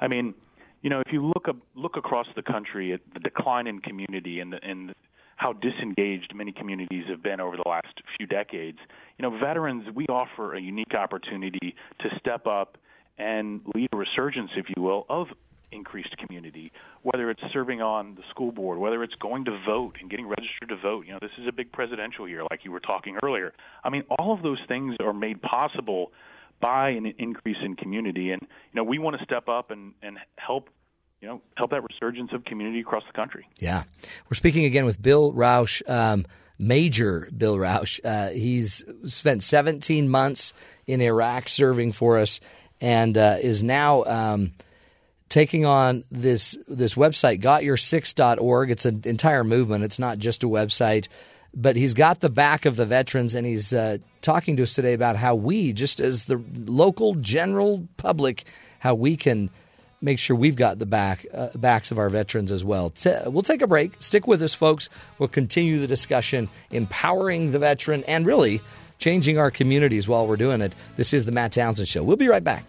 [0.00, 0.34] I mean,
[0.84, 4.40] you know, if you look up, look across the country at the decline in community
[4.40, 4.94] and the, and
[5.36, 8.78] how disengaged many communities have been over the last few decades,
[9.18, 12.78] you know, veterans we offer a unique opportunity to step up
[13.18, 15.28] and lead a resurgence, if you will, of
[15.74, 20.10] increased community, whether it's serving on the school board, whether it's going to vote and
[20.10, 21.06] getting registered to vote.
[21.06, 23.52] You know, this is a big presidential year, like you were talking earlier.
[23.82, 26.12] I mean, all of those things are made possible
[26.60, 30.18] by an increase in community, and you know, we want to step up and and
[30.36, 30.70] help.
[31.24, 33.48] You know, help that resurgence of community across the country.
[33.58, 33.84] Yeah.
[34.28, 36.26] We're speaking again with Bill Rausch, um,
[36.58, 37.98] Major Bill Rausch.
[38.04, 40.52] Uh, he's spent 17 months
[40.86, 42.40] in Iraq serving for us
[42.78, 44.52] and uh, is now um,
[45.30, 48.70] taking on this this website, gotyoursix.org.
[48.70, 51.08] It's an entire movement, it's not just a website.
[51.54, 54.92] But he's got the back of the veterans, and he's uh, talking to us today
[54.92, 58.44] about how we, just as the local general public,
[58.80, 59.48] how we can
[60.04, 62.90] make sure we've got the back uh, backs of our veterans as well.
[62.90, 63.94] T- we'll take a break.
[63.98, 64.90] Stick with us, folks.
[65.18, 68.60] We'll continue the discussion, empowering the veteran, and really
[68.98, 70.74] changing our communities while we're doing it.
[70.96, 72.04] This is the Matt Townsend Show.
[72.04, 72.64] We'll be right back.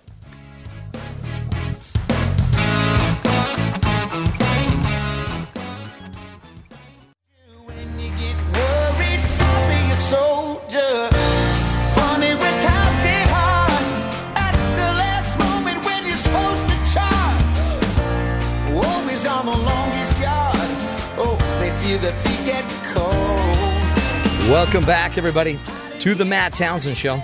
[24.49, 25.59] Welcome back, everybody,
[26.01, 27.19] to the Matt Townsend Show.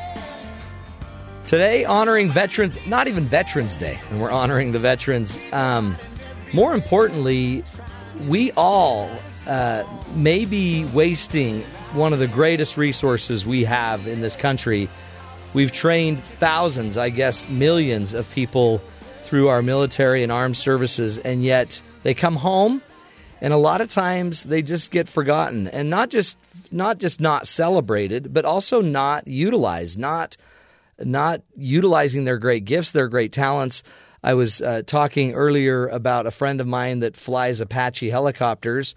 [1.46, 5.38] Today, honoring veterans, not even Veterans Day, and we're honoring the veterans.
[5.54, 5.96] Um,
[6.52, 7.64] more importantly,
[8.28, 9.08] we all
[9.46, 9.84] uh,
[10.16, 11.62] may be wasting
[11.94, 14.90] one of the greatest resources we have in this country.
[15.54, 18.82] We've trained thousands, I guess millions of people
[19.22, 22.82] through our military and armed services, and yet they come home
[23.42, 26.38] and a lot of times they just get forgotten and not just
[26.72, 30.38] not just not celebrated, but also not utilized, not
[31.00, 33.84] not utilizing their great gifts, their great talents.
[34.24, 38.94] I was uh, talking earlier about a friend of mine that flies Apache helicopters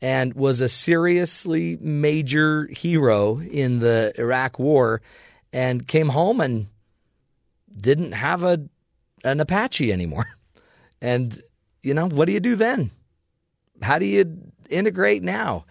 [0.00, 5.02] and was a seriously major hero in the Iraq War
[5.52, 6.68] and came home and
[7.76, 8.60] didn't have a
[9.24, 10.26] an Apache anymore.
[11.02, 11.42] And
[11.82, 12.90] you know, what do you do then?
[13.80, 15.64] How do you integrate now?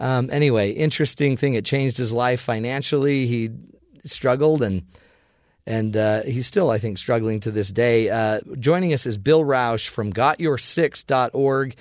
[0.00, 1.54] Um, anyway, interesting thing.
[1.54, 3.26] It changed his life financially.
[3.26, 3.50] He
[4.04, 4.82] struggled and
[5.66, 8.08] and uh, he's still, I think, struggling to this day.
[8.08, 11.76] Uh, joining us is Bill Rausch from GotYour6.org.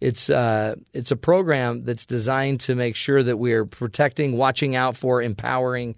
[0.00, 4.76] It's uh, it's a program that's designed to make sure that we are protecting, watching
[4.76, 5.96] out for, empowering,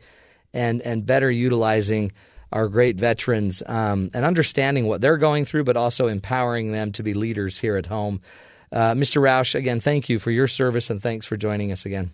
[0.53, 2.13] and and better utilizing
[2.53, 7.03] our great veterans um, and understanding what they're going through, but also empowering them to
[7.03, 8.21] be leaders here at home.
[8.75, 9.23] Uh, Mr.
[9.23, 12.13] Rausch, again, thank you for your service and thanks for joining us again.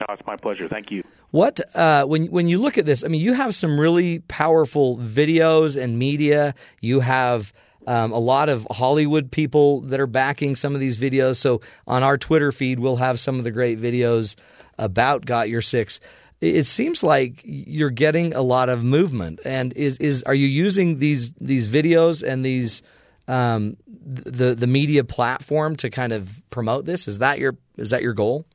[0.00, 0.68] No, it's my pleasure.
[0.68, 1.04] Thank you.
[1.30, 3.04] What uh, when when you look at this?
[3.04, 6.54] I mean, you have some really powerful videos and media.
[6.80, 7.52] You have
[7.86, 11.36] um, a lot of Hollywood people that are backing some of these videos.
[11.36, 14.34] So on our Twitter feed, we'll have some of the great videos
[14.78, 16.00] about Got Your Six.
[16.40, 19.40] It seems like you're getting a lot of movement.
[19.44, 22.82] And is is are you using these these videos and these
[23.28, 27.08] um, the the media platform to kind of promote this?
[27.08, 28.46] Is that your is that your goal?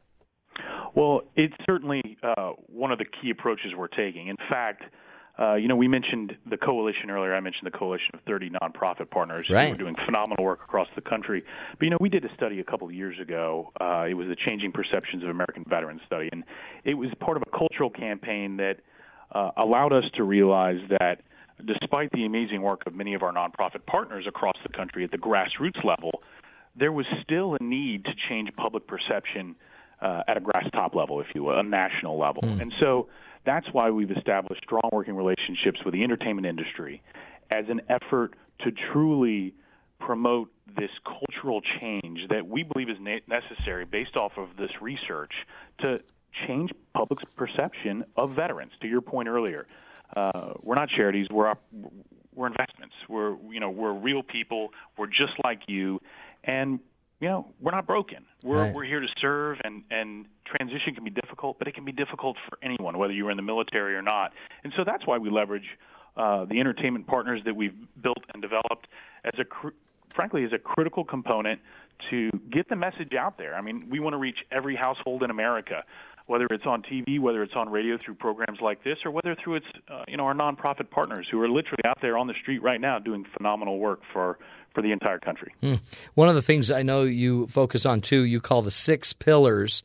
[0.95, 4.27] Well, it's certainly uh, one of the key approaches we're taking.
[4.27, 4.84] In fact,
[5.39, 7.34] uh, you know, we mentioned the coalition earlier.
[7.34, 9.69] I mentioned the coalition of 30 nonprofit partners right.
[9.69, 11.43] who are doing phenomenal work across the country.
[11.80, 13.72] But you know, we did a study a couple of years ago.
[13.80, 16.43] Uh, it was the Changing Perceptions of American Veterans study, and
[16.84, 18.77] it was part of a cultural campaign that
[19.31, 21.22] uh, allowed us to realize that
[21.65, 25.17] despite the amazing work of many of our nonprofit partners across the country at the
[25.17, 26.23] grassroots level,
[26.75, 29.55] there was still a need to change public perception
[30.01, 32.43] uh, at a grass top level, if you will, a national level.
[32.43, 32.61] Mm.
[32.61, 33.07] And so
[33.45, 37.01] that's why we've established strong working relationships with the entertainment industry
[37.49, 39.53] as an effort to truly
[39.99, 45.31] promote this cultural change that we believe is na- necessary based off of this research
[45.79, 45.99] to
[46.47, 48.71] change public's perception of veterans.
[48.81, 49.67] To your point earlier,
[50.15, 51.53] uh, we're not charities; we're
[52.33, 52.95] we're investments.
[53.09, 54.69] We're you know we're real people.
[54.97, 56.01] We're just like you,
[56.43, 56.79] and
[57.21, 58.25] you know, we're not broken.
[58.43, 58.73] We're right.
[58.73, 62.35] we're here to serve, and and transition can be difficult, but it can be difficult
[62.49, 64.33] for anyone, whether you're in the military or not.
[64.63, 65.77] And so that's why we leverage
[66.17, 68.88] uh, the entertainment partners that we've built and developed
[69.23, 69.69] as a cr-
[70.13, 71.61] frankly as a critical component
[72.09, 73.53] to get the message out there.
[73.55, 75.83] I mean, we want to reach every household in America,
[76.27, 79.56] whether it's on TV, whether it's on radio through programs like this, or whether through
[79.56, 82.61] its uh, you know our nonprofit partners who are literally out there on the street
[82.61, 84.38] right now doing phenomenal work for
[84.73, 85.53] for the entire country.
[85.61, 85.76] Hmm.
[86.15, 89.84] One of the things I know you focus on too, you call the six pillars.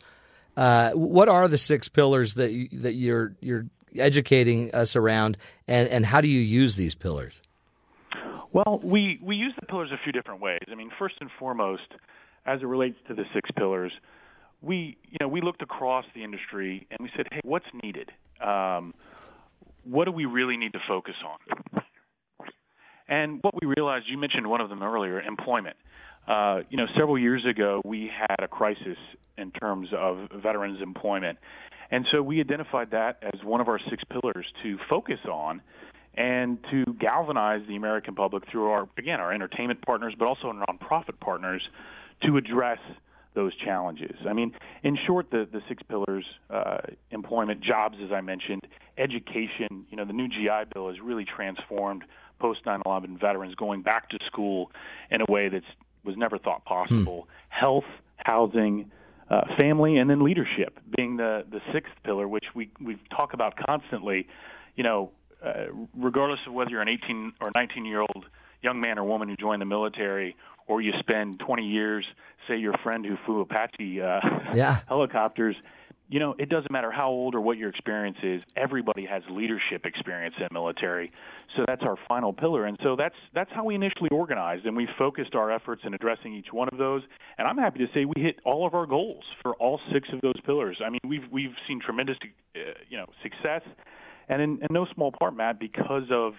[0.57, 3.67] Uh, what are the six pillars that you, that you're you're
[3.99, 5.37] educating us around,
[5.67, 7.41] and, and how do you use these pillars?
[8.53, 10.63] Well, we we use the pillars a few different ways.
[10.71, 11.95] I mean, first and foremost,
[12.47, 13.93] as it relates to the six pillars,
[14.61, 18.11] we you know we looked across the industry and we said, hey, what's needed?
[18.41, 18.95] Um,
[19.85, 21.83] what do we really need to focus on?
[23.09, 25.77] And what we realized, you mentioned one of them earlier, employment.
[26.27, 28.99] Uh, you know, several years ago, we had a crisis
[29.39, 31.39] in terms of veterans' employment.
[31.91, 35.63] And so we identified that as one of our six pillars to focus on
[36.15, 40.67] and to galvanize the American public through our, again, our entertainment partners, but also our
[40.67, 41.63] nonprofit partners
[42.23, 42.79] to address
[43.37, 44.17] those challenges.
[44.29, 44.53] I mean,
[44.83, 46.79] in short, the, the six pillars uh,
[47.13, 48.63] employment, jobs, as I mentioned,
[48.99, 52.03] education, you know, the new GI Bill has really transformed
[52.41, 54.73] post 9 11 veterans going back to school
[55.11, 55.63] in a way that
[56.05, 57.29] was never thought possible.
[57.29, 57.61] Hmm.
[57.61, 57.85] Health,
[58.17, 58.91] housing,
[59.31, 63.55] uh, family, and then leadership being the, the sixth pillar, which we, we talk about
[63.67, 64.27] constantly.
[64.77, 65.11] You know,
[65.45, 68.25] uh, regardless of whether you're an 18 or 19 year old
[68.63, 70.37] young man or woman who joined the military,
[70.67, 72.05] or you spend 20 years,
[72.49, 74.21] say your friend who flew Apache uh,
[74.55, 74.81] yeah.
[74.89, 75.57] helicopters,
[76.09, 78.41] you know, it doesn't matter how old or what your experience is.
[78.57, 81.11] Everybody has leadership experience in military,
[81.57, 82.65] so that's our final pillar.
[82.67, 86.33] And so that's that's how we initially organized, and we focused our efforts in addressing
[86.33, 87.03] each one of those.
[87.39, 90.21] And I'm happy to say we hit all of our goals for all six of
[90.21, 90.81] those pillars.
[90.85, 93.63] I mean, we've we've seen tremendous, uh, you know, success,
[94.29, 96.35] and in, in no small part, Matt, because of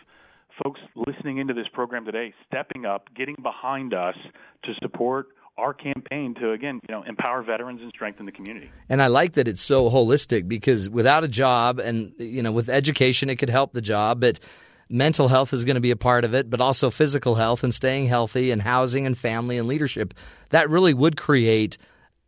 [0.64, 4.16] folks listening into this program today, stepping up, getting behind us
[4.64, 5.28] to support
[5.58, 8.70] our campaign to again, you know, empower veterans and strengthen the community.
[8.90, 12.70] And I like that it's so holistic because without a job and you know, with
[12.70, 14.40] education it could help the job, but
[14.90, 17.74] mental health is going to be a part of it, but also physical health and
[17.74, 20.14] staying healthy and housing and family and leadership.
[20.50, 21.78] That really would create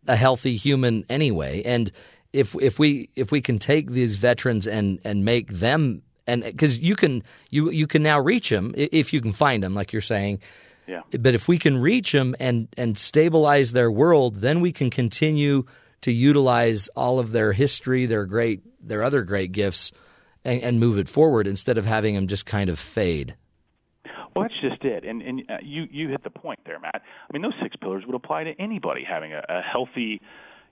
[0.08, 1.62] a healthy human anyway.
[1.64, 1.92] And
[2.34, 6.78] if if we if we can take these veterans and and make them and because
[6.80, 10.02] you can you you can now reach them if you can find them, like you're
[10.02, 10.40] saying.
[10.88, 11.02] Yeah.
[11.20, 15.66] But if we can reach them and and stabilize their world, then we can continue
[16.02, 19.92] to utilize all of their history, their great, their other great gifts,
[20.46, 23.36] and, and move it forward instead of having them just kind of fade.
[24.36, 27.02] Well, that's just it, and and uh, you you hit the point there, Matt.
[27.04, 30.22] I mean, those six pillars would apply to anybody having a, a healthy,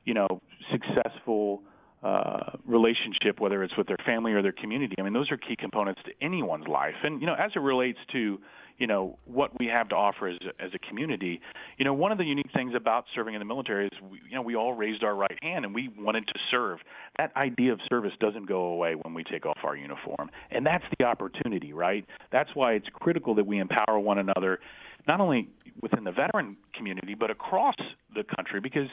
[0.05, 0.27] you know,
[0.71, 1.63] successful
[2.03, 4.95] uh, relationship, whether it's with their family or their community.
[4.99, 6.93] I mean, those are key components to anyone's life.
[7.03, 8.39] And you know, as it relates to
[8.77, 11.41] you know what we have to offer as as a community,
[11.77, 14.35] you know, one of the unique things about serving in the military is we, you
[14.35, 16.79] know we all raised our right hand and we wanted to serve.
[17.17, 20.85] That idea of service doesn't go away when we take off our uniform, and that's
[20.99, 22.05] the opportunity, right?
[22.31, 24.59] That's why it's critical that we empower one another,
[25.07, 25.49] not only
[25.81, 27.75] within the veteran community but across
[28.13, 28.87] the country, because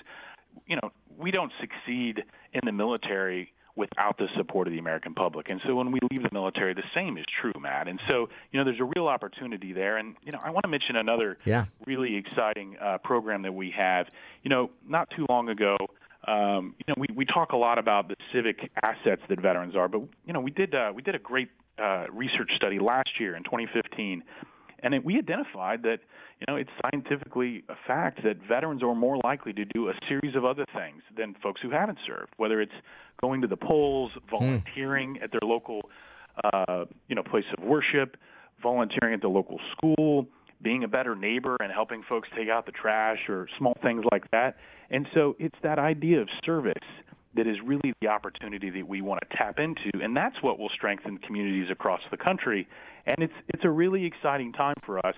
[0.67, 2.23] you know we don't succeed
[2.55, 5.49] in the military without the support of the American public.
[5.49, 7.89] And so when we leave the military, the same is true, Matt.
[7.89, 9.97] And so, you know, there's a real opportunity there.
[9.97, 11.65] And, you know, I want to mention another yeah.
[11.85, 14.07] really exciting uh, program that we have.
[14.45, 15.77] You know, not too long ago,
[16.29, 19.89] um, you know, we, we talk a lot about the civic assets that veterans are,
[19.89, 23.35] but, you know, we did, uh, we did a great uh, research study last year
[23.37, 24.23] in 2015
[24.85, 25.99] and it, we identified that
[26.39, 30.37] you know it's scientifically a fact that veterans are more likely to do a series
[30.37, 32.73] of other things than folks who haven't served, whether it's
[33.21, 35.81] going to the polls, volunteering at their local
[36.45, 38.17] uh, you know place of worship,
[38.63, 40.29] volunteering at the local school,
[40.63, 44.31] being a better neighbor and helping folks take out the trash or small things like
[44.31, 44.57] that.
[44.91, 46.75] And so it's that idea of service
[47.37, 50.71] that is really the opportunity that we want to tap into, and that's what will
[50.75, 52.67] strengthen communities across the country.
[53.07, 55.17] And it's it's a really exciting time for us.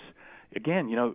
[0.55, 1.14] Again, you know,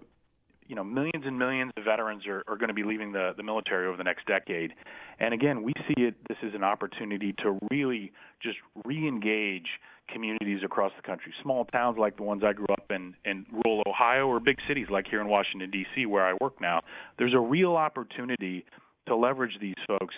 [0.67, 3.43] you know, millions and millions of veterans are, are going to be leaving the, the
[3.43, 4.71] military over the next decade.
[5.19, 9.67] And again, we see it this is an opportunity to really just re-engage
[10.07, 11.33] communities across the country.
[11.43, 14.87] Small towns like the ones I grew up in in rural Ohio or big cities
[14.89, 16.05] like here in Washington D.C.
[16.05, 16.81] where I work now.
[17.17, 18.65] There's a real opportunity
[19.07, 20.15] to leverage these folks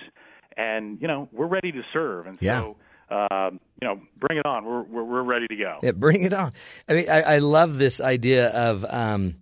[0.57, 2.61] and you know we're ready to serve, and Yeah.
[2.61, 2.75] so
[3.09, 4.65] um, you know bring it on.
[4.65, 5.79] We're we're, we're ready to go.
[5.83, 6.51] Yeah, bring it on.
[6.87, 9.35] I mean, I, I love this idea of um,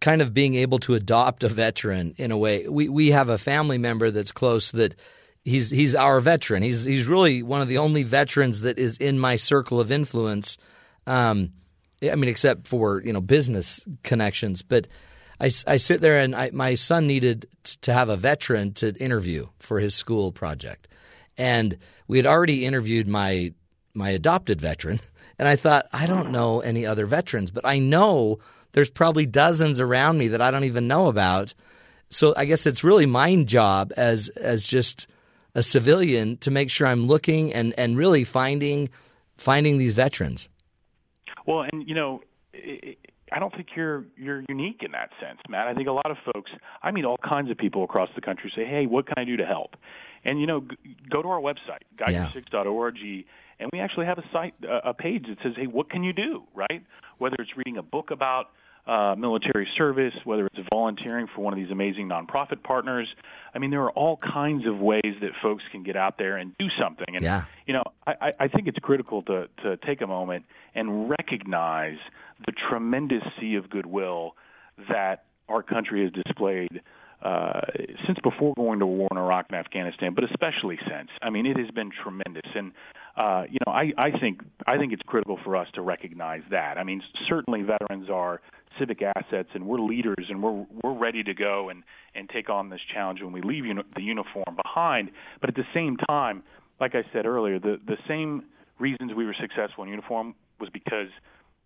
[0.00, 2.68] kind of being able to adopt a veteran in a way.
[2.68, 4.98] We we have a family member that's close that
[5.44, 6.62] he's he's our veteran.
[6.62, 10.58] He's he's really one of the only veterans that is in my circle of influence.
[11.06, 11.52] Um,
[12.02, 14.88] I mean, except for you know business connections, but.
[15.42, 18.94] I, I sit there and I, my son needed t- to have a veteran to
[18.94, 20.86] interview for his school project,
[21.36, 23.52] and we had already interviewed my
[23.92, 25.00] my adopted veteran,
[25.40, 28.38] and I thought I don't know any other veterans, but I know
[28.70, 31.54] there's probably dozens around me that I don't even know about.
[32.08, 35.08] So I guess it's really my job as as just
[35.56, 38.90] a civilian to make sure I'm looking and and really finding
[39.38, 40.48] finding these veterans.
[41.46, 42.22] Well, and you know,
[43.34, 45.66] i don't think you're you're unique in that sense, Matt.
[45.68, 46.50] I think a lot of folks.
[46.82, 49.36] I meet all kinds of people across the country say, "Hey, what can I do
[49.36, 49.76] to help?"
[50.24, 52.96] And you know, g- go to our website, gotyour6.org,
[53.58, 54.54] and we actually have a site,
[54.84, 56.82] a page that says, "Hey, what can you do?" Right?
[57.18, 58.50] Whether it's reading a book about
[58.86, 63.06] uh, military service, whether it's volunteering for one of these amazing nonprofit partners.
[63.54, 66.52] I mean, there are all kinds of ways that folks can get out there and
[66.58, 67.06] do something.
[67.14, 67.44] And Yeah.
[67.66, 70.44] you know, I, I- think it's critical to to take a moment
[70.74, 71.98] and recognize
[72.44, 74.34] the tremendous sea of goodwill
[74.88, 76.80] that our country has displayed
[77.22, 77.60] uh,
[78.04, 81.08] since before going to war in Iraq and Afghanistan, but especially since.
[81.22, 82.72] I mean, it has been tremendous, and
[83.16, 86.78] uh, you know, I, I think I think it's critical for us to recognize that.
[86.78, 88.40] I mean, certainly veterans are
[88.78, 91.82] civic assets, and we're leaders, and we're we're ready to go and
[92.14, 95.10] and take on this challenge when we leave uni- the uniform behind.
[95.40, 96.42] But at the same time,
[96.80, 98.44] like I said earlier, the the same
[98.78, 101.08] reasons we were successful in uniform was because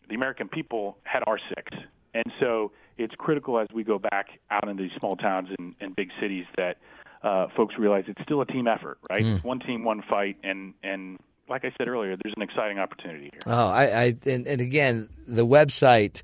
[0.08, 1.76] the American people had our six.
[2.14, 5.94] And so it's critical as we go back out into these small towns and, and
[5.94, 6.78] big cities that
[7.22, 9.22] uh, folks realize it's still a team effort, right?
[9.22, 9.44] Mm.
[9.44, 11.18] One team, one fight, and and
[11.48, 13.40] like I said earlier, there's an exciting opportunity here.
[13.46, 16.22] Oh, I, I and, and again, the website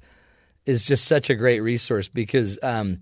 [0.66, 3.00] is just such a great resource because, um,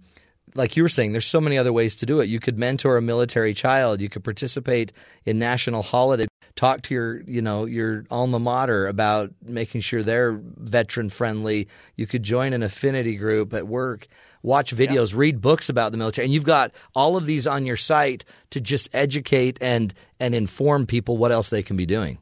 [0.55, 2.29] like you were saying, there's so many other ways to do it.
[2.29, 4.01] You could mentor a military child.
[4.01, 4.93] You could participate
[5.25, 6.27] in national holiday.
[6.57, 11.69] Talk to your, you know, your alma mater about making sure they're veteran friendly.
[11.95, 14.09] You could join an affinity group at work.
[14.43, 17.77] Watch videos, read books about the military, and you've got all of these on your
[17.77, 22.19] site to just educate and and inform people what else they can be doing.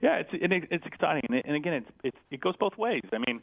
[0.00, 3.02] Yeah, it's it, it's exciting, and, and again, it's, it's it goes both ways.
[3.12, 3.40] I mean,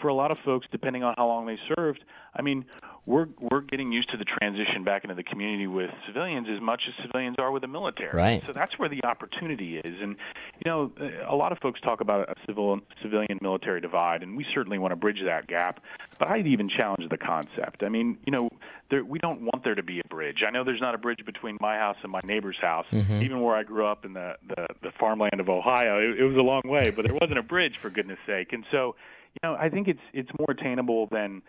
[0.00, 2.04] for a lot of folks, depending on how long they served,
[2.34, 2.64] I mean,
[3.06, 6.82] we're we're getting used to the transition back into the community with civilians as much
[6.86, 8.14] as civilians are with the military.
[8.16, 8.42] Right.
[8.46, 10.16] So that's where the opportunity is, and
[10.64, 10.92] you know,
[11.28, 14.92] a lot of folks talk about a civil civilian military divide, and we certainly want
[14.92, 15.80] to bridge that gap.
[16.18, 17.82] But I'd even challenge the concept.
[17.82, 18.50] I mean, you know,
[18.90, 20.42] there, we don't want there to be a bridge.
[20.46, 23.22] I know there's not a bridge between my house and my neighbor's house, Mhm.
[23.22, 25.98] even where I grew up in the the, the farmland of Ohio.
[25.98, 28.52] It, it was a long way, but there wasn't a bridge for goodness sake.
[28.52, 28.96] And so,
[29.34, 31.42] you know, I think it's it's more attainable than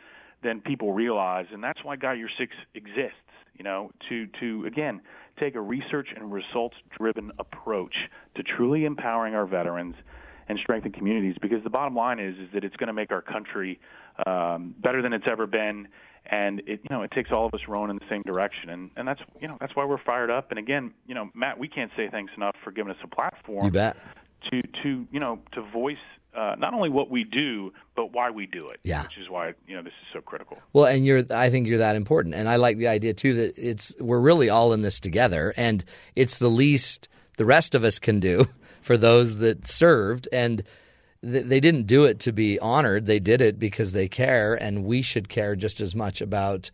[0.44, 3.16] than people realize, and that's why Got Your Six exists.
[3.58, 5.02] You know, to to again
[5.40, 7.96] take a research and results driven approach
[8.36, 9.96] to truly empowering our veterans
[10.48, 11.36] and strengthen communities.
[11.42, 13.80] Because the bottom line is is that it's going to make our country
[14.26, 15.88] um, better than it's ever been.
[16.32, 18.92] And it, you know, it takes all of us rowing in the same direction, and
[18.96, 20.52] and that's you know that's why we're fired up.
[20.52, 23.66] And again, you know, Matt, we can't say thanks enough for giving us a platform
[23.66, 23.98] You bet.
[24.52, 25.98] to to you know to voice
[26.40, 28.80] uh, not only what we do but why we do it.
[28.84, 29.04] Yeah.
[29.04, 30.58] which is why you know this is so critical.
[30.72, 32.34] Well, and you're I think you're that important.
[32.34, 35.84] And I like the idea too that it's we're really all in this together and
[36.16, 38.48] it's the least the rest of us can do
[38.82, 40.64] for those that served and
[41.22, 43.06] th- they didn't do it to be honored.
[43.06, 46.72] They did it because they care and we should care just as much about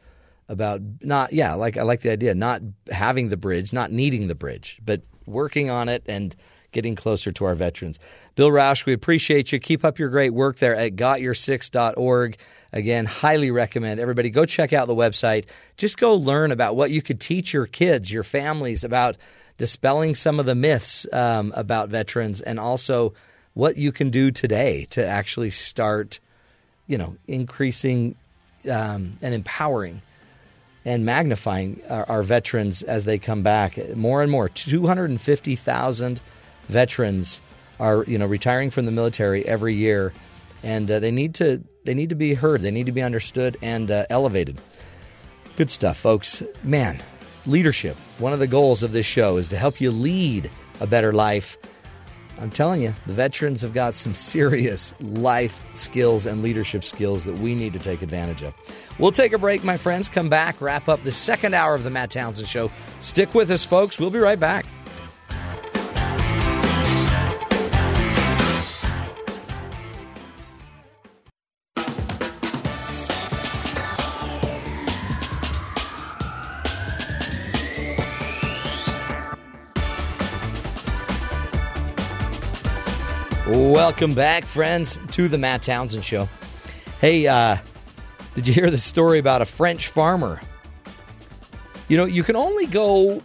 [0.48, 2.62] about not yeah, like I like the idea not
[2.92, 6.36] having the bridge, not needing the bridge, but working on it and
[6.76, 8.00] getting closer to our veterans.
[8.36, 9.60] Bill Rausch, we appreciate you.
[9.60, 12.38] Keep up your great work there at gotyour6.org.
[12.74, 15.48] Again, highly recommend everybody go check out the website.
[15.78, 19.16] Just go learn about what you could teach your kids, your families about
[19.58, 23.14] dispelling some of the myths um, about veterans and also
[23.54, 26.20] what you can do today to actually start,
[26.88, 28.16] you know, increasing
[28.70, 30.02] um, and empowering
[30.84, 33.96] and magnifying our, our, veterans as they come back.
[33.96, 36.22] More and more, 250,000
[36.68, 37.42] veterans
[37.80, 40.14] are you know retiring from the military every year,
[40.64, 42.62] and uh, they need to they need to be heard.
[42.62, 44.60] They need to be understood and uh, elevated.
[45.58, 46.44] Good stuff, folks.
[46.64, 47.02] Man,
[47.46, 47.96] leadership.
[48.18, 51.58] One of the goals of this show is to help you lead a better life.
[52.38, 57.40] I'm telling you, the veterans have got some serious life skills and leadership skills that
[57.40, 58.54] we need to take advantage of.
[59.00, 60.10] We'll take a break, my friends.
[60.10, 62.70] Come back, wrap up the second hour of the Matt Townsend Show.
[63.00, 63.98] Stick with us, folks.
[63.98, 64.66] We'll be right back.
[83.86, 86.28] Welcome back, friends, to the Matt Townsend Show.
[87.00, 87.58] Hey, uh,
[88.34, 90.42] did you hear the story about a French farmer?
[91.88, 93.22] You know, you can only go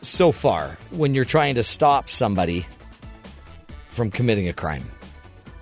[0.00, 2.66] so far when you're trying to stop somebody
[3.90, 4.90] from committing a crime.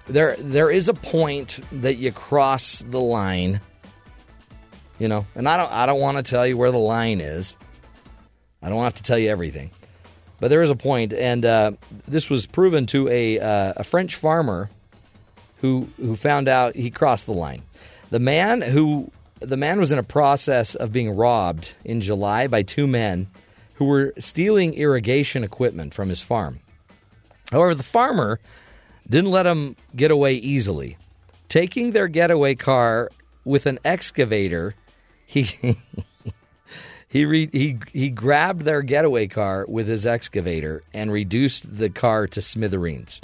[0.07, 3.61] There, there is a point that you cross the line.
[4.99, 7.59] You know, and I don't, I don't want to tell you where the line is.
[8.63, 9.71] I don't have to tell you everything.
[10.41, 11.73] But there is a point, and uh,
[12.09, 14.71] this was proven to a, uh, a French farmer
[15.61, 17.63] who who found out he crossed the line.
[18.11, 19.11] The man who
[19.41, 23.27] the man was in a process of being robbed in July by two men
[23.75, 26.61] who were stealing irrigation equipment from his farm.
[27.51, 28.41] However, the farmer
[29.09, 30.97] didn't let him get away easily.
[31.49, 33.11] Taking their getaway car
[33.45, 34.75] with an excavator,
[35.27, 35.49] he
[37.11, 42.29] He re- he he grabbed their getaway car with his excavator and reduced the car
[42.29, 43.19] to smithereens.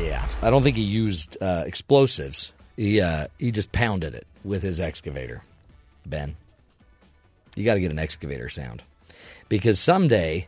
[0.00, 2.52] Yeah, I don't think he used uh, explosives.
[2.76, 5.42] He uh, he just pounded it with his excavator.
[6.06, 6.36] Ben,
[7.56, 8.84] you got to get an excavator sound
[9.48, 10.46] because someday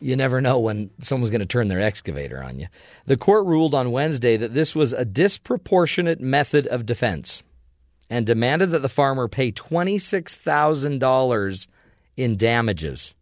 [0.00, 2.66] you never know when someone's going to turn their excavator on you.
[3.06, 7.42] The court ruled on Wednesday that this was a disproportionate method of defense
[8.08, 11.66] and demanded that the farmer pay $26,000
[12.16, 13.14] in damages.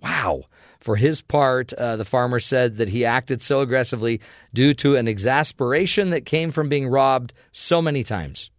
[0.00, 0.44] Wow.
[0.80, 4.20] For his part, uh, the farmer said that he acted so aggressively
[4.52, 8.50] due to an exasperation that came from being robbed so many times.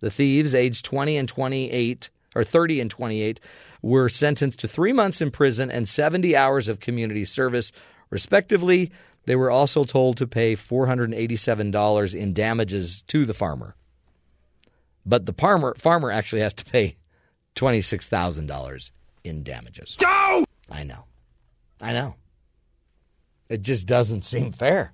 [0.00, 3.40] The thieves, aged 20 and 28, or 30 and 28,
[3.82, 7.72] were sentenced to three months in prison and 70 hours of community service,
[8.10, 8.90] respectively.
[9.24, 13.74] They were also told to pay $487 in damages to the farmer.
[15.04, 16.96] But the farmer, farmer actually has to pay
[17.56, 18.90] $26,000
[19.24, 19.96] in damages.
[20.00, 20.44] Go!
[20.70, 21.04] I know.
[21.80, 22.14] I know.
[23.48, 24.92] It just doesn't seem fair.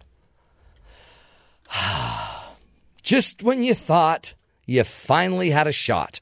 [3.02, 4.34] just when you thought
[4.66, 6.20] you finally had a shot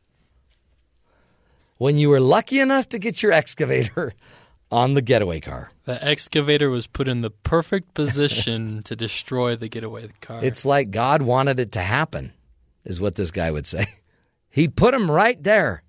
[1.79, 4.15] when you were lucky enough to get your excavator
[4.71, 5.71] on the getaway car.
[5.85, 10.41] The excavator was put in the perfect position to destroy the getaway car.
[10.43, 12.33] It's like God wanted it to happen,
[12.85, 13.87] is what this guy would say.
[14.49, 15.83] He put him right there,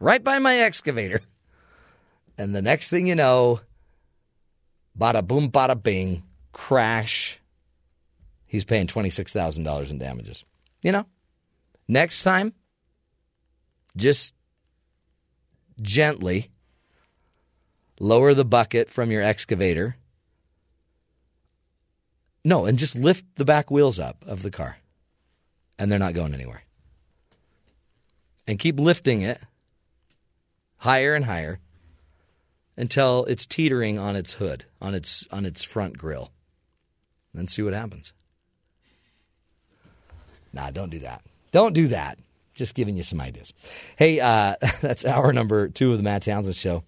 [0.00, 1.20] right by my excavator.
[2.38, 3.60] And the next thing you know,
[4.98, 6.22] bada boom, bada bing,
[6.52, 7.38] crash.
[8.46, 10.46] He's paying $26,000 in damages.
[10.80, 11.04] You know,
[11.86, 12.54] next time,
[13.94, 14.32] just
[15.80, 16.50] gently
[18.00, 19.96] lower the bucket from your excavator.
[22.44, 24.78] No, and just lift the back wheels up of the car.
[25.78, 26.62] And they're not going anywhere.
[28.46, 29.40] And keep lifting it
[30.78, 31.60] higher and higher
[32.76, 36.30] until it's teetering on its hood, on its on its front grill.
[37.34, 38.12] Then see what happens.
[40.52, 41.22] Nah, don't do that.
[41.52, 42.18] Don't do that.
[42.58, 43.54] Just giving you some ideas.
[43.96, 46.82] Hey, uh, that's hour number two of the Matt Townsend Show.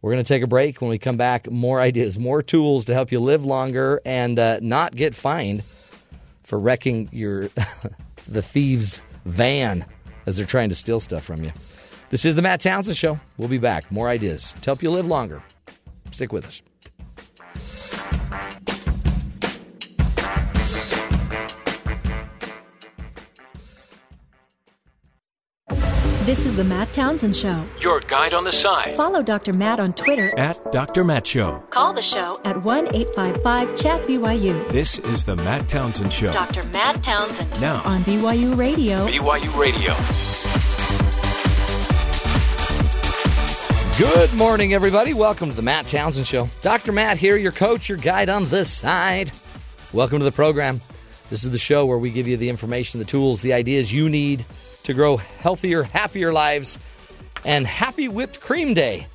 [0.00, 0.80] We're going to take a break.
[0.80, 4.60] When we come back, more ideas, more tools to help you live longer and uh,
[4.62, 5.62] not get fined
[6.44, 7.50] for wrecking your
[8.28, 9.84] the thieves' van
[10.26, 11.52] as they're trying to steal stuff from you.
[12.10, 13.18] This is the Matt Townsend Show.
[13.36, 13.90] We'll be back.
[13.90, 15.42] More ideas to help you live longer.
[16.12, 16.62] Stick with us.
[26.30, 27.64] This is the Matt Townsend Show.
[27.80, 28.96] Your guide on the side.
[28.96, 29.52] Follow Dr.
[29.52, 31.02] Matt on Twitter At Dr.
[31.02, 31.58] Matt Show.
[31.70, 34.68] Call the show at 1 855 Chat BYU.
[34.68, 36.30] This is the Matt Townsend Show.
[36.30, 36.62] Dr.
[36.66, 37.60] Matt Townsend.
[37.60, 37.82] Now.
[37.82, 39.08] On BYU Radio.
[39.08, 39.92] BYU Radio.
[43.98, 45.14] Good morning, everybody.
[45.14, 46.48] Welcome to the Matt Townsend Show.
[46.62, 46.92] Dr.
[46.92, 49.32] Matt here, your coach, your guide on the side.
[49.92, 50.80] Welcome to the program.
[51.28, 54.08] This is the show where we give you the information, the tools, the ideas you
[54.08, 54.44] need
[54.84, 56.78] to grow healthier, happier lives.
[57.44, 59.06] And happy whipped cream day.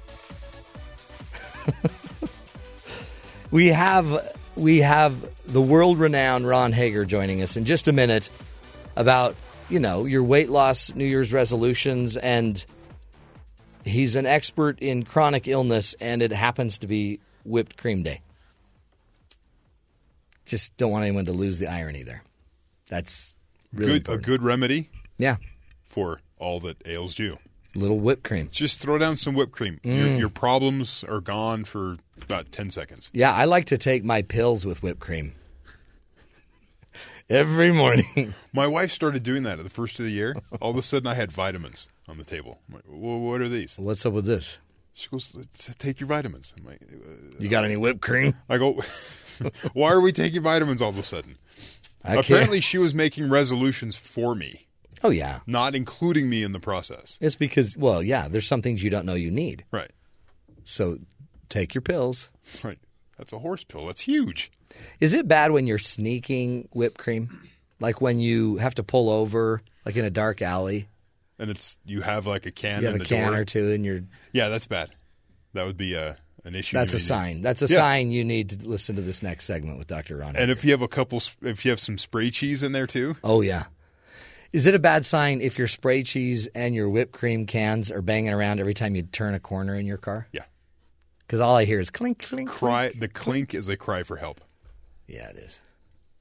[3.52, 5.16] we have we have
[5.46, 8.30] the world renowned Ron Hager joining us in just a minute
[8.96, 9.36] about,
[9.70, 12.66] you know, your weight loss New Year's resolutions and
[13.84, 18.22] he's an expert in chronic illness and it happens to be whipped cream day.
[20.46, 22.24] Just don't want anyone to lose the irony there.
[22.88, 23.36] That's
[23.74, 24.90] really good, a good remedy.
[25.18, 25.38] Yeah.
[25.96, 27.40] For all that ails you.
[27.74, 28.50] Little whipped cream.
[28.52, 29.80] Just throw down some whipped cream.
[29.82, 29.98] Mm.
[29.98, 33.10] Your, your problems are gone for about 10 seconds.
[33.14, 35.36] Yeah, I like to take my pills with whipped cream.
[37.30, 38.34] Every morning.
[38.54, 40.36] My wife started doing that at the first of the year.
[40.62, 42.60] All of a sudden, I had vitamins on the table.
[42.70, 43.78] Like, well, what are these?
[43.80, 44.58] What's up with this?
[44.94, 45.34] She goes,
[45.80, 46.54] take your vitamins.
[46.58, 48.34] I'm like, uh, You got any whipped cream?
[48.50, 48.82] I go,
[49.72, 51.38] why are we taking vitamins all of a sudden?
[52.04, 54.65] I Apparently, can't- she was making resolutions for me,
[55.06, 55.40] Oh, yeah.
[55.48, 57.18] not including me in the process.
[57.22, 59.64] It's because, well, yeah, there's some things you don't know you need.
[59.72, 59.92] Right.
[60.64, 60.98] So
[61.50, 62.30] take your pills.
[62.64, 62.80] Right.
[63.18, 63.86] That's a horse pill.
[63.86, 64.52] That's huge.
[65.00, 67.42] Is it bad when you're sneaking whipped cream?
[67.80, 70.88] Like when you have to pull over, like in a dark alley?
[71.40, 73.42] And it's you have like a can you have in a the can door.
[73.42, 74.02] or two and you're.
[74.34, 74.92] Yeah, that's bad.
[75.54, 76.78] That would be a, an issue.
[76.78, 77.42] That's a sign.
[77.42, 77.76] That's a Yeah.
[77.78, 80.18] sign you need to listen to this next segment with Dr.
[80.18, 80.36] Ron.
[80.36, 83.16] And if you have a couple, if you have some spray cheese in there too,
[83.24, 83.66] Oh yeah.
[84.56, 88.02] Is it a bad sign if your spray cheese and your whipped cream cans are
[88.02, 90.30] banging around every time you turn a corner in your car?
[90.32, 90.46] Yeah.
[91.20, 92.50] Because all I hear is clink, clink.
[92.50, 92.94] cry.
[92.98, 94.40] The clink is a cry for help.
[95.08, 95.60] Yeah, it is.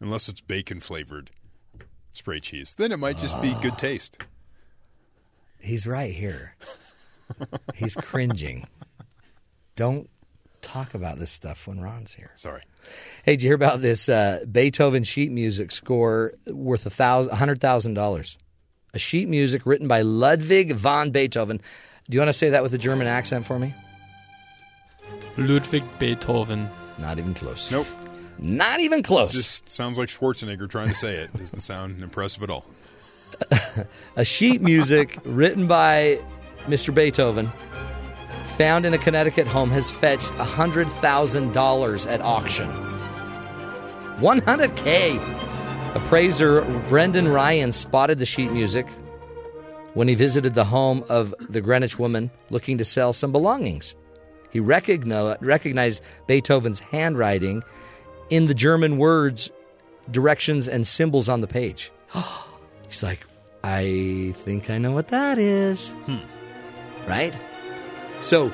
[0.00, 1.30] Unless it's bacon flavored
[2.10, 3.60] spray cheese, then it might just be ah.
[3.60, 4.26] good taste.
[5.60, 6.56] He's right here.
[7.76, 8.66] He's cringing.
[9.76, 10.10] Don't
[10.64, 12.30] talk about this stuff when Ron's here.
[12.34, 12.62] Sorry.
[13.22, 17.60] Hey, did you hear about this uh, Beethoven sheet music score worth a thousand, hundred
[17.60, 18.38] thousand dollars?
[18.94, 21.58] A sheet music written by Ludwig van Beethoven.
[22.08, 23.74] Do you want to say that with a German accent for me?
[25.36, 26.68] Ludwig Beethoven.
[26.98, 27.70] Not even close.
[27.70, 27.86] Nope.
[28.38, 29.32] Not even close.
[29.32, 31.32] Just sounds like Schwarzenegger trying to say it.
[31.36, 32.64] Doesn't sound impressive at all.
[34.16, 36.20] a sheet music written by
[36.66, 36.94] Mr.
[36.94, 37.52] Beethoven,
[38.54, 42.68] found in a Connecticut home, has fetched $100,000 at auction.
[44.20, 45.94] 100K!
[45.94, 48.86] Appraiser Brendan Ryan spotted the sheet music
[49.94, 53.94] when he visited the home of the Greenwich woman looking to sell some belongings.
[54.50, 57.62] He recognized Beethoven's handwriting
[58.30, 59.50] in the German words,
[60.10, 61.92] directions, and symbols on the page.
[62.88, 63.20] He's like,
[63.62, 65.90] I think I know what that is.
[66.06, 66.18] Hmm.
[67.08, 67.36] Right?
[68.24, 68.50] So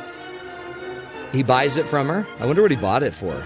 [1.32, 2.26] he buys it from her.
[2.40, 3.42] I wonder what he bought it for.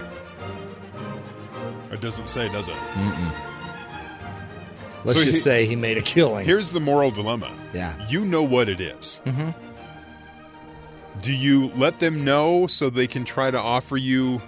[1.91, 2.73] It doesn't say, does it?
[2.73, 3.31] Mm-mm.
[5.05, 6.45] Let's So just he- say he made a killing.
[6.45, 7.55] Here's the moral dilemma.
[7.73, 7.93] Yeah.
[8.09, 9.21] You know what it is.
[9.25, 9.53] Mhm.
[11.21, 14.41] Do you let them know so they can try to offer you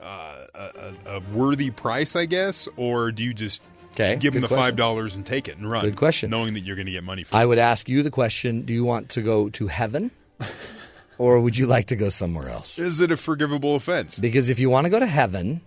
[0.00, 3.62] uh, a, a worthy price, I guess, or do you just
[3.94, 4.62] Okay, give them the question.
[4.62, 5.84] five dollars and take it and run?
[5.84, 6.30] Good question.
[6.30, 8.72] Knowing that you're going to get money for I would ask you the question: Do
[8.72, 10.10] you want to go to heaven,
[11.18, 12.78] or would you like to go somewhere else?
[12.78, 14.18] Is it a forgivable offense?
[14.18, 15.60] Because if you want to go to heaven,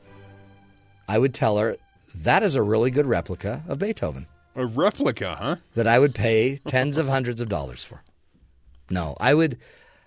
[1.07, 1.77] I would tell her
[2.15, 5.55] that is a really good replica of Beethoven A replica, huh?
[5.75, 8.01] that I would pay tens of hundreds of dollars for.
[8.89, 9.57] No, I would.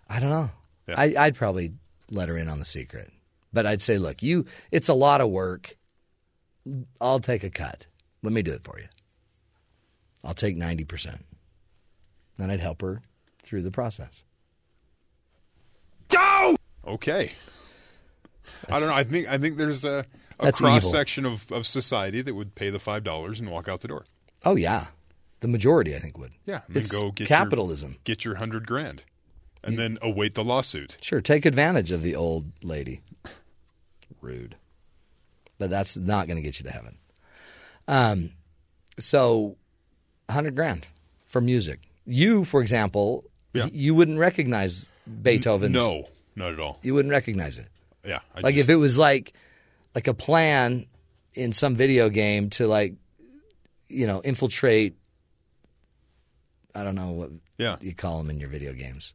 [0.09, 0.51] I don't know.
[0.88, 1.72] I, I'd probably
[2.10, 3.12] let her in on the secret,
[3.52, 4.47] but I'd say, look, you.
[4.72, 5.76] It's a lot of work.
[7.01, 7.86] I'll take a cut.
[8.22, 8.86] Let me do it for you.
[10.24, 11.24] I'll take ninety percent.
[12.36, 13.02] Then I'd help her
[13.42, 14.24] through the process.
[16.09, 16.56] Go.
[16.86, 17.32] Okay.
[18.68, 18.94] I don't know.
[18.94, 20.05] I think I think there's a,
[20.38, 23.80] a cross section of, of society that would pay the five dollars and walk out
[23.80, 24.05] the door.
[24.44, 24.86] Oh yeah,
[25.40, 26.32] the majority I think would.
[26.44, 27.92] Yeah, and it's go get capitalism.
[27.92, 29.05] Your, get your hundred grand,
[29.62, 30.97] and then await the lawsuit.
[31.01, 33.02] Sure, take advantage of the old lady.
[34.20, 34.56] Rude.
[35.59, 36.97] But that's not going to get you to heaven.
[37.90, 38.30] Um,
[38.98, 39.56] so,
[40.26, 40.86] 100 grand
[41.26, 41.80] for music.
[42.06, 44.88] You, for example, y- you wouldn't recognize
[45.22, 45.74] Beethoven's.
[45.74, 46.78] No, not at all.
[46.82, 47.66] You wouldn't recognize it.
[48.06, 49.32] Yeah, I like just- if it was like
[49.94, 50.86] like a plan
[51.34, 52.94] in some video game to like
[53.88, 54.96] you know infiltrate
[56.74, 57.76] I don't know what Yeah.
[57.80, 59.14] you call them in your video games.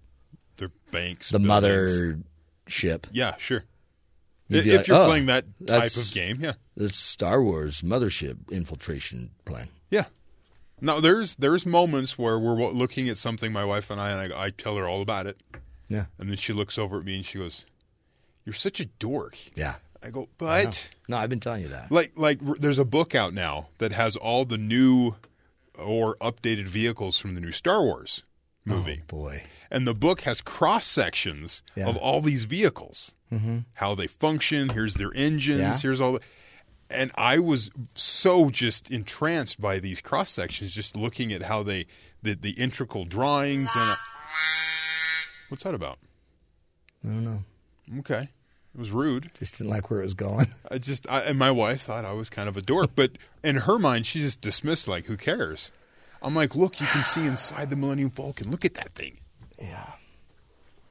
[0.57, 1.47] the banks, The buildings.
[1.47, 2.19] mother
[2.67, 3.07] ship.
[3.11, 3.63] Yeah, sure.
[4.47, 8.49] You'd If, like, you're "Oh, playing that type of game, yeah, That's Star Wars mothership
[8.51, 9.69] infiltration plan.
[9.89, 10.05] yeah.
[10.81, 14.45] Now there's there's moments where we're looking at something, my wife and I, and I,
[14.45, 15.41] I tell her all about it.
[15.87, 16.05] Yeah.
[16.19, 17.65] and then she looks over at me and she goes,
[18.43, 19.75] "You're such a dork." Yeah.
[20.03, 21.91] I go, I but no, I've been telling you that.
[21.91, 25.15] like like there's a book out now that has all the new
[25.75, 28.21] or updated vehicles from the new Star Wars
[28.65, 28.99] movie.
[29.01, 29.43] Oh boy.
[29.71, 31.87] And the book has cross sections Yeah.
[31.87, 33.65] of all these vehicles, Mhm.
[33.73, 34.69] how they function.
[34.69, 35.59] Here's their engines.
[35.59, 35.77] Yeah.
[35.77, 36.13] Here's all.
[36.13, 36.19] The,
[36.89, 41.87] and I was so just entranced by these cross sections, just looking at how they
[42.21, 43.97] the the integral drawings and.
[45.49, 45.99] What's that about?
[47.03, 47.43] I don't know.
[47.99, 48.29] Okay,
[48.73, 49.29] it was rude.
[49.37, 50.47] Just didn't like where it was going.
[50.71, 53.11] I just I, and my wife thought I was kind of a dork, but
[53.43, 55.71] in her mind, she just dismissed like, "Who cares?"
[56.21, 58.49] I'm like, "Look, you can see inside the Millennium Falcon.
[58.49, 59.19] Look at that thing."
[59.59, 59.91] Yeah.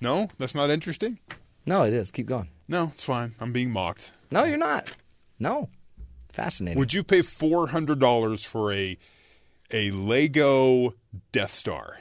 [0.01, 1.19] No, that's not interesting.
[1.66, 2.11] No, it is.
[2.11, 2.49] Keep going.
[2.69, 3.35] No, it's fine.
[3.41, 4.12] I'm being mocked.
[4.31, 4.93] No, you're not.
[5.39, 5.69] No.
[6.32, 6.78] Fascinating.
[6.78, 8.99] Would you pay four hundred dollars for a
[9.70, 10.95] a Lego
[11.32, 11.99] Death Star?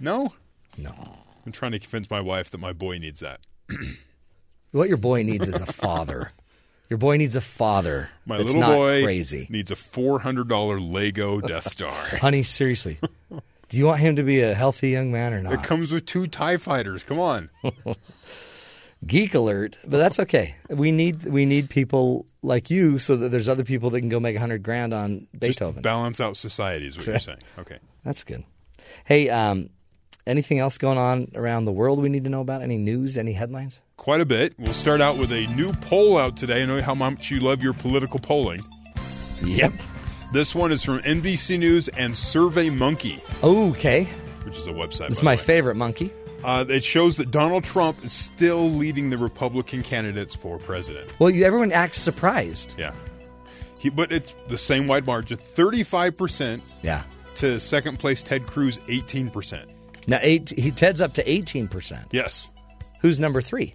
[0.00, 0.32] No,
[0.78, 0.92] no.
[1.46, 3.40] I'm trying to convince my wife that my boy needs that.
[4.72, 6.32] What your boy needs is a father.
[6.90, 8.10] Your boy needs a father.
[8.26, 9.46] My little boy crazy.
[9.48, 11.92] needs a four hundred dollar Lego Death Star.
[12.20, 12.98] Honey, seriously.
[13.74, 15.52] Do you want him to be a healthy young man or not?
[15.52, 17.02] It comes with two Tie Fighters.
[17.02, 17.50] Come on.
[19.04, 20.54] Geek alert, but that's okay.
[20.70, 24.20] We need we need people like you so that there's other people that can go
[24.20, 25.74] make a hundred grand on Beethoven.
[25.74, 27.42] Just balance out society is what you're That's saying.
[27.58, 27.78] Okay.
[28.04, 28.44] That's good.
[29.06, 29.70] Hey, um,
[30.24, 32.62] anything else going on around the world we need to know about?
[32.62, 33.18] Any news?
[33.18, 33.80] Any headlines?
[33.96, 34.54] Quite a bit.
[34.56, 36.62] We'll start out with a new poll out today.
[36.62, 38.60] I know how much you love your political polling.
[39.44, 39.72] Yep.
[40.34, 44.04] This one is from NBC News and Survey Monkey, Okay,
[44.42, 45.10] which is a website.
[45.10, 46.12] it's my favorite monkey.
[46.42, 51.08] Uh, it shows that Donald Trump is still leading the Republican candidates for president.
[51.20, 52.74] Well, you, everyone acts surprised.
[52.76, 52.92] Yeah.
[53.78, 57.04] He, but it's the same wide margin 35% Yeah.
[57.36, 59.66] to second place Ted Cruz, 18%.
[60.08, 62.08] Now, eight, he Ted's up to eighteen percent.
[62.10, 62.50] Yes.
[63.00, 63.72] Who's number three?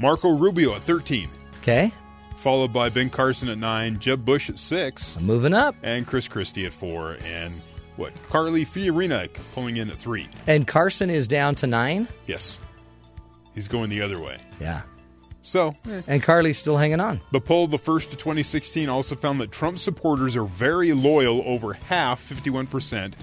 [0.00, 1.28] Marco Rubio at 13,
[1.58, 1.92] Okay,
[2.38, 6.66] followed by Ben Carson at 9, Jeb Bush at 6, moving up, and Chris Christie
[6.66, 7.52] at 4, and
[7.96, 8.12] what?
[8.28, 10.28] Carly Fiorina pulling in at 3.
[10.46, 12.06] and Carson is down to nine.
[12.26, 12.60] Yes.
[13.54, 14.38] He's going the other way.
[14.60, 14.82] Yeah,
[15.42, 16.02] So, eh.
[16.06, 17.20] and Carly's still hanging on.
[17.32, 21.42] The poll, the first of 2016, also found that Trump supporters are very loyal.
[21.44, 23.14] Over half, 51%,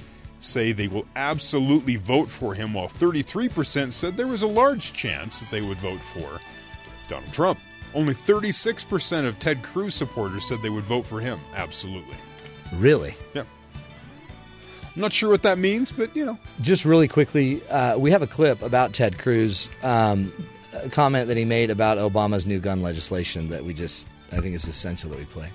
[0.42, 5.40] say they will absolutely vote for him, while 33% said there was a large chance
[5.40, 6.42] that they would vote for
[7.08, 7.60] Donald Trump.
[7.96, 11.40] Only 36% of Ted Cruz supporters said they would vote for him.
[11.56, 12.18] Absolutely.
[12.74, 13.16] Really?
[13.34, 13.46] Yeah.
[14.96, 16.38] I'm not sure what that means, but you know.
[16.62, 20.32] Just really quickly, uh, we have a clip about Ted Cruz, um,
[20.74, 24.56] a comment that he made about Obama's new gun legislation that we just, I think
[24.56, 25.50] it's essential that we play.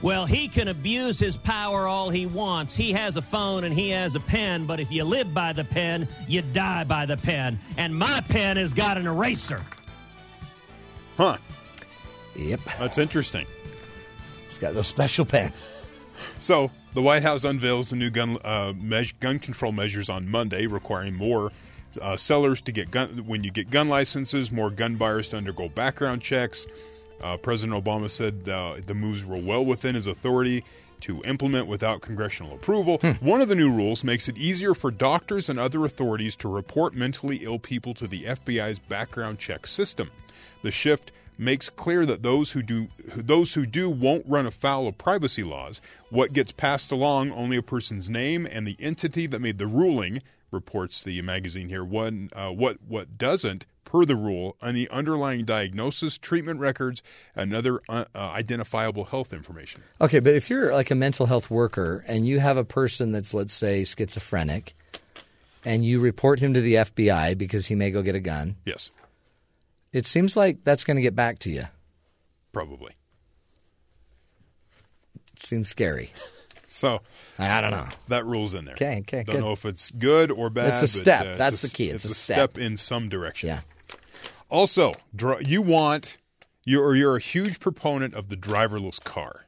[0.00, 2.76] Well, he can abuse his power all he wants.
[2.76, 5.64] He has a phone and he has a pen, but if you live by the
[5.64, 7.58] pen, you die by the pen.
[7.76, 9.60] And my pen has got an eraser.
[11.16, 11.38] Huh.
[12.38, 12.60] Yep.
[12.78, 13.46] That's interesting.
[14.46, 15.52] It's got those special pen.
[16.40, 20.66] So the White House unveils the new gun uh, meas- gun control measures on Monday,
[20.66, 21.52] requiring more
[22.00, 25.68] uh, sellers to get gun when you get gun licenses, more gun buyers to undergo
[25.68, 26.66] background checks.
[27.22, 30.64] Uh, President Obama said uh, the moves were well within his authority
[31.00, 32.98] to implement without congressional approval.
[33.20, 36.94] One of the new rules makes it easier for doctors and other authorities to report
[36.94, 40.10] mentally ill people to the FBI's background check system.
[40.62, 44.98] The shift makes clear that those who do those who do won't run afoul of
[44.98, 45.80] privacy laws.
[46.10, 50.22] What gets passed along only a person's name and the entity that made the ruling,
[50.50, 51.84] reports the magazine here.
[51.84, 57.02] One uh, what what doesn't, per the rule, any underlying diagnosis, treatment records,
[57.34, 59.82] and other uh, uh, identifiable health information.
[60.00, 63.32] Okay, but if you're like a mental health worker and you have a person that's,
[63.32, 64.74] let's say, schizophrenic,
[65.64, 68.90] and you report him to the FBI because he may go get a gun, Yes,
[69.92, 71.64] it seems like that's going to get back to you.
[72.52, 72.92] probably.
[75.38, 76.12] seems scary.
[76.66, 77.00] So
[77.38, 77.86] I don't know.
[78.08, 78.74] That rule's in there.
[78.74, 79.40] Okay, okay, Don't good.
[79.42, 80.68] know if it's good or bad.
[80.68, 81.26] It's a but, step.
[81.26, 81.90] uh, That's it's the key.
[81.90, 82.58] It's a a step.
[82.58, 83.48] in some direction.
[83.48, 83.60] Yeah.
[84.50, 84.92] Also,
[85.40, 86.18] you want
[86.64, 89.46] you're you're a huge proponent of the driverless car.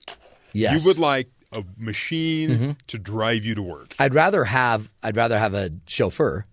[0.52, 0.82] Yes.
[0.82, 2.76] You would like a machine Mhm.
[2.86, 3.94] to drive you to work.
[3.98, 6.46] I'd rather have I'd rather have a chauffeur,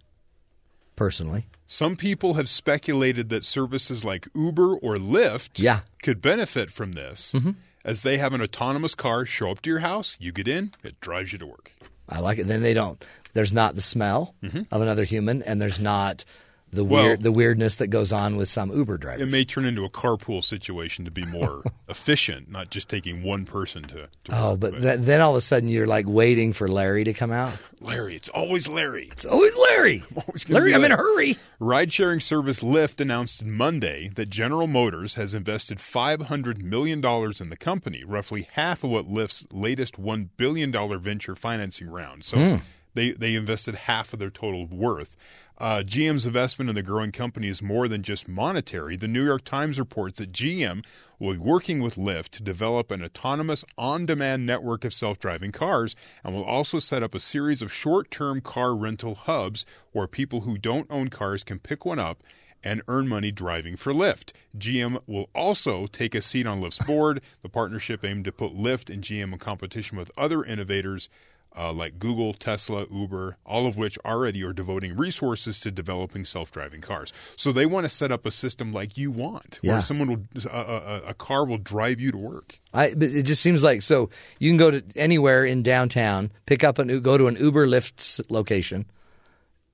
[0.96, 1.46] personally.
[1.68, 5.82] Some people have speculated that services like Uber or Lyft Yeah.
[6.02, 7.56] could benefit from this, Mhm.
[7.84, 11.00] as they have an autonomous car show up to your house, you get in, it
[11.02, 11.72] drives you to work.
[12.08, 12.48] I like it.
[12.48, 13.04] Then they don't.
[13.34, 14.34] There's not the smell
[14.72, 16.24] of another human, and there's not
[16.72, 16.84] the.
[16.84, 19.22] Well- weird the weirdness that goes on with some Uber drivers.
[19.22, 23.46] It may turn into a carpool situation to be more efficient, not just taking one
[23.46, 24.08] person to.
[24.26, 27.14] to Oh, but th- then all of a sudden you're like waiting for Larry to
[27.14, 27.54] come out.
[27.80, 29.10] Larry, it's always Larry.
[29.12, 30.04] It's always Larry.
[30.28, 31.38] Always gonna Larry, I'm in a hurry.
[31.60, 37.58] Ride sharing service Lyft announced Monday that General Motors has invested $500 million in the
[37.58, 42.26] company, roughly half of what Lyft's latest $1 billion venture financing round.
[42.26, 42.56] So Hmm.
[42.96, 45.16] they, they invested half of their total worth.
[45.60, 48.96] Uh, GM's investment in the growing company is more than just monetary.
[48.96, 50.86] The New York Times reports that GM
[51.18, 55.52] will be working with Lyft to develop an autonomous on demand network of self driving
[55.52, 60.06] cars and will also set up a series of short term car rental hubs where
[60.06, 62.22] people who don't own cars can pick one up
[62.64, 64.34] and earn money driving for Lyft.
[64.58, 67.22] GM will also take a seat on Lyft's board.
[67.42, 71.10] The partnership aimed to put Lyft and GM in competition with other innovators
[71.58, 76.82] uh, like Google, Tesla, Uber, all of which already are devoting resources to developing self-driving
[76.82, 77.12] cars.
[77.36, 79.74] So they want to set up a system like you want, Yeah.
[79.74, 82.60] where someone will a, a, a car will drive you to work.
[82.74, 84.10] I, but it just seems like so
[84.40, 88.22] you can go to anywhere in downtown, pick up an go to an Uber Lyft
[88.30, 88.86] location,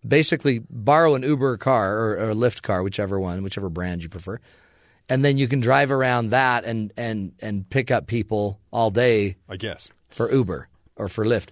[0.08, 4.10] basically borrow an Uber car or, or a Lyft car, whichever one, whichever brand you
[4.10, 4.40] prefer,
[5.10, 9.36] and then you can drive around that and and and pick up people all day.
[9.50, 11.50] I guess for Uber or for Lyft,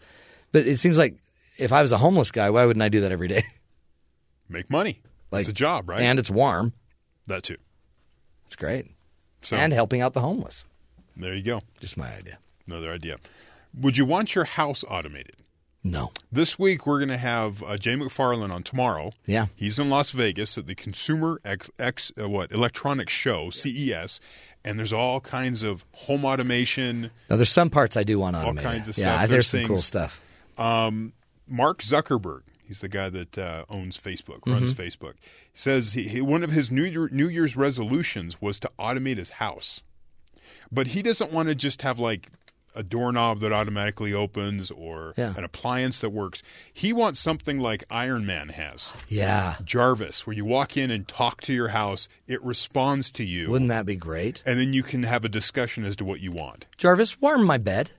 [0.51, 1.15] but it seems like
[1.57, 3.43] if I was a homeless guy, why wouldn't I do that every day?
[4.49, 4.99] Make money.
[5.31, 6.01] Like it's a job, right?
[6.01, 6.73] And it's warm.
[7.27, 7.57] That too.
[8.45, 8.87] It's great.
[9.41, 10.65] So- and helping out the homeless.
[11.15, 11.61] There you go.
[11.79, 12.37] Just my idea.
[12.67, 13.17] Another idea.
[13.79, 15.35] Would you want your house automated?
[15.83, 16.11] No.
[16.31, 19.13] This week we're going to have uh, Jay McFarland on tomorrow.
[19.25, 19.47] Yeah.
[19.55, 24.19] He's in Las Vegas at the Consumer X, X uh, what Electronics Show CES,
[24.63, 27.09] and there's all kinds of home automation.
[27.29, 28.65] Now there's some parts I do want automated.
[28.65, 29.29] all kinds of yeah, stuff.
[29.29, 30.21] there's, some things- cool stuff.
[30.57, 31.13] Um,
[31.47, 34.85] Mark Zuckerberg, he's the guy that uh, owns Facebook, runs Mhm.
[34.85, 35.13] Facebook,
[35.53, 39.31] says he, he, one of his New, Year, New Year's resolutions was to automate his
[39.31, 39.81] house.
[40.71, 42.29] But he doesn't want to just have like
[42.73, 45.33] a doorknob that automatically opens or Yeah.
[45.35, 46.41] an appliance that works.
[46.73, 48.93] He wants something like Iron Man has.
[49.09, 49.55] Yeah.
[49.65, 53.49] Jarvis, where you walk in and talk to your house, it responds to you.
[53.49, 54.41] Wouldn't that be great?
[54.45, 56.67] And then you can have a discussion as to what you want.
[56.77, 57.91] Jarvis, warm my bed.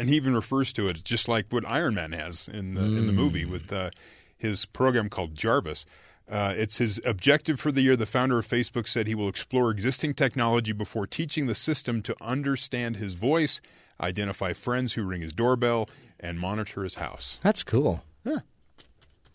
[0.00, 3.06] And he even refers to it just like what Iron Man has in the, in
[3.06, 3.90] the movie with uh,
[4.34, 5.84] his program called Jarvis.
[6.26, 7.96] Uh, it's his objective for the year.
[7.96, 12.16] The founder of Facebook said he will explore existing technology before teaching the system to
[12.18, 13.60] understand his voice,
[14.00, 15.86] identify friends who ring his doorbell,
[16.18, 17.36] and monitor his house.
[17.42, 18.02] That's cool.
[18.24, 18.38] Yeah.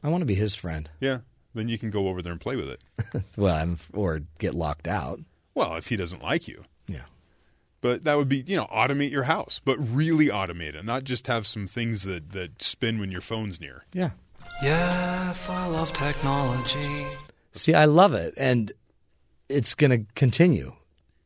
[0.04, 0.90] I want to be his friend.
[1.00, 1.20] Yeah.
[1.54, 2.82] Then you can go over there and play with it.
[3.38, 5.20] Well, I'm, or get locked out.
[5.54, 6.64] Well, if he doesn't like you.
[7.86, 7.92] Yeah.
[7.94, 11.28] But that would be, you know, automate your house, but really automate it, not just
[11.28, 13.86] have some things that, that spin when your phone's near.
[13.94, 14.12] Yeah.
[14.62, 17.06] Yes, I love technology.
[17.54, 18.72] See, I love it, and
[19.50, 20.74] it's going to continue.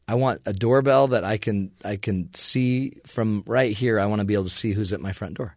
[0.08, 4.00] I want a doorbell that I can I can see from right here.
[4.00, 5.56] I want to be able to see who's at my front door.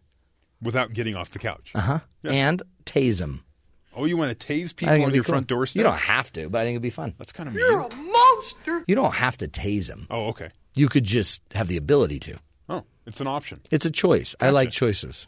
[0.61, 1.71] Without getting off the couch.
[1.73, 1.99] Uh huh.
[2.23, 3.43] And tase them.
[3.95, 5.33] Oh, you want to tase people think on your cool.
[5.33, 5.79] front doorstep?
[5.79, 7.13] You don't have to, but I think it'd be fun.
[7.17, 7.91] That's kind of you're mean.
[7.91, 8.83] A monster.
[8.87, 10.07] You don't have to tase them.
[10.09, 10.49] Oh, okay.
[10.75, 12.37] You could just have the ability to.
[12.69, 12.83] Oh.
[13.05, 13.61] It's an option.
[13.71, 14.35] It's a choice.
[14.39, 15.27] I like choices.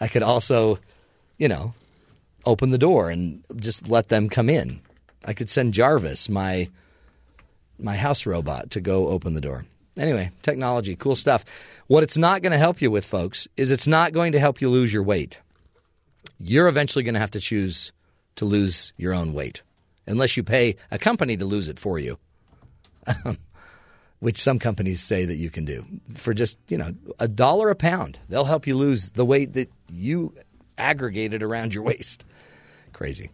[0.00, 0.78] I could also,
[1.38, 1.74] you know,
[2.46, 4.80] open the door and just let them come in.
[5.24, 6.68] I could send Jarvis, my
[7.78, 9.64] my house robot, to go open the door.
[9.96, 11.44] Anyway, technology, cool stuff.
[11.86, 14.60] What it's not going to help you with, folks, is it's not going to help
[14.60, 15.38] you lose your weight.
[16.38, 17.92] You're eventually going to have to choose
[18.36, 19.62] to lose your own weight,
[20.06, 22.18] unless you pay a company to lose it for you,
[24.20, 25.84] which some companies say that you can do
[26.14, 28.18] for just you know a dollar a pound.
[28.28, 30.34] They'll help you lose the weight that you
[30.78, 32.24] aggregated around your waist.
[32.92, 33.30] Crazy.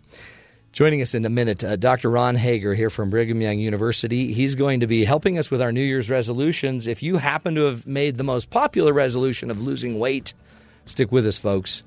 [0.73, 2.11] Joining us in a minute, uh, Dr.
[2.11, 4.35] Ron Hager here from Brigham Young University.
[4.35, 6.87] He's going to be helping us with our New Year's resolutions.
[6.87, 10.35] If you happen to have made the most popular resolution of losing weight,
[10.85, 11.83] stick with us, folks.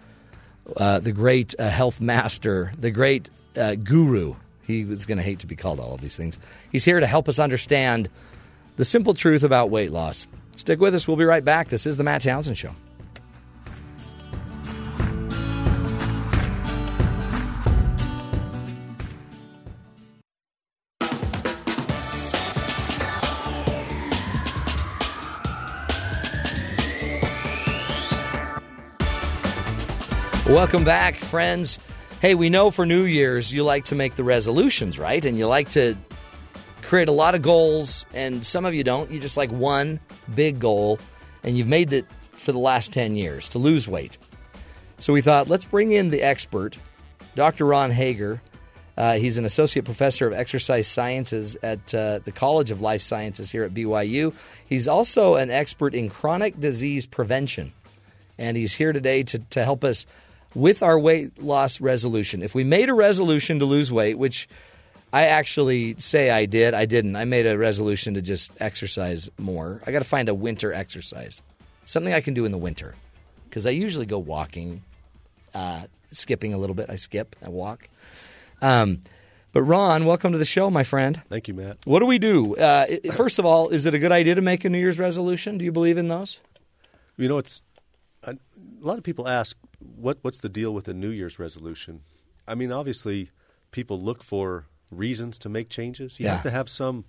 [0.76, 4.36] Uh, the great uh, health master, the great uh, guru.
[4.66, 6.40] He was going to hate to be called all of these things.
[6.72, 8.10] He's here to help us understand
[8.80, 10.26] the simple truth about weight loss.
[10.56, 11.06] Stick with us.
[11.06, 11.68] We'll be right back.
[11.68, 12.74] This is the Matt Townsend Show.
[30.48, 31.80] Welcome back, friends.
[32.22, 35.24] Hey, we know for New Year's you like to make the resolutions, right?
[35.26, 35.98] And you like to
[36.90, 39.12] create a lot of goals, and some of you don't.
[39.12, 40.00] You just like one
[40.34, 40.98] big goal,
[41.44, 44.18] and you've made it for the last 10 years to lose weight.
[44.98, 46.80] So we thought, let's bring in the expert,
[47.36, 47.66] Dr.
[47.66, 48.42] Ron Hager.
[48.98, 53.52] Uh, he's an associate professor of exercise sciences at uh, the College of Life Sciences
[53.52, 54.34] here at BYU.
[54.66, 57.72] He's also an expert in chronic disease prevention,
[58.40, 60.08] and he's here today to, to help us
[60.56, 62.42] with our weight loss resolution.
[62.42, 64.50] If we made a resolution to lose weight, which
[65.12, 67.16] I actually say I did, I didn't.
[67.16, 69.82] I made a resolution to just exercise more.
[69.86, 71.42] I got to find a winter exercise,
[71.86, 72.96] something I can do in the winter,
[73.46, 74.84] because I usually go walking,
[75.56, 76.90] uh, skipping a little bit.
[76.90, 77.90] I skip, I walk.
[78.62, 79.02] Um,
[79.52, 81.20] but Ron, welcome to the show, my friend.
[81.28, 81.78] Thank you, Matt.
[81.86, 82.56] What do we do?
[82.56, 85.58] Uh, first of all, is it a good idea to make a New Year's resolution?
[85.58, 86.40] Do you believe in those?
[87.18, 87.64] You know, it's
[88.24, 88.38] a, a
[88.86, 89.58] lot of people ask
[89.96, 92.02] what what's the deal with a New Year's resolution.
[92.48, 93.32] I mean, obviously,
[93.72, 96.20] people look for reasons to make changes.
[96.20, 96.34] You Yeah.
[96.36, 97.06] have to have some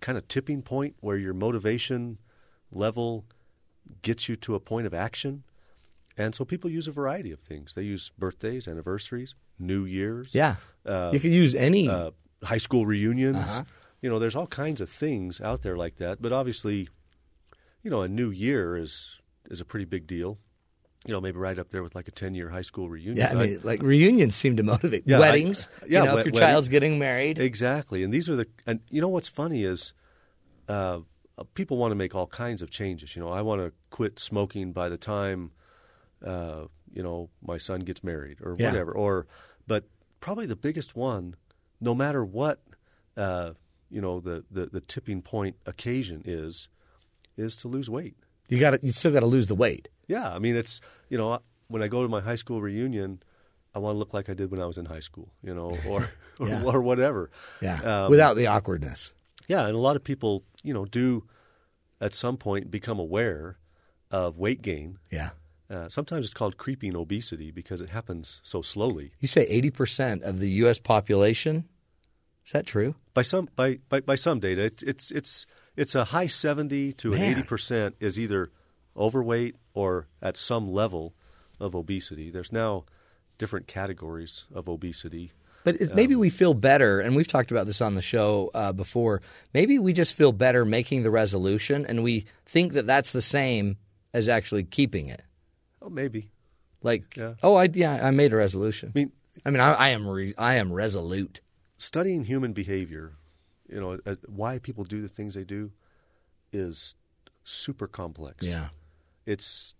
[0.00, 2.18] kind of tipping point where your motivation
[2.72, 3.24] level
[4.02, 5.44] gets you to a point of action.
[6.16, 7.74] And so people use a variety of things.
[7.74, 10.34] They use birthdays, anniversaries, New Year's.
[10.34, 10.56] Yeah.
[10.84, 12.10] Uh, You can use any- uh,
[12.42, 13.36] high school reunions.
[13.36, 13.64] Uh-huh.
[14.02, 16.22] You know, there's all kinds of things out there like that.
[16.22, 16.88] But obviously,
[17.82, 19.18] you know, a new year is
[19.50, 20.38] is a pretty big deal.
[21.06, 23.16] You know, maybe right up there with like a ten year high school reunion.
[23.16, 25.04] Yeah, I mean, like reunions seem to motivate.
[25.06, 27.38] Yeah, I- Weddings, yeah, you know, wed- if your wedding- child's getting married.
[27.38, 29.94] Exactly, and these are the and you know what's funny is,
[30.68, 31.00] uh,
[31.54, 33.16] people want to make all kinds of changes.
[33.16, 35.52] You know, I want to quit smoking by the time,
[36.24, 38.70] uh, you know, my son gets married or Yeah.
[38.70, 38.92] whatever.
[38.92, 39.26] Or,
[39.66, 39.84] but
[40.20, 41.34] probably the biggest one,
[41.80, 42.60] no matter what,
[43.16, 43.54] uh,
[43.90, 46.68] you know, the, the the tipping point occasion is,
[47.38, 48.16] is to lose weight.
[48.50, 49.88] You got to, you still got to lose the weight.
[50.10, 51.38] Yeah, I mean, it's you know,
[51.68, 53.22] when I go to my high school reunion,
[53.74, 55.70] I want to look like I did when I was in high school, you know,
[55.88, 56.00] or
[56.40, 56.62] or, Yeah.
[56.64, 57.30] or whatever.
[57.62, 59.12] Yeah, Um, without the awkwardness.
[59.48, 61.24] Yeah, and a lot of people, you know, do
[62.00, 63.58] at some point become aware
[64.10, 64.98] of weight gain.
[65.10, 65.30] Yeah.
[65.68, 69.12] Uh, sometimes it's called creeping obesity because it happens so slowly.
[69.20, 70.78] You say eighty percent of the U.S.
[70.80, 71.68] population.
[72.44, 72.94] Is that true?
[73.14, 75.46] By some by by, by some data, it's it's it's
[75.76, 78.50] it's a high seventy to an eighty percent is either
[78.96, 81.14] overweight or at some level
[81.58, 82.30] of obesity.
[82.30, 82.84] There's now
[83.38, 85.32] different categories of obesity.
[85.62, 88.72] But it, maybe we feel better, and we've talked about this on the show uh,
[88.72, 89.20] before.
[89.52, 93.76] Maybe we just feel better making the resolution, and we think that that's the same
[94.14, 95.22] as actually keeping it.
[95.82, 96.30] Oh, maybe.
[96.82, 97.34] Like, Yeah.
[97.42, 98.92] oh, I yeah, I made a resolution.
[98.94, 99.12] I mean,
[99.44, 101.42] I mean, I, I am re, I am resolute.
[101.76, 103.12] studying human behavior,
[103.68, 105.72] you know, uh, why people do the things they do,
[106.52, 106.94] is
[107.44, 108.46] super complex.
[108.46, 108.68] Yeah.
[109.32, 109.74] It's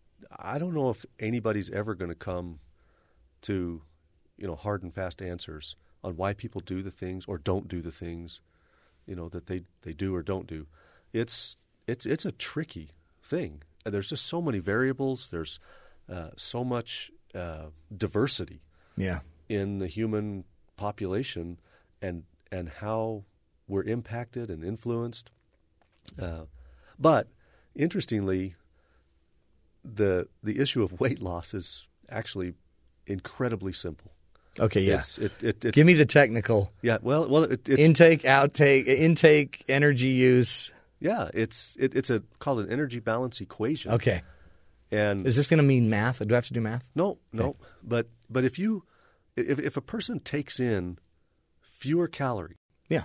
[0.55, 2.61] I don't know if anybody's ever going to come
[3.43, 3.83] to
[4.41, 7.81] you know hard and fast answers on why people do the things or don't do
[7.83, 8.41] the things
[9.07, 10.67] you know that they they do or don't do.
[11.13, 11.57] It's
[11.87, 12.91] it's it's a tricky
[13.23, 13.63] thing.
[13.85, 15.29] There's just so many variables.
[15.29, 15.59] There's
[16.09, 17.67] uh, so much uh,
[17.97, 18.61] diversity
[18.97, 19.21] Yeah.
[19.49, 20.45] in the human
[20.77, 21.59] population
[22.03, 23.25] and and how
[23.69, 25.31] we're impacted and influenced.
[26.21, 26.45] Uh,
[26.99, 27.29] but
[27.75, 28.55] interestingly,
[29.85, 32.55] the the issue of weight loss is actually
[33.07, 34.13] incredibly simple.
[34.59, 35.03] Okay, yeah.
[35.19, 36.99] It, it, it's, Give me the technical yeah.
[37.01, 40.73] Well, well, it, it's intake, outtake, intake, energy use.
[40.99, 43.93] Yeah, it's it, it's a called an energy balance equation.
[43.93, 44.23] Okay.
[44.93, 46.19] And Is this going to mean math?
[46.27, 46.91] Do I have to do math?
[46.97, 47.55] No, no.
[47.83, 48.85] But but if you
[49.37, 50.99] if if a person takes in
[51.61, 52.57] fewer calories,
[52.89, 53.05] Yeah.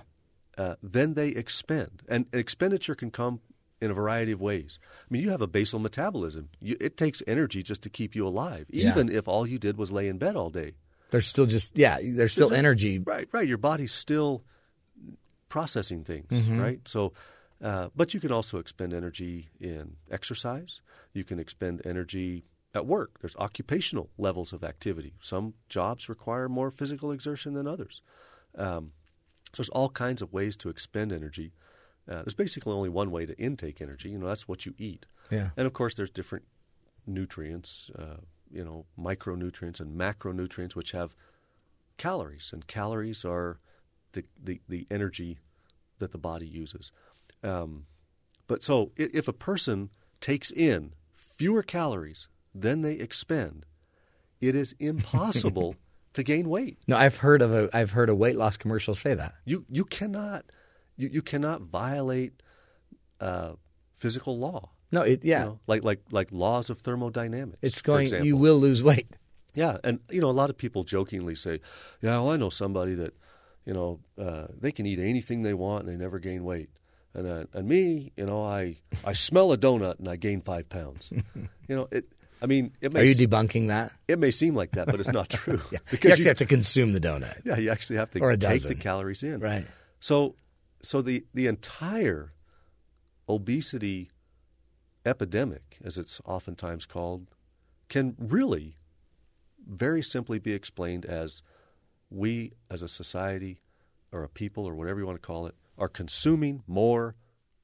[0.58, 3.40] uh, then they expend, and expenditure can come
[3.80, 4.78] in a variety of ways.
[5.02, 6.48] I mean, you have a basal metabolism.
[6.60, 8.90] You, it takes energy just to keep you alive, Yeah.
[8.90, 10.72] even if all you did was lay in bed all day.
[11.10, 11.98] There's still just yeah.
[12.02, 12.98] There's still There's a- energy.
[12.98, 13.46] Right, right.
[13.46, 14.42] Your body's still
[15.48, 16.60] processing things, Mhm.
[16.60, 16.80] right?
[16.88, 17.12] So,
[17.62, 20.80] uh, but you can also expend energy in exercise.
[21.12, 22.44] You can expend energy
[22.74, 23.20] at work.
[23.20, 25.14] There's occupational levels of activity.
[25.20, 28.02] Some jobs require more physical exertion than others.
[28.56, 28.88] Um,
[29.52, 31.52] so there's all kinds of ways to expend energy.
[32.08, 34.10] Uh, there's basically only one way to intake energy.
[34.10, 35.06] You know, that's what you eat.
[35.30, 35.50] Yeah.
[35.56, 36.44] And of course, there's different
[37.06, 37.90] nutrients.
[37.98, 38.18] Uh,
[38.50, 41.16] you know, micronutrients and macronutrients, which have
[41.96, 43.58] calories, and calories are
[44.12, 45.38] the the, the energy
[45.98, 46.92] that the body uses.
[47.42, 47.86] Um,
[48.46, 53.66] but so if a person takes in fewer calories than they expend,
[54.40, 55.76] it is impossible
[56.12, 56.78] to gain weight.
[56.86, 59.34] No, I've heard of a I've heard a weight loss commercial say that.
[59.44, 60.44] You you cannot
[60.96, 62.42] you, you cannot violate
[63.20, 63.52] uh,
[63.94, 64.70] physical law.
[64.92, 65.40] No, it yeah.
[65.40, 67.58] You know, like like like laws of thermodynamics.
[67.62, 68.08] It's going.
[68.24, 69.08] You will lose weight.
[69.54, 71.60] Yeah, and you know a lot of people jokingly say,
[72.00, 73.14] "Yeah, well, I know somebody that,
[73.64, 76.68] you know, uh, they can eat anything they want and they never gain weight."
[77.14, 80.68] And uh, and me, you know, I I smell a donut and I gain five
[80.68, 81.10] pounds.
[81.68, 82.04] you know, it.
[82.42, 83.92] I mean, it may Are you debunking that?
[84.08, 85.60] It may seem like that, but it's not true.
[85.72, 85.78] Yeah.
[85.90, 87.40] You actually have to consume the donut.
[87.44, 89.40] Yeah, you actually have to Or a take the calories in.
[89.40, 89.66] Right.
[90.00, 90.34] So,
[90.86, 92.32] so the the entire
[93.28, 94.10] obesity
[95.04, 97.28] epidemic, as it's oftentimes called,
[97.88, 98.76] can really
[99.68, 101.42] very simply be explained as
[102.10, 103.60] we as a society
[104.12, 107.14] or a people or whatever you want to call it are consuming more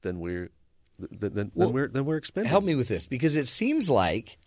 [0.02, 0.50] than we're
[0.98, 2.50] than, than, Well, than we're than we're expending.
[2.50, 4.38] Help me with this because it seems like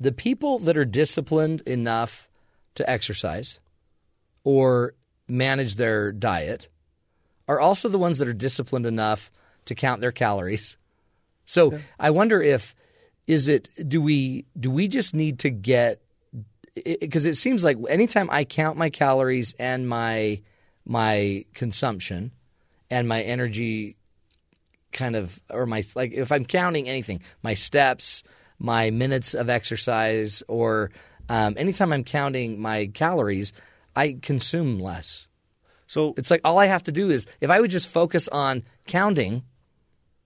[0.00, 2.28] the people that are disciplined enough
[2.74, 3.60] to exercise
[4.42, 4.94] or
[5.28, 6.68] manage their diet
[7.48, 9.30] are also the ones that are disciplined enough
[9.66, 10.76] to count their calories.
[11.46, 12.74] So I wonder if
[13.26, 16.00] is it do we do we just need to get
[17.00, 20.40] because it seems like anytime I count my calories and my
[20.84, 22.32] my consumption
[22.90, 23.96] and my energy
[24.92, 28.22] kind of or my like if I'm counting anything, my steps,
[28.58, 30.90] my minutes of exercise, or
[31.28, 33.52] um, anytime I'm counting my calories,
[33.94, 35.26] I consume less.
[35.86, 38.62] So it's like all I have to do is if I would just focus on
[38.86, 39.42] counting,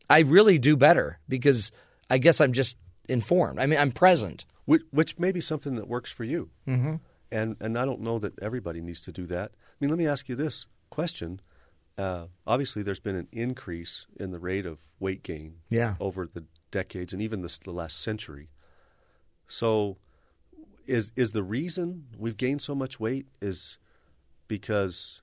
[0.09, 1.73] I really do better because
[2.09, 2.77] I guess I'm just
[3.09, 3.59] informed.
[3.59, 4.45] I mean, I'm present.
[4.67, 6.51] which, which may be something that works for you.
[6.67, 6.95] Mm-hmm.
[7.31, 9.51] And and I don't know that everybody needs to do that.
[9.55, 11.41] I mean, let me ask you this question.
[11.99, 15.97] Uh, obviously, there's been an increase in the rate of weight gain Yeah.
[16.01, 18.49] over the decades and even this, the last century.
[19.47, 19.99] So,
[20.87, 23.79] is is the reason we've gained so much weight is
[24.47, 25.21] because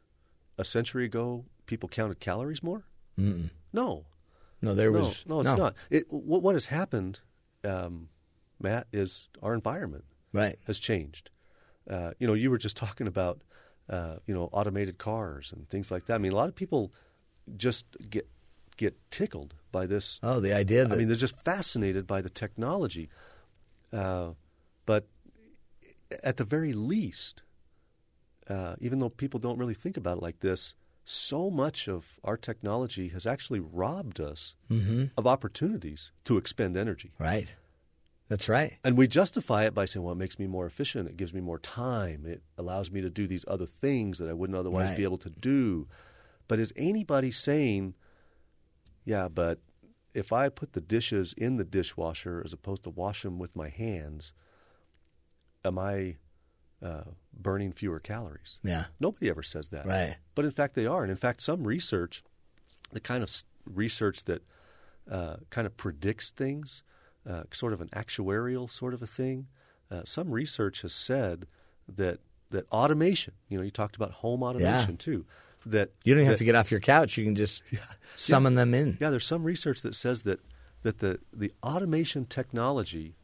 [0.57, 2.83] a century ago people counted calories more?
[3.19, 3.49] Mm-mm.
[3.73, 4.05] No,
[4.61, 5.75] No, there no, was no, it's not.
[5.89, 7.19] It, what, what has happened,
[7.63, 8.09] um,
[8.61, 10.57] Matt, is our environment Right.
[10.67, 11.29] has changed.
[11.89, 13.41] Uh, you know, you were just talking about,
[13.89, 16.15] uh, you know, automated cars and things like that.
[16.15, 16.91] I mean, a lot of people
[17.57, 18.27] just get
[18.77, 20.19] get tickled by this.
[20.21, 23.09] Oh, the idea that- I mean, they're just fascinated by the technology.
[23.93, 24.31] Uh,
[24.85, 25.07] but
[26.23, 27.41] at the very least,
[28.49, 32.37] uh, even though people don't really think about it like this, so much of our
[32.37, 35.11] technology has actually robbed us Mhm.
[35.17, 37.13] of opportunities to expend energy.
[37.19, 37.51] Right.
[38.27, 38.79] That's right.
[38.83, 41.07] And we justify it by saying, well, it makes me more efficient.
[41.07, 42.25] It gives me more time.
[42.25, 44.97] It allows me to do these other things that I wouldn't otherwise Right.
[44.97, 45.87] be able to do.
[46.47, 47.93] But is anybody saying,
[49.03, 49.59] yeah, but
[50.15, 53.69] if I put the dishes in the dishwasher as opposed to wash them with my
[53.69, 54.33] hands,
[55.63, 56.17] am I
[56.85, 57.03] uh,
[57.33, 58.59] burning fewer calories?
[58.63, 58.85] Yeah.
[58.99, 59.85] Nobody ever says that.
[59.85, 60.17] Right.
[60.35, 61.01] But in fact, they are.
[61.01, 62.23] And in fact, some research,
[62.91, 63.31] the kind of
[63.65, 64.43] research that
[65.09, 66.83] uh, kind of predicts things,
[67.27, 69.47] uh, sort of an actuarial sort of a thing,
[69.91, 71.47] uh, some research has said
[71.87, 72.19] that
[72.51, 75.25] that automation, you know, you talked about home automation too,
[75.65, 77.17] that You don't even have to get off your couch.
[77.17, 77.63] You can just
[78.15, 78.57] summon yeah.
[78.57, 78.97] them in.
[79.01, 80.39] Yeah, there's some research that says that
[80.83, 83.15] that the the automation technology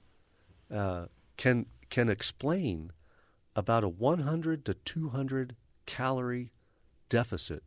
[0.73, 1.05] uh,
[1.37, 2.91] can can explain
[3.55, 5.55] about a 100 to 200
[5.85, 6.51] calorie
[7.09, 7.63] deficit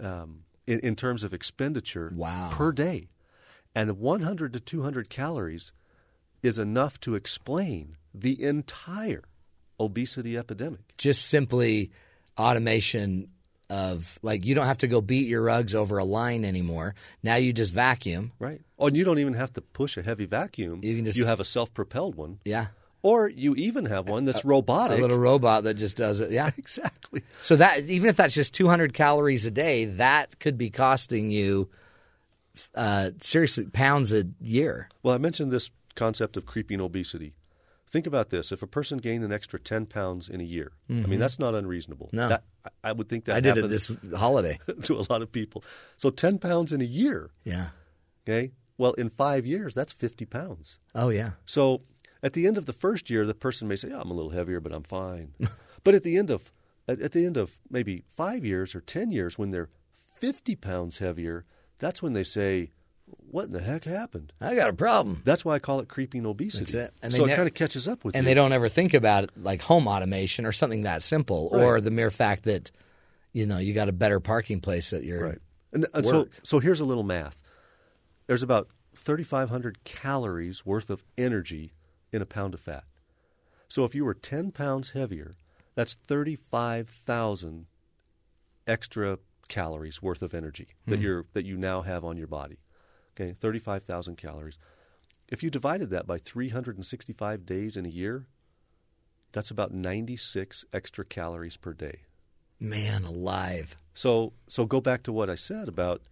[0.00, 2.12] um, in, in terms of expenditure
[2.50, 3.08] per day,
[3.74, 5.72] and 100 to 200 calories
[6.42, 9.24] is enough to explain the entire
[9.78, 10.96] obesity epidemic.
[10.96, 11.90] Just simply
[12.36, 13.28] automation
[13.70, 16.94] of like you don't have to go beat your rugs over a line anymore.
[17.22, 18.32] Now you just vacuum.
[18.38, 18.62] Right.
[18.78, 20.80] Oh, and you don't even have to push a heavy vacuum.
[20.82, 22.40] You can just you have a self-propelled one.
[22.44, 22.68] Yeah.
[23.02, 24.98] Or you even have one that's robotic.
[24.98, 26.30] A little robot that just does it.
[26.32, 26.50] Yeah.
[26.58, 27.22] exactly.
[27.42, 31.68] So that even if that's just 200 calories a day, that could be costing you
[32.74, 34.88] uh, seriously pounds a year.
[35.02, 37.34] Well, I mentioned this concept of creeping obesity.
[37.90, 40.92] Think about this: if a person gained an extra ten pounds in a year, I
[40.92, 41.08] Mhm.
[41.08, 42.10] mean that's not unreasonable.
[42.12, 42.28] No.
[42.28, 44.58] that, I- I would think that I did it this holiday.
[44.82, 45.64] to a lot of people.
[45.96, 47.30] So ten pounds in a year.
[47.44, 47.68] Yeah.
[48.28, 48.52] Okay.
[48.76, 50.78] Well, in five years, that's fifty pounds.
[50.94, 51.30] Oh yeah.
[51.46, 51.80] So
[52.22, 54.30] at the end of the first year, the person may say, "Yeah, I'm a little
[54.32, 55.34] heavier, but I'm fine."
[55.84, 56.52] but at the end of
[56.88, 59.68] at, the end of maybe five years or ten years, when they're
[60.18, 61.44] fifty pounds heavier,
[61.78, 62.70] that's when they say,
[63.06, 65.22] "What in the heck happened?" I got a problem.
[65.24, 66.64] That's why I call it creeping obesity.
[66.64, 66.94] That's it.
[67.02, 68.30] And so they it kind of catches up with and you.
[68.30, 71.62] they don't ever think about it like home automation or something that simple, Right.
[71.62, 72.70] or the mere fact that
[73.32, 75.38] you know you got a better parking place at your Right.
[75.70, 77.42] And, and so, so here's a little math.
[78.26, 81.72] There's about 3,500 calories worth of energy
[82.12, 82.84] in a pound of fat.
[83.68, 85.32] So if you were 10 pounds heavier,
[85.74, 87.66] that's 35,000
[88.66, 89.18] extra
[89.48, 91.02] calories worth of energy that Mhm.
[91.02, 92.58] you're that you now have on your body.
[93.12, 94.58] Okay, 35,000 calories.
[95.28, 98.26] If you divided that by 365 days in a year,
[99.32, 102.02] that's about 96 extra calories per day.
[102.60, 103.76] man alive.
[103.94, 106.02] So so go back to what I said about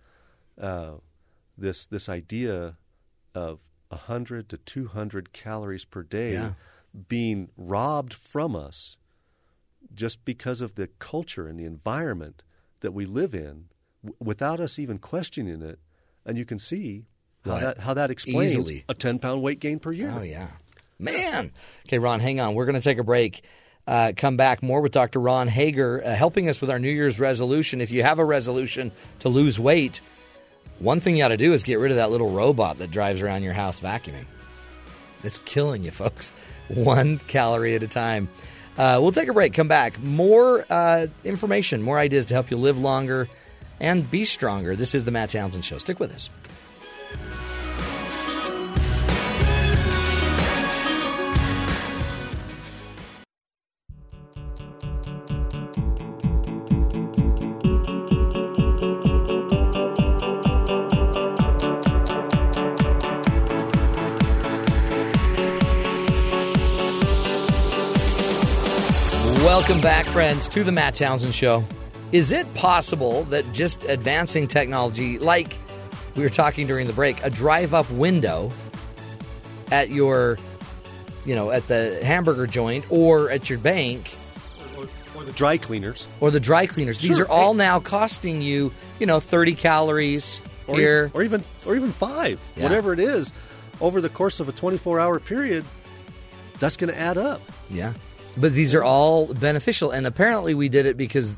[0.59, 0.99] uh,
[1.59, 2.77] this this idea
[3.35, 3.61] of
[3.93, 6.53] hundred to two hundred calories per day Yeah.
[7.09, 8.97] being robbed from us
[9.95, 12.43] just because of the culture and the environment
[12.81, 13.67] that we live in,
[14.03, 15.79] w- without us even questioning it,
[16.25, 17.07] and you can see
[17.45, 17.61] how Right.
[17.61, 18.85] that how that explains Easily.
[18.89, 20.13] a ten pound weight gain per year.
[20.17, 20.49] Oh yeah,
[20.99, 21.53] man.
[21.87, 22.55] Okay, Ron, hang on.
[22.55, 23.45] We're going to take a break.
[23.87, 25.21] Uh, come back more with Dr.
[25.21, 27.81] Ron Hager uh, helping us with our New Year's resolution.
[27.81, 28.91] If you have a resolution
[29.21, 30.01] to lose weight,
[30.79, 33.23] one thing you ought to do is get rid of that little robot that drives
[33.23, 34.27] around your house vacuuming.
[35.23, 36.33] It's killing you, folks.
[36.69, 38.29] One calorie at a time.
[38.77, 39.55] Uh, we'll take a break.
[39.55, 39.99] Come back.
[40.01, 43.29] More uh, information, more ideas to help you live longer
[43.81, 44.77] and be stronger.
[44.77, 45.79] This is the Matt Townsend Show.
[45.79, 46.29] Stick with us.
[69.67, 71.65] Welcome back, friends, to the Matt Townsend Show.
[72.13, 75.59] Is it possible that just advancing technology, like
[76.15, 78.53] we were talking during the break, a drive up window
[79.73, 80.39] at your,
[81.25, 84.15] you know, at the hamburger joint or at your bank
[85.17, 86.07] Or the dry cleaners.
[86.21, 88.71] or the dry cleaners, these are all now costing you,
[89.01, 91.11] you know, 30 calories or, here.
[91.13, 92.63] or even or even five, Yeah.
[92.63, 93.33] whatever it is,
[93.81, 95.65] over the course of a 24 hour period,
[96.61, 97.43] that's going to add up.
[97.69, 97.95] Yeah.
[98.37, 99.91] But these are all beneficial.
[99.91, 101.35] And apparently we did it because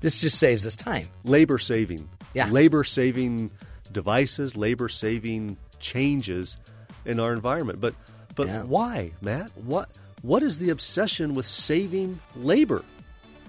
[0.00, 1.08] this just saves us time.
[1.24, 2.48] Labor saving, Yeah.
[2.50, 3.50] labor saving
[3.90, 6.56] devices, labor saving changes
[7.04, 7.80] in our environment.
[7.80, 7.94] But
[8.34, 9.50] but why, Matt?
[9.56, 9.90] What
[10.22, 12.84] what is the obsession with saving labor?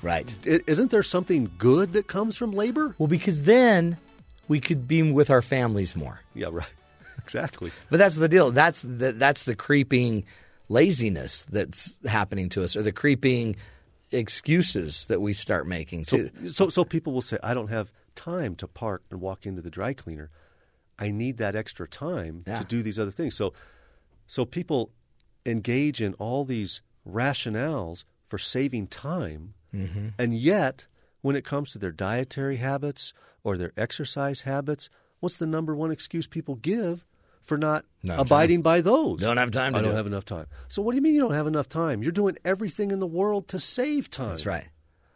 [0.01, 0.34] Right.
[0.45, 2.93] Isn't there something good that comes from labor?
[2.97, 3.97] Well, because then
[4.49, 6.19] we could be with our families more.
[6.34, 6.67] Yeah, right.
[7.23, 7.71] Exactly.
[7.89, 8.51] But that's the deal.
[8.51, 10.25] That's the, that's the creeping
[10.69, 13.56] laziness that's happening to us, or the creeping
[14.11, 16.03] excuses that we start making.
[16.06, 19.61] So, so, so people will say, I don't have time to park and walk into
[19.61, 20.30] the dry cleaner.
[20.99, 22.57] I need that extra time Yeah.
[22.60, 23.35] to do these other things.
[23.35, 23.53] So,
[24.27, 24.91] so people
[25.45, 30.14] engage in all these rationales for saving time, Mhm.
[30.19, 30.85] and yet
[31.22, 33.14] when it comes to their dietary habits
[33.44, 37.03] or their exercise habits, what's the number one excuse people give
[37.44, 38.26] for not Not time.
[38.26, 39.20] abiding by those?
[39.20, 39.98] Don't have time to I do don't it.
[39.98, 40.48] have enough time.
[40.68, 42.02] So what do you mean you don't have enough time?
[42.02, 44.30] You're doing everything in the world to save time.
[44.30, 44.65] That's right.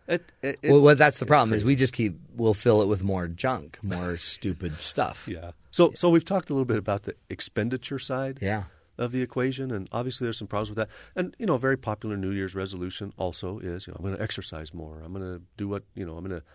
[0.08, 3.04] It, it, well, well, that's the problem is we just keep we'll fill it with
[3.04, 5.28] more junk, more stupid stuff.
[5.28, 5.52] Yeah.
[5.72, 8.64] So so we've talked a little bit about the expenditure side Yeah.
[8.98, 10.90] of the equation, and obviously there's some problems with that.
[11.16, 14.16] And you know, a very popular New Year's resolution also is you know I'm going
[14.16, 15.02] to exercise more.
[15.04, 16.46] I'm going to do what you know I'm going to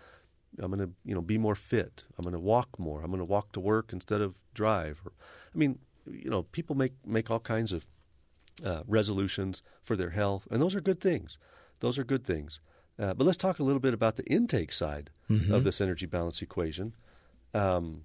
[0.59, 2.05] I'm going to you know be more fit.
[2.17, 3.01] I'm going to walk more.
[3.01, 5.01] I'm going to walk to work instead of drive.
[5.05, 5.11] Or,
[5.53, 7.85] I mean, you know, people make make all kinds of
[8.65, 11.37] uh, resolutions for their health, and those are good things.
[11.79, 12.59] Those are good things.
[12.99, 15.49] Uh, but let's talk a little bit about the intake side Mhm.
[15.51, 16.93] of this energy balance equation.
[17.55, 18.03] Um,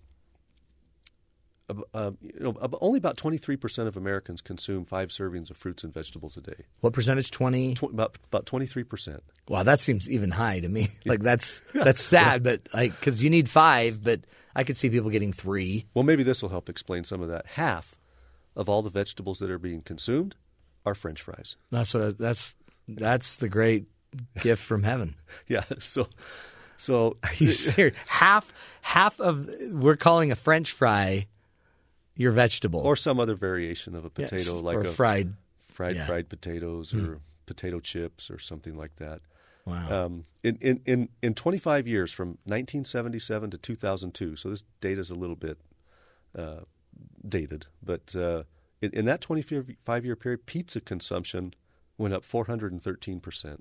[1.92, 6.36] uh, you know, only about 23% of Americans consume five servings of fruits and vegetables
[6.36, 6.64] a day.
[6.80, 7.30] What percentage?
[7.30, 7.74] 20?
[7.74, 9.20] Tw- about about 23%.
[9.48, 10.88] Wow, that seems even high to me.
[11.04, 14.20] Like that's that's sad, but like because you need five, but
[14.54, 15.86] I could see people getting three.
[15.94, 17.46] Well, maybe this will help explain some of that.
[17.46, 17.96] Half
[18.56, 20.34] of all the vegetables that are being consumed
[20.84, 21.56] are French fries.
[21.70, 22.54] That's what I, that's
[22.88, 23.86] that's the great
[24.40, 25.14] gift from heaven.
[25.46, 25.64] Yeah.
[25.78, 26.08] So
[26.76, 27.96] so Are you serious?
[28.06, 31.26] half half of we're calling a French fry
[32.18, 35.96] your vegetable or some other variation of a potato, Yes, like or a fried fried
[35.96, 36.06] yeah.
[36.06, 37.04] fried potatoes Hmm.
[37.06, 39.22] or potato chips or something like that.
[39.64, 40.04] Wow.
[40.06, 45.10] Um, in, in, in, in 25 years, from 1977 to 2002, so this data is
[45.10, 45.58] a little bit
[46.36, 46.60] uh,
[47.26, 48.42] dated, but uh,
[48.80, 51.52] in, in that 25 year period, pizza consumption
[51.98, 53.58] went up 413%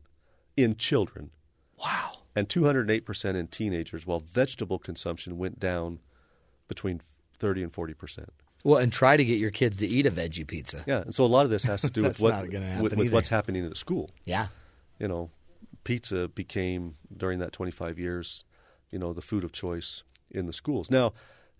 [0.56, 1.32] in children.
[1.78, 2.12] Wow.
[2.36, 6.00] And 208% in teenagers, while vegetable consumption went down
[6.68, 7.02] between
[7.38, 8.28] 30 and 40%.
[8.64, 10.84] Well, and try to get your kids to eat a veggie pizza.
[10.88, 12.84] Yeah, and so a lot of this has to do with what not gonna happen
[12.84, 14.10] with, with what's happening at school.
[14.26, 14.48] Yeah.
[15.00, 15.30] You know,
[15.84, 18.44] pizza became during that 25 years,
[18.92, 20.90] you know, the food of choice in the schools.
[20.92, 21.14] Now,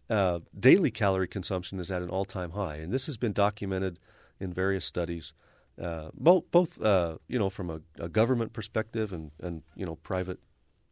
[0.10, 4.00] uh, daily calorie consumption is at an all-time high, and this has been documented
[4.40, 5.34] in various studies,
[5.82, 9.96] uh, both both uh, you know from a, a government perspective and and you know
[9.98, 10.40] private,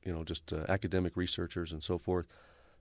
[0.03, 2.25] you know just uh, academic researchers and so forth.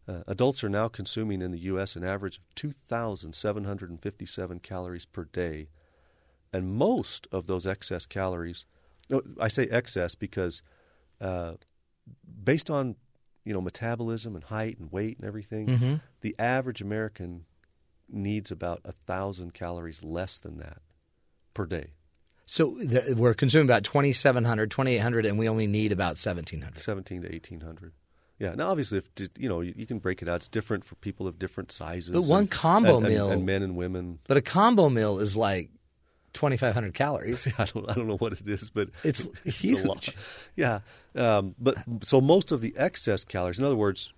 [0.07, 1.97] Uh, adults are now consuming in the U.S.
[1.97, 5.69] an average of 2,757 calories per day,
[6.53, 8.65] and most of those excess calories.
[9.09, 10.63] No, I say excess because,
[11.21, 11.55] uh,
[12.43, 12.97] based on
[13.45, 16.01] you know metabolism and height and weight and everything, Mhm.
[16.21, 17.45] the average American
[18.09, 20.79] needs about a thousand calories less than that
[21.55, 21.93] per day.
[22.47, 26.77] So th- we're consuming about 2,700, 2,800, and we only need about 1,700.
[26.79, 27.93] 17 to 1800.
[28.39, 28.55] Yeah.
[28.55, 30.37] Now, obviously, if you know, you, can break it out.
[30.37, 32.11] It's different for people of different sizes.
[32.11, 34.19] But one and- combo and- and- meal, and men and women.
[34.27, 35.71] But a combo meal is like
[36.33, 37.47] 2,500 calories.
[37.59, 39.85] I don't, I don't know what it is, but It's a huge.
[39.85, 40.09] lot.
[40.57, 40.81] Yeah.
[41.15, 44.13] Um, but so most of the excess calories, in other words,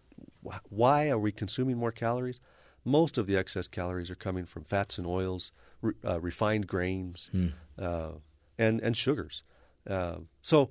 [0.46, 2.40] wh- why are we consuming more calories?
[2.86, 5.52] Most of the excess calories are coming from fats and oils,
[5.82, 7.48] re, uh, refined grains, Hmm.
[7.78, 8.12] uh,
[8.56, 9.42] and and sugars.
[9.86, 10.70] Uh, so,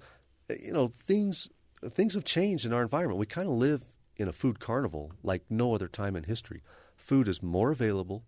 [0.50, 1.50] you know, things
[1.90, 3.20] things have changed in our environment.
[3.20, 3.84] We kind of live
[4.18, 6.62] in a food carnival like no other time in history.
[6.96, 8.24] Food is more available,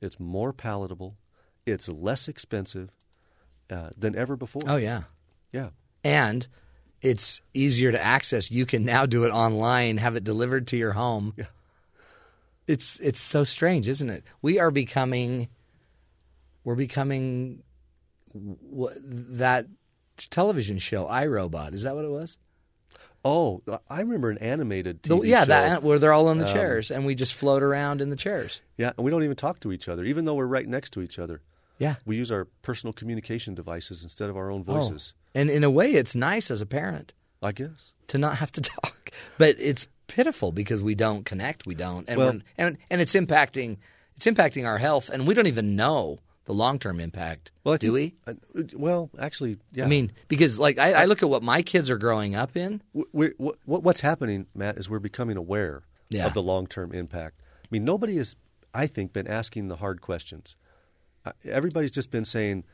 [0.00, 1.16] it's more palatable,
[1.66, 2.90] it's less expensive
[3.70, 4.62] uh, than ever before.
[4.66, 5.02] Oh, yeah.
[5.52, 5.70] Yeah.
[6.04, 6.46] And
[7.02, 8.50] it's easier to access.
[8.50, 11.34] You can now do it online, have it delivered to your home.
[11.36, 11.46] Yeah.
[12.66, 14.22] It's it's so strange, isn't it?
[14.42, 15.48] We are becoming
[16.62, 17.64] we're becoming
[18.32, 19.66] that
[20.30, 21.74] television show iRobot.
[21.74, 22.38] Is that what it was?
[23.24, 25.46] Oh, I remember an animated The- yeah, show.
[25.46, 28.16] that where they're all in the Um, chairs and we just float around in the
[28.16, 28.62] chairs.
[28.78, 31.00] Yeah, and we don't even talk to each other, even though we're right next to
[31.02, 31.42] each other.
[31.78, 31.96] Yeah.
[32.06, 35.14] We use our personal communication devices instead of our own voices.
[35.16, 35.20] Oh.
[35.34, 37.92] And in a way, it's nice as a parent I guess.
[38.08, 41.66] to not have to talk, but it's pitiful because we don't connect.
[41.66, 43.76] We don't, and Well- and and it's impacting
[44.16, 46.18] it's impacting our health, and we don't even know
[46.50, 47.52] the long term impact.
[47.62, 48.14] Well, I do we?
[48.26, 48.34] uh,
[48.74, 49.84] well, actually, yeah.
[49.84, 52.82] I mean, because like I, I look at what my kids are growing up in.
[53.12, 56.26] we're, what, what's happening, Matt, is we're becoming aware Yeah.
[56.26, 57.42] of the long term impact.
[57.64, 58.34] I mean, nobody has,
[58.74, 60.56] I think, been asking the hard questions.
[61.44, 62.64] Everybody's just been saying,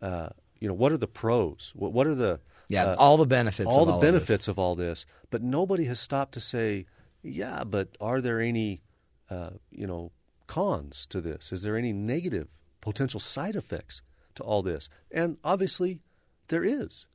[0.00, 0.28] uh,
[0.60, 1.72] you know, what are the pros?
[1.74, 2.38] What, what are the
[2.68, 4.10] Yeah, uh, all the benefits all of the all of this.
[4.12, 5.06] benefits of all this?
[5.30, 6.86] But nobody has stopped to say,
[7.22, 8.82] yeah, but are there any,
[9.28, 10.12] uh, you know,
[10.46, 11.50] cons to this?
[11.52, 12.48] Is there any negative
[12.92, 14.02] potential side effects
[14.34, 14.88] to all this?
[15.10, 16.00] And obviously,
[16.48, 17.06] there is.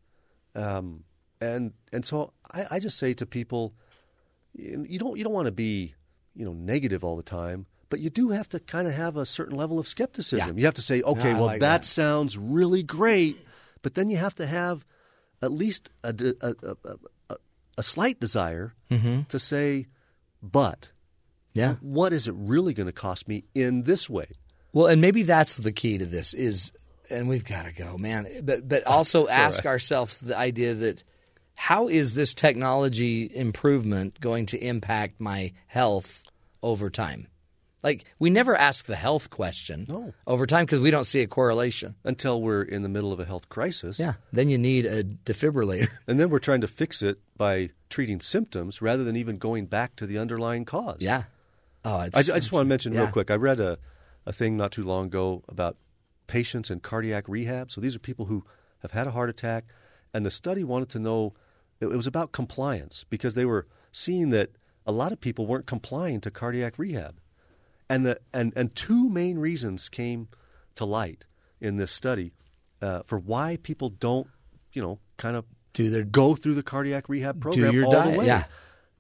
[0.56, 1.04] Um,
[1.42, 3.74] and and so I, I just say to people,
[4.54, 5.96] you don't you don't want to be
[6.36, 9.26] you know negative all the time, but you do have to kind of have a
[9.26, 10.56] certain level of skepticism.
[10.58, 10.62] Yeah.
[10.62, 11.86] You have to say, okay, I well like that, that.
[11.86, 13.38] sounds really great,
[13.82, 14.86] but then you have to have
[15.42, 16.76] at least a a, a,
[17.32, 17.36] a,
[17.78, 19.28] a slight desire Mhm.
[19.30, 19.88] to say,
[20.42, 20.92] but
[21.54, 21.76] Yeah.
[21.82, 24.28] what is it really going to cost me in this way?
[24.74, 26.72] Well, and maybe that's the key to this is,
[27.10, 28.28] and we've got to go, man.
[28.44, 29.72] But but ah, also It's ask right.
[29.72, 31.04] ourselves the idea that
[31.56, 36.24] how is this technology improvement going to impact my health
[36.64, 37.28] over time?
[37.84, 40.14] Like we never ask the health question No.
[40.26, 41.96] over time because we don't see a correlation.
[42.06, 44.00] Until we're in the middle of a health crisis.
[44.00, 45.90] Yeah, then you need a defibrillator.
[46.08, 49.96] And then we're trying to fix it by treating symptoms rather than even going back
[49.98, 50.98] to the underlying cause.
[51.02, 51.24] Yeah.
[51.86, 53.30] Oh, I, it's I just want to mention real quick.
[53.30, 53.78] I read a,
[54.26, 55.78] a thing not too long ago about
[56.28, 57.72] patients in cardiac rehab.
[57.72, 58.44] So these are people who
[58.82, 59.66] have had a heart attack,
[60.14, 61.34] and the study wanted to know.
[61.80, 64.52] It, was about compliance because they were seeing that
[64.86, 67.20] a lot of people weren't complying to cardiac rehab,
[67.90, 70.30] And the and and two main reasons came
[70.76, 71.26] to light
[71.60, 72.32] in this study
[72.82, 74.28] uh, for why people don't,
[74.72, 78.14] you know, kind of do their go through the cardiac rehab program your all diet,
[78.14, 78.26] the way.
[78.28, 78.46] yeah.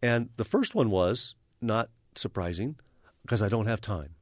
[0.01, 2.75] And the first one was not surprising
[3.21, 4.15] because I don't have time.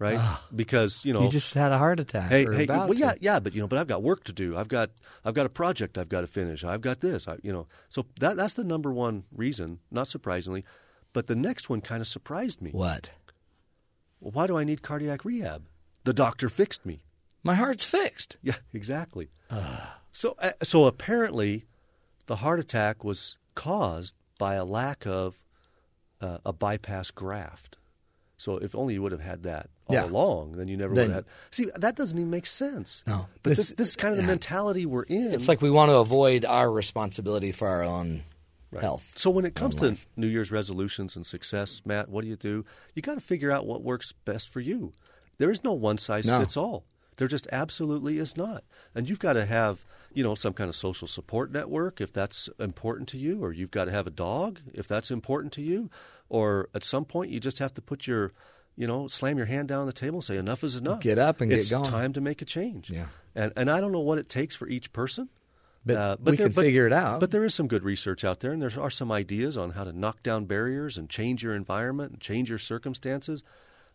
[0.00, 0.18] Right?
[0.56, 2.30] because, you know, you just had a heart attack.
[2.30, 3.00] Hey, or hey, about well, to.
[3.00, 4.56] yeah, yeah, but you know, but I've got work to do.
[4.56, 4.90] I've got,
[5.24, 6.64] I've got a project I've got to finish.
[6.64, 7.28] I've got this.
[7.28, 10.64] I, you know, so that that's the number one reason, not surprisingly.
[11.12, 12.70] But the next one kind of surprised me.
[12.70, 13.10] What?
[14.20, 15.64] Well, why do I need cardiac rehab?
[16.04, 17.02] The doctor fixed me.
[17.42, 18.36] My heart's fixed.
[18.42, 19.30] Yeah, exactly.
[20.12, 21.64] so, uh, so apparently,
[22.26, 25.42] the heart attack was caused by a lack of
[26.20, 27.76] uh, a bypass graft.
[28.36, 30.06] So, if only you would have had that all Yeah.
[30.06, 31.24] along, then you never Then- would have.
[31.50, 33.02] See, that doesn't even make sense.
[33.06, 33.26] No.
[33.42, 34.28] but This- this, this, is kind of the yeah.
[34.28, 35.32] mentality we're in.
[35.32, 38.22] It's like we want to avoid our responsibility for our own
[38.70, 38.82] Right.
[38.82, 39.12] health.
[39.16, 40.06] So when it comes to life.
[40.16, 42.64] New Year's resolutions and success, Matt, what do you do?
[42.94, 44.92] You got to figure out what works best for you.
[45.38, 46.38] There is no one size No.
[46.40, 46.84] fits all.
[47.16, 48.62] There just absolutely is not.
[48.94, 52.48] And you've got to have, you know, some kind of social support network if that's
[52.58, 55.90] important to you, or you've got to have a dog if that's important to you,
[56.28, 58.32] or at some point you just have to put your,
[58.80, 61.00] you know, slam your hand down on the table and say enough is enough.
[61.00, 61.82] Get up and get going.
[61.82, 62.88] it's time to make a change.
[62.90, 63.06] Yeah.
[63.34, 65.28] And and I don't know what it takes for each person.
[65.84, 67.20] But Uh, we there- can figure it out.
[67.20, 69.84] But there is some good research out there, and there are some ideas on how
[69.84, 73.42] to knock down barriers and change your environment and change your circumstances.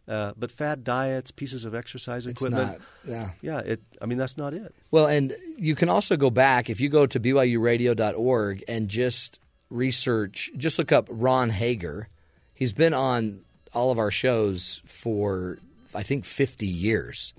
[0.08, 3.30] Uh, but fad diets, pieces of exercise It's equipment, not- yeah.
[3.42, 3.60] yeah.
[3.60, 3.82] It.
[4.02, 4.74] I mean, that's not it.
[4.92, 9.40] Well, and you can also go back if you go to BYURadio.org and just
[9.72, 12.08] research, just look up Ron Hager.
[12.54, 13.45] He's been on
[13.76, 15.58] all of our shows for
[15.94, 17.34] I think 50 years.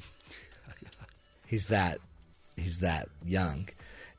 [1.46, 1.98] He's that
[2.56, 3.68] he's that young.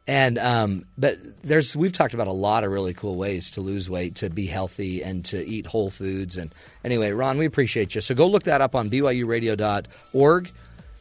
[0.07, 3.89] And um, but there's we've talked about a lot of really cool ways to lose
[3.89, 6.37] weight, to be healthy, and to eat whole foods.
[6.37, 6.53] And
[6.83, 7.99] anyway, Ron, we appreciate you.
[7.99, 10.51] So go look that up on BYURadio.org.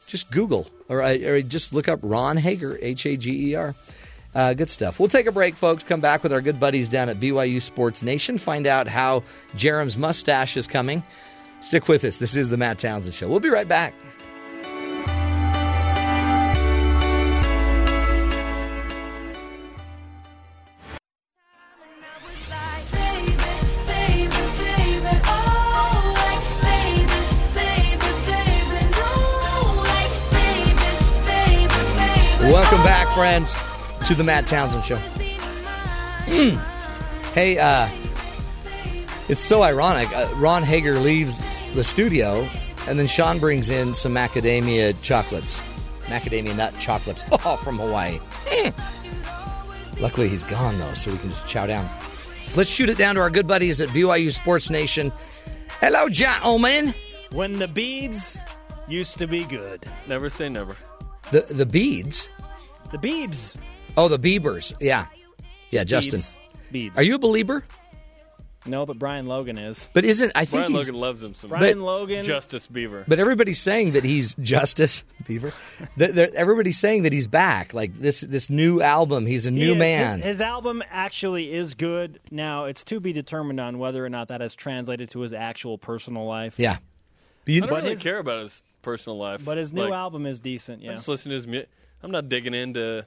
[0.08, 3.74] Just Google or, or just look up Ron Hager, H A G E R.
[4.36, 5.00] Uh, good stuff.
[5.00, 5.82] We'll take a break, folks.
[5.82, 8.36] Come back with our good buddies down at BYU Sports Nation.
[8.36, 9.22] Find out how
[9.54, 11.02] Jerem's mustache is coming.
[11.62, 12.18] Stick with us.
[12.18, 13.28] This is the Matt Townsend Show.
[13.28, 13.94] We'll be right back.
[32.42, 33.54] Welcome back, friends,
[34.06, 34.98] to the Matt Townsend Show.
[36.26, 36.56] Mm.
[37.32, 37.88] Hey, uh,
[39.28, 40.08] it's so ironic.
[40.16, 41.42] Uh, Ron Hager leaves
[41.74, 42.48] the studio,
[42.86, 45.60] and then Sean brings in some macadamia chocolates,
[46.04, 48.20] macadamia nut chocolates, oh, from Hawaii.
[48.46, 50.00] Mm.
[50.00, 51.88] Luckily, he's gone though, so we can just chow down.
[52.54, 55.10] Let's shoot it down to our good buddies at BYU Sports Nation.
[55.80, 56.94] Hello, gentlemen.
[57.32, 58.38] When the beads
[58.86, 59.84] used to be good.
[60.06, 60.76] Never say never.
[61.32, 62.28] The the beads.
[62.92, 63.56] The Beebs.
[63.96, 64.72] Oh, the Beavers.
[64.80, 65.06] Yeah,
[65.70, 65.84] yeah.
[65.84, 66.34] Justin, Beebs.
[66.72, 66.96] Beebs.
[66.96, 67.64] are you a believer?
[68.68, 69.88] No, but Brian Logan is.
[69.92, 71.50] But isn't I think Brian he's, Logan loves him some.
[71.50, 72.24] Brian Logan.
[72.24, 73.04] Justice Beaver.
[73.06, 75.52] But everybody's saying that he's Justice Beaver.
[75.98, 77.74] That- that- everybody's saying that he's back.
[77.74, 79.78] Like this this new album, he's a new is.
[79.78, 80.18] man.
[80.18, 82.18] His, his album actually is good.
[82.32, 85.78] Now, it's to be determined on whether or not that has translated to his actual
[85.78, 86.56] personal life.
[86.58, 86.78] yeah.
[87.48, 89.44] I don't but really his- care about his personal life.
[89.44, 90.94] But his new Like, album is decent, I yeah.
[90.96, 91.68] just listen to his music.
[92.02, 93.04] I'm not digging into.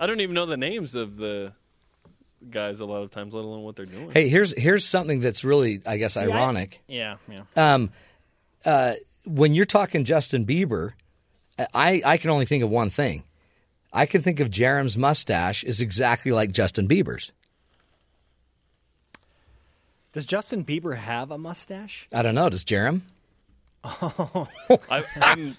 [0.00, 1.52] I don't even know the names of the
[2.50, 4.10] guys a lot of times, let alone what they're doing.
[4.10, 6.80] Hey, here's here's something that's really I guess See, I- ironic.
[6.88, 7.42] yeah, yeah.
[7.74, 7.90] Um,
[8.64, 8.94] uh,
[9.24, 10.92] when you're talking Justin Bieber,
[11.74, 13.22] I I can only think of one thing.
[13.92, 17.30] I can think of Jerem's mustache is exactly like Justin Bieber's.
[20.12, 22.06] Does Justin Bieber have a mustache?
[22.12, 22.48] I don't know.
[22.50, 23.02] Does Jerem?
[23.84, 25.56] I, I'm,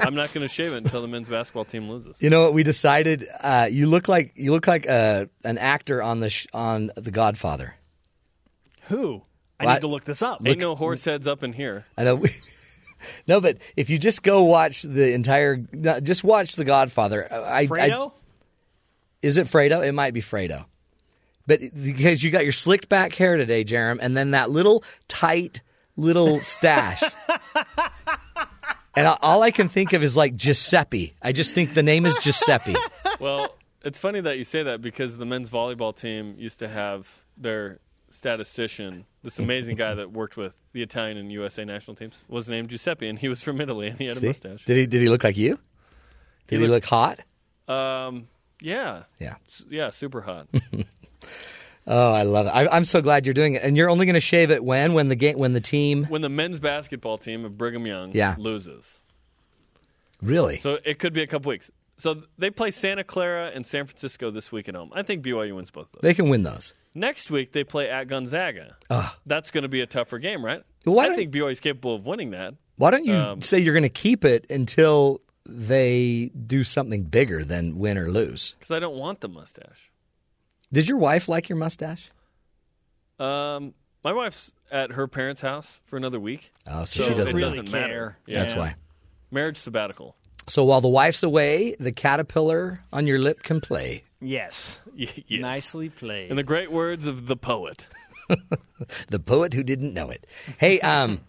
[0.00, 2.16] I'm not going to shave it until the men's basketball team loses.
[2.20, 2.54] You know what?
[2.54, 6.46] We decided uh, you look like you look like uh, an actor on the sh-
[6.52, 7.74] on The Godfather.
[8.88, 9.22] Who?
[9.60, 10.40] I Well, need to look this up.
[10.46, 11.84] Ain't no horse heads up in here.
[11.96, 12.16] I know.
[12.16, 12.30] We,
[13.28, 15.56] no, but if you just go watch the entire,
[16.02, 17.26] just watch The Godfather.
[17.32, 18.12] I, I- Fredo?
[19.22, 19.86] is it Fredo?
[19.86, 20.64] It might be Fredo.
[21.46, 25.62] But because you got your slicked back hair today, Jerem, and then that little tight
[25.98, 27.02] little stash.
[28.96, 31.12] and all I can think of is like Giuseppe.
[31.20, 32.74] I just think the name is Giuseppe.
[33.20, 37.06] Well, it's funny that you say that because the men's volleyball team used to have
[37.36, 37.80] their
[38.10, 42.68] statistician, this amazing guy that worked with the Italian and USA national teams, was named
[42.70, 44.26] Giuseppe, and he was from Italy, and he had See?
[44.26, 44.64] a mustache.
[44.64, 44.86] Did he?
[44.86, 45.58] Did he look like you?
[46.46, 47.20] Did he, looked- look hot?
[47.68, 48.28] Um,
[48.60, 49.34] yeah, Yeah.
[49.68, 50.48] Yeah, super hot.
[51.90, 52.50] Oh, I love it.
[52.50, 53.62] I, I'm so glad you're doing it.
[53.62, 56.20] And you're only going to shave it when when the game when the team When
[56.20, 58.34] the men's basketball team of Brigham Young Yeah.
[58.38, 59.00] loses.
[60.22, 60.58] really.
[60.58, 61.70] So it could be a couple weeks.
[61.96, 64.90] So they play Santa Clara and San Francisco this week at home.
[64.94, 66.00] I think BYU wins both of those.
[66.02, 66.72] They can win those.
[66.94, 68.76] Next week they play at Gonzaga.
[68.90, 69.10] Ugh.
[69.26, 70.62] That's going to be a tougher game, right?
[70.84, 72.54] Well, I don't- think BYU is capable of winning that.
[72.76, 77.42] Why don't you Um, say you're going to keep it until they do something bigger
[77.44, 78.54] than win or lose?
[78.58, 79.87] Because I don't want the mustache.
[80.72, 82.10] Did your wife like your mustache?
[83.18, 83.74] Um,
[84.04, 86.52] my wife's at her parents' house for another week.
[86.68, 88.16] Oh, so she doesn't it doesn't matter.
[88.26, 88.74] That's why.
[89.30, 90.14] Marriage sabbatical.
[90.46, 94.04] So while the wife's away, the caterpillar on your lip can play.
[94.20, 94.80] Yes.
[94.96, 95.22] yes.
[95.30, 96.30] Nicely played.
[96.30, 97.86] In the great words of the poet.
[99.08, 100.26] the poet who didn't know it.
[100.58, 101.20] Hey, um,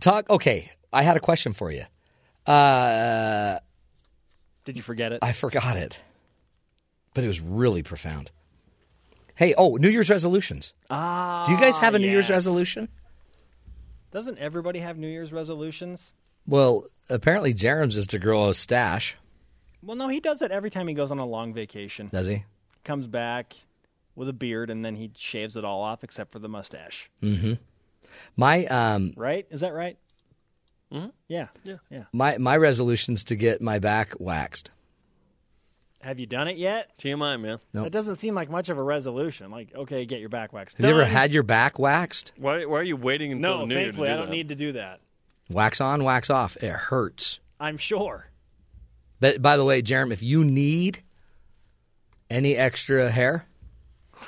[0.00, 0.28] talk.
[0.30, 1.84] Okay, I had a question for you.
[2.50, 3.58] Uh,
[4.64, 5.20] Did you forget it?
[5.22, 5.98] I forgot it,
[7.14, 8.30] but it was really profound.
[9.36, 10.72] Hey, oh, New Year's resolutions.
[10.90, 12.30] Ah, Do you guys have a New Year's yes.
[12.30, 12.88] resolution?
[14.10, 16.12] Doesn't everybody have New Year's resolutions?
[16.46, 19.16] Well, apparently Jerem's is to grow a stash.
[19.82, 22.08] Well, no, he does it every time he goes on a long vacation.
[22.08, 22.44] Does he?
[22.84, 23.54] Comes back
[24.14, 27.10] with a beard and then he shaves it all off except for the mustache.
[27.22, 27.54] Mm-hmm.
[28.36, 29.46] My um, Right?
[29.50, 29.98] Is that right?
[30.92, 31.08] Mm-hmm.
[31.26, 31.48] Yeah.
[31.64, 31.76] Yeah.
[31.90, 32.04] Yeah.
[32.12, 34.70] my my resolution's to get my back waxed.
[36.04, 36.96] Have you done it yet?
[36.98, 37.58] TMI, man.
[37.72, 37.84] Nope.
[37.84, 39.50] That doesn't seem like much of a resolution.
[39.50, 40.76] Like, okay, get your back waxed.
[40.76, 42.32] Have you ever had your back waxed?
[42.36, 44.32] Why, why are you waiting until No, New Year to thankfully, do I don't that?
[44.32, 45.00] need to do that.
[45.48, 46.56] Wax on, wax off.
[46.58, 47.40] It hurts.
[47.58, 48.28] I'm sure.
[49.20, 51.02] But by the way, Jeremy, if you need
[52.28, 53.46] any extra hair,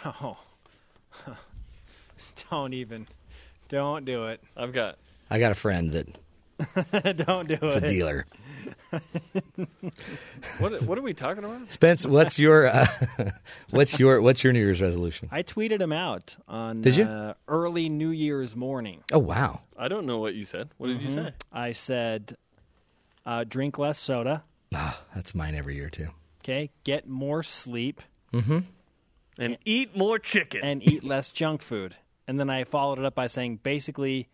[0.05, 0.39] Oh.
[2.51, 3.07] don't even.
[3.69, 4.41] Don't do it.
[4.57, 4.97] I've got.
[5.31, 7.85] I got a friend that don't do it's it.
[7.85, 8.27] a dealer.
[10.59, 11.71] What, what are we talking about?
[11.73, 12.87] Spence, what's your uh,
[13.71, 15.29] what's your what's your New Year's resolution?
[15.33, 17.05] I tweeted him out on Did you?
[17.05, 19.03] Uh, early New Year's morning.
[19.13, 19.61] Oh wow.
[19.77, 20.71] I don't know what you said.
[20.79, 21.15] What did you Mhm.
[21.15, 21.33] say?
[21.53, 22.37] I said,
[23.27, 24.45] uh, drink less soda.
[24.75, 26.09] Ah, that's mine every year too.
[26.45, 28.03] Okay, get more sleep
[28.33, 28.59] Mm-hmm.
[29.39, 30.61] And eat more chicken.
[30.65, 31.97] and eat less junk food.
[32.27, 34.29] And then I followed it up by saying, basically,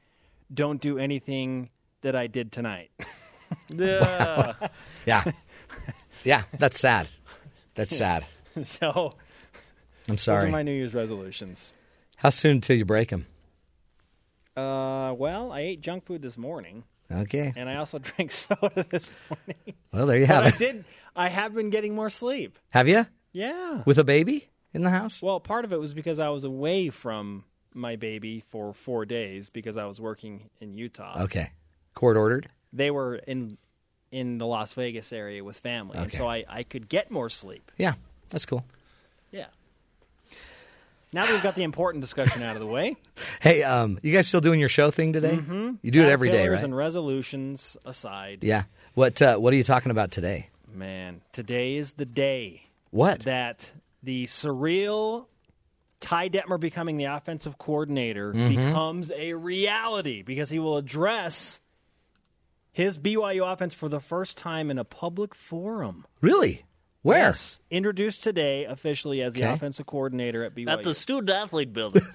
[0.53, 1.70] don't do anything
[2.03, 2.91] that I did tonight.
[3.69, 4.55] Yeah.
[5.07, 5.24] Yeah.
[6.24, 7.09] Yeah, that's sad.
[7.74, 8.24] That's sad.
[8.65, 9.15] so,
[10.09, 10.47] I'm those sorry.
[10.49, 11.74] are my New Year's resolutions.
[12.16, 13.27] How soon until you break them?
[14.57, 17.53] Uh, well, I ate junk food this morning, Okay.
[17.57, 19.74] and I also drank soda this morning.
[19.93, 20.85] Well, there you But have I did.
[21.16, 22.59] I have been getting more sleep.
[22.70, 23.07] Have you?
[23.33, 23.83] Yeah.
[23.87, 25.20] With a baby in the house?
[25.23, 29.49] Well, part of it was because I was away from my baby for four days
[29.51, 31.23] because I was working in Utah.
[31.24, 31.51] Okay.
[31.95, 32.49] Court ordered?
[32.73, 33.57] They were in
[34.11, 37.70] in the Las Vegas area with family, and so I, I could get more sleep.
[37.78, 37.94] Yeah,
[38.28, 38.62] that's cool.
[39.31, 39.47] Yeah.
[41.15, 42.97] Now that we've got the important discussion out of the way,
[43.40, 45.37] Hey, um, you guys still doing your show thing today?
[45.37, 45.79] Mhm.
[45.82, 46.63] You do it every day, right?
[46.63, 48.64] And resolutions aside, Yeah.
[48.95, 50.48] What uh, What are you talking about today?
[50.74, 53.21] man, today is the day What?
[53.24, 53.72] that
[54.03, 55.27] the surreal
[56.01, 58.48] Ty Detmer becoming the offensive coordinator Mhm.
[58.56, 61.61] becomes a reality because he will address
[62.73, 66.07] his BYU offense for the first time in a public forum.
[66.21, 66.65] Really?
[67.03, 67.19] Where?
[67.19, 69.53] Yes, introduced today officially as the Okay.
[69.53, 70.69] offensive coordinator at BYU.
[70.71, 72.03] At the student athlete building,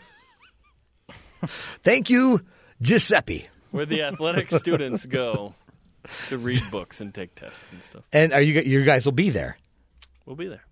[1.84, 2.42] Thank you,
[2.82, 3.48] Giuseppe.
[3.72, 5.54] where the athletic students go
[6.30, 8.04] to read books and take tests and stuff.
[8.12, 9.58] And are you you guys will be there?
[10.26, 10.64] We'll be there.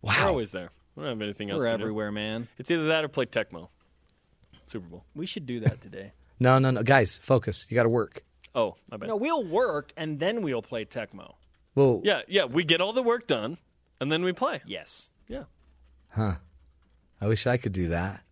[0.00, 0.14] Wow.
[0.20, 0.70] We're always there.
[0.96, 1.82] We don't have anything else We're to do.
[1.82, 2.48] everywhere, man.
[2.58, 3.68] It's either that or play Tecmo.
[4.66, 5.04] Super Bowl.
[5.14, 6.12] We should do that today.
[6.40, 7.66] No, no, no, guys, focus.
[7.68, 8.24] You got to work.
[8.54, 9.08] Oh, I bet.
[9.08, 11.34] no, we'll work and then we'll play Tecmo.
[11.74, 12.44] Well, Yeah, yeah.
[12.44, 13.56] We get all the work done,
[14.00, 14.60] and then we play.
[14.66, 15.10] Yes.
[15.28, 15.44] Yeah.
[16.10, 16.34] huh?
[17.20, 18.22] I wish I could do that.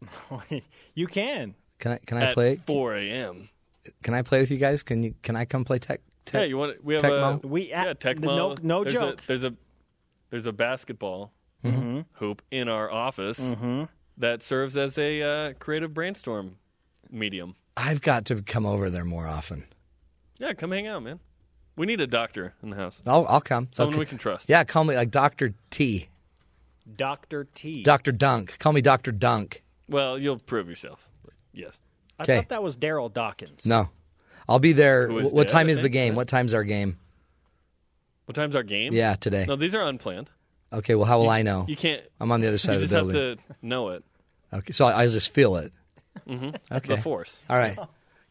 [0.94, 1.54] you can.
[1.78, 1.98] Can I?
[1.98, 2.56] Can I At play?
[2.66, 3.48] 4 a.m.
[4.02, 4.82] Can I play with you guys?
[4.82, 5.14] Can you?
[5.22, 6.00] Can I come play tech?
[6.24, 6.82] tech Yeah, you want?
[6.84, 7.44] We have Tecmo?
[7.44, 8.22] a We yeah Tecmo.
[8.24, 9.22] no- no there's joke.
[9.22, 9.54] A, there's a
[10.30, 11.32] there's a basketball
[11.64, 12.06] Mhm.
[12.14, 13.88] hoop in our office Mhm.
[14.18, 16.56] that serves as a uh, creative brainstorm
[17.12, 17.54] medium.
[17.76, 19.64] I've got to come over there more often.
[20.38, 21.20] Yeah, come hang out, man.
[21.76, 23.00] We need a doctor in the house.
[23.06, 23.68] I'll I'll come.
[23.72, 24.00] Someone Okay.
[24.00, 24.48] we can trust.
[24.48, 26.08] Yeah, call me like Doctor T,
[26.96, 27.44] Dr.
[27.54, 27.82] T.
[27.82, 28.58] Doctor Dunk.
[28.58, 29.62] Call me Doctor Dunk.
[29.88, 31.08] Well, you'll prove yourself.
[31.24, 31.78] But yes.
[32.18, 32.36] I Okay.
[32.36, 33.64] thought that was Darryl Dawkins.
[33.64, 33.88] No,
[34.48, 35.08] I'll be there.
[35.08, 36.12] Who is What dead, time I is the think, game?
[36.12, 36.16] yeah.
[36.18, 36.98] What time's our game?
[38.26, 38.92] What time's our game?
[38.92, 39.46] Yeah, today.
[39.48, 40.30] No, these are unplanned.
[40.72, 41.64] Okay, well, how will You- I know?
[41.68, 42.02] You can't.
[42.20, 43.38] I'm on the other side you of the just building.
[43.48, 44.04] have to know it.
[44.52, 45.72] Okay, so I, I just feel it.
[46.26, 46.94] Hmm Okay.
[46.96, 47.38] The force.
[47.48, 47.78] All right.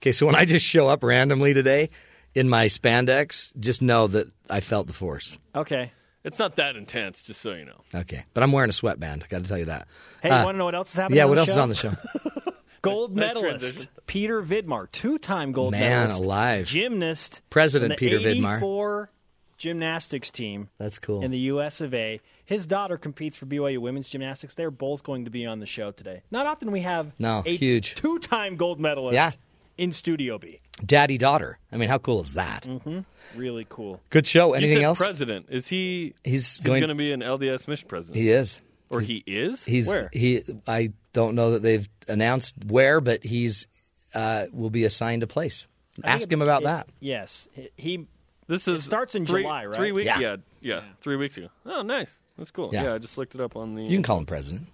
[0.02, 1.90] Okay, so when I just show up randomly today
[2.34, 5.38] in my spandex, just know that I felt the force.
[5.56, 5.92] Okay.
[6.24, 7.82] It's not that intense, just so you know.
[7.96, 9.24] Okay, but I'm wearing a sweatband.
[9.24, 9.88] I Got to tell you that.
[10.22, 11.18] Hey, Uh, you want to know what else is happening?
[11.18, 11.62] Yeah, on what the else is show?
[11.62, 11.94] on the show?
[12.84, 13.88] Gold Nice medalist transition.
[14.08, 16.66] Peter Vidmar, two-time gold Man medalist, alive.
[16.66, 18.56] gymnast, President from the Peter Vidmar.
[18.58, 19.12] 84
[19.58, 20.70] gymnastics team.
[20.80, 21.24] That's cool.
[21.24, 21.82] In the U.S.
[21.82, 22.20] of A.
[22.52, 24.56] His daughter competes for BYU women's gymnastics.
[24.56, 26.22] They're both going to be on the show today.
[26.32, 27.96] Not often we have No, a huge.
[27.96, 29.32] two-time gold medalist Yeah.
[29.78, 30.60] in Studio B.
[30.86, 31.60] Daddy daughter.
[31.72, 32.64] I mean, how cool is that?
[32.64, 33.00] Mm-hmm.
[33.40, 34.02] Really cool.
[34.10, 34.52] Good show.
[34.54, 35.00] Anything else?
[35.00, 36.14] President is he?
[36.26, 38.18] He's He's going- going to be an LDS mission president.
[38.22, 38.60] He is.
[38.90, 39.64] or he is.
[39.64, 40.10] He's where?
[40.12, 40.44] he.
[40.68, 43.68] I don't know that they've announced where, but he's
[44.14, 45.68] uh, will be assigned a place.
[46.04, 46.90] I Ask him about it- that.
[47.00, 47.70] Yes, he.
[47.78, 48.06] he
[48.48, 49.76] This it is starts in three, July, right?
[49.76, 50.06] Three weeks.
[50.08, 50.20] Yeah.
[50.20, 50.36] Yeah.
[50.62, 51.48] yeah, three weeks ago.
[51.66, 52.14] Oh, nice.
[52.42, 52.72] That's cool.
[52.74, 52.86] Yeah.
[52.86, 52.94] Yeah.
[52.96, 53.84] I just looked it up on the.
[53.84, 54.68] You can call him president.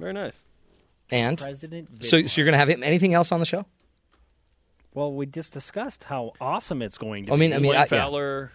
[0.00, 0.42] Very nice.
[1.12, 2.82] And President so, so you're going to have him.
[2.82, 3.64] Anything else on the show?
[4.94, 7.40] Well, we just discussed how awesome it's going to I be.
[7.40, 7.84] mean, I mean, Wayne I- yeah.
[7.84, 8.50] Fowler,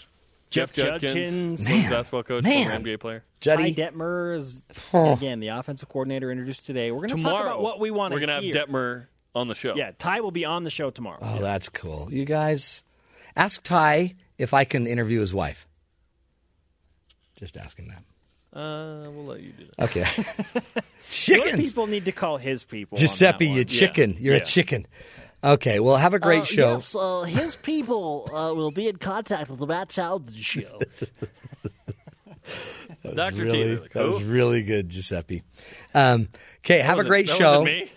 [0.49, 1.69] Jeff, Jeff Judkins, Judkins.
[1.69, 2.69] Man, basketball coach, man.
[2.69, 3.19] former NBA player.
[3.39, 3.75] Ty Juddy.
[3.75, 4.61] Detmer is
[4.93, 5.13] Oh.
[5.13, 6.91] again the offensive coordinator introduced today.
[6.91, 8.21] We're going to talk about what we want to do.
[8.23, 8.53] We're gonna hear.
[8.59, 9.75] have Detmer on the show.
[9.75, 11.19] Yeah, Ty will be on the show tomorrow.
[11.21, 12.11] Oh, that's cool.
[12.11, 12.83] You guys,
[13.37, 15.65] ask Ty if I can interview his wife.
[17.37, 18.03] Just ask him that.
[18.57, 19.83] Uh, we'll let you do that.
[19.85, 20.05] Okay.
[21.27, 21.67] Your Chickens.
[21.69, 22.97] people need to call his people.
[22.97, 23.65] Giuseppe, you one.
[23.65, 24.15] chicken.
[24.19, 24.87] You're a chicken.
[25.43, 25.79] Okay.
[25.79, 26.71] Well, have a great Uh, show.
[26.73, 30.79] Yes, uh, his people uh, will be in contact with the Matt Townsend show.
[33.03, 33.43] That was Dr.
[33.43, 35.43] Really, like, that was really good, Giuseppe.
[35.93, 36.29] Um,
[36.59, 37.59] okay, have a great that show.
[37.59, 37.91] wasn't me.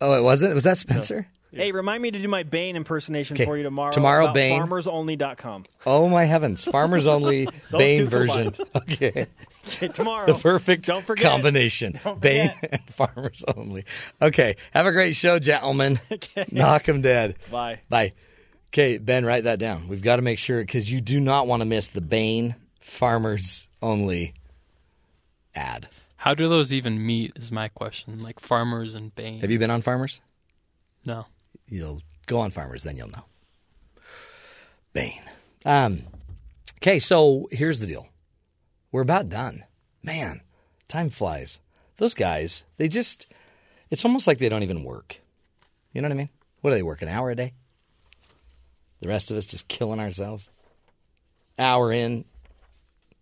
[0.00, 0.54] Oh, it wasn't.
[0.54, 1.26] Was that Spencer?
[1.52, 3.44] Hey, remind me to do my Bane impersation 'Kay.
[3.46, 3.92] for you tomorrow.
[3.92, 4.60] Tomorrow, about Bane.
[4.62, 5.64] FarmersOnly.com.
[5.86, 6.64] Oh my heavens!
[6.64, 8.50] Farmers only Bane version.
[8.52, 8.70] combined.
[8.90, 9.26] Okay,
[9.66, 10.26] Okay, tomorrow.
[10.26, 11.30] the perfect Don't forget.
[11.30, 11.98] combination.
[12.04, 12.70] Don't Bane forget.
[12.72, 13.84] and farmers only.
[14.22, 16.00] Okay, have a great show, gentlemen.
[16.52, 17.36] Knock 'em dead.
[17.50, 17.80] Bye.
[17.88, 18.12] Bye.
[18.72, 19.88] Okay, Ben, write that down.
[19.88, 23.68] We've got to make sure because you do not want to miss the Bane farmers
[23.82, 24.34] only
[25.54, 25.88] ad.
[26.16, 27.32] How do those even meet?
[27.36, 28.18] Is my question.
[28.18, 29.40] Like farmers and Bane.
[29.40, 30.20] Have you been on Farmers?
[31.04, 31.26] No.
[31.68, 33.24] You'll go on Farmers, then you'll know.
[34.92, 35.22] Bane.
[35.64, 36.02] Um,
[36.78, 38.08] okay, so here's the deal.
[38.96, 39.62] We're about done.
[40.02, 40.40] Man,
[40.88, 41.60] time flies.
[41.98, 43.26] Those guys, they just,
[43.90, 45.20] it's almost like they don't even work.
[45.92, 46.30] You know what I mean?
[46.62, 47.52] What do they work, an hour a day?
[49.02, 50.48] The rest of us just killing ourselves.
[51.58, 52.24] Hour in.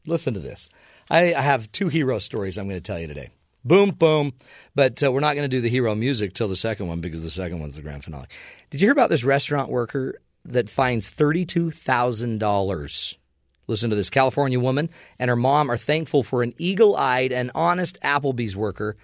[0.07, 0.69] Listen to this.
[1.11, 3.31] I, I have two hero stories I'm going to tell you today.
[3.65, 4.33] Boom, boom.
[4.77, 7.25] But uh, we're not going to do the hero music till the second one because
[7.25, 8.29] the second one's the grand finale.
[8.71, 13.17] Did you hear about this restaurant worker that finds $32,000?
[13.67, 14.11] Listen to this.
[14.11, 18.97] California woman and her mom are thankful for an eagle eyed and honest Applebee's worker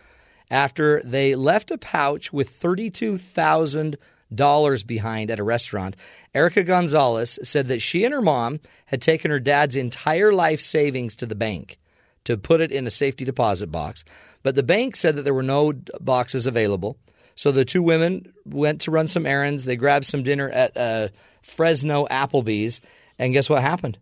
[0.51, 5.97] after they left a pouch with $32,000 behind at a restaurant.
[6.35, 11.15] Erica Gonzalez said that she and her mom had taken her dad's entire life savings
[11.17, 11.79] to the bank
[12.25, 14.05] to put it in a safety deposit box.
[14.43, 16.99] But the bank said that there were no boxes available.
[17.35, 19.65] So the two women went to run some errands.
[19.65, 21.09] They grabbed some dinner at uh,
[21.43, 22.83] Fresno Applebee's.
[23.19, 23.99] And guess what happened?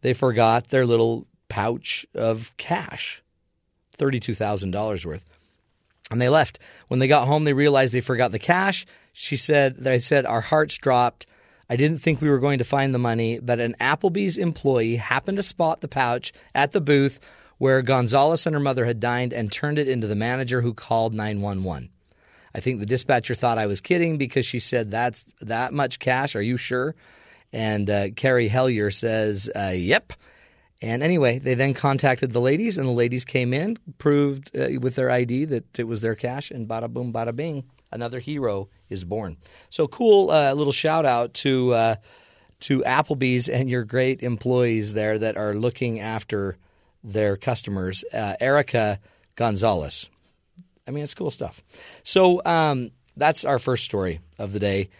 [0.00, 3.22] They forgot their little pouch of cash
[3.98, 5.24] $32,000 worth.
[6.10, 6.58] And they left.
[6.86, 8.86] When they got home, they realized they forgot the cash.
[9.12, 11.26] She said, they said, our hearts dropped.
[11.68, 15.36] I didn't think we were going to find the money, but an Applebee's employee happened
[15.36, 17.20] to spot the pouch at the booth
[17.58, 21.12] where Gonzalez and her mother had dined and turned it into the manager who called
[21.12, 21.90] 911.
[22.54, 26.34] I think the dispatcher thought I was kidding because she said, That's that much cash.
[26.34, 26.94] Are you sure?
[27.52, 30.12] And uh, Carrie Hellier says, uh, Yep.
[30.80, 34.94] And anyway, they then contacted the ladies, and the ladies came in, proved uh, with
[34.94, 39.02] their ID that it was their cash, and bada boom, bada bing, another hero is
[39.02, 39.38] born.
[39.70, 41.96] So cool uh, little shout out to uh,
[42.60, 46.56] to Applebee's and your great employees there that are looking after
[47.02, 48.04] their customers.
[48.12, 49.00] Uh, Erica
[49.36, 50.08] Gonzalez.
[50.86, 51.62] I mean, it's cool stuff.
[52.02, 54.90] So um, that's our first story of the day.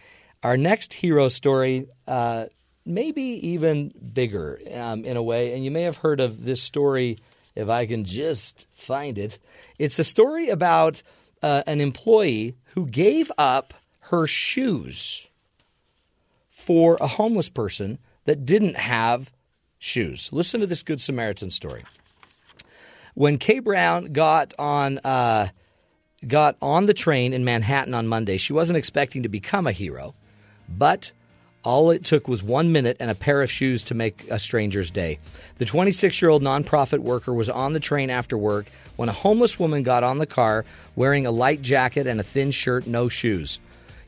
[0.43, 2.45] Our next hero story, uh,
[2.85, 7.17] maybe even bigger um, in a way, and you may have heard of this story
[7.55, 9.37] if I can just find it.
[9.77, 11.03] It's a story about
[11.41, 15.27] uh, an employee who gave up her shoes
[16.47, 19.31] for a homeless person that didn't have
[19.77, 20.31] shoes.
[20.31, 21.83] Listen to this Good Samaritan story.
[23.13, 25.49] When Kay Brown got on uh,
[26.25, 30.13] got on the train in Manhattan on Monday, she wasn't expecting to become a hero,
[30.77, 31.11] but
[31.63, 34.91] all it took was one minute and a pair of shoes to make a stranger's
[34.91, 35.19] day.
[35.57, 39.59] The 26 year old nonprofit worker was on the train after work when a homeless
[39.59, 40.65] woman got on the car
[40.95, 43.59] wearing a light jacket and a thin shirt, no shoes.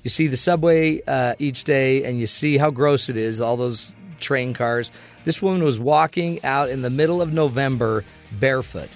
[0.03, 3.57] You see the subway uh, each day and you see how gross it is, all
[3.57, 4.91] those train cars.
[5.25, 8.89] This woman was walking out in the middle of November barefoot.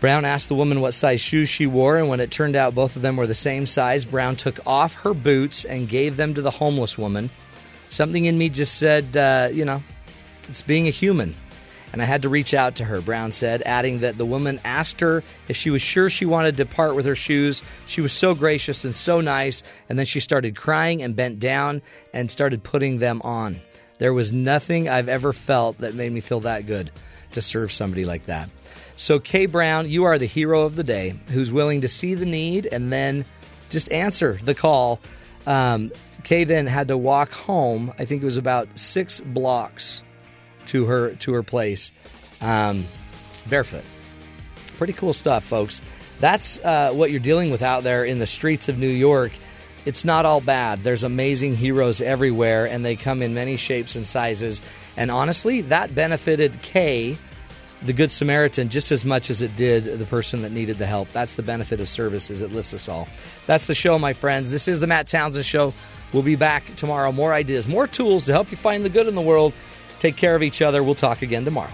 [0.00, 2.96] Brown asked the woman what size shoes she wore, and when it turned out both
[2.96, 6.42] of them were the same size, Brown took off her boots and gave them to
[6.42, 7.28] the homeless woman.
[7.90, 9.82] Something in me just said, uh, you know,
[10.48, 11.34] it's being a human.
[11.92, 15.00] And I had to reach out to her, Brown said, adding that the woman asked
[15.00, 17.62] her if she was sure she wanted to part with her shoes.
[17.86, 21.82] She was so gracious and so nice, and then she started crying and bent down
[22.14, 23.60] and started putting them on.
[23.98, 26.90] There was nothing I've ever felt that made me feel that good
[27.32, 28.48] to serve somebody like that.
[29.00, 32.26] So, Kay Brown, you are the hero of the day who's willing to see the
[32.26, 33.24] need and then
[33.70, 35.00] just answer the call.
[35.46, 35.90] Um,
[36.22, 37.94] Kay then had to walk home.
[37.98, 40.02] I think it was about six blocks
[40.66, 41.92] to her to her place,
[42.42, 42.84] um,
[43.48, 43.84] barefoot.
[44.76, 45.80] Pretty cool stuff, folks.
[46.18, 49.32] That's uh, what you're dealing with out there in the streets of New York.
[49.86, 50.82] It's not all bad.
[50.82, 54.60] There's amazing heroes everywhere, and they come in many shapes and sizes.
[54.98, 57.16] And honestly, that benefited Kay,
[57.82, 61.10] the Good Samaritan, just as much as it did the person that needed the help.
[61.12, 63.08] That's the benefit of service, is it lifts us all.
[63.46, 64.50] That's the show, my friends.
[64.50, 65.72] This is the Matt Townsend Show.
[66.12, 67.12] We'll be back tomorrow.
[67.12, 69.54] More ideas, more tools to help you find the good in the world.
[69.98, 70.82] Take care of each other.
[70.82, 71.72] We'll talk again tomorrow.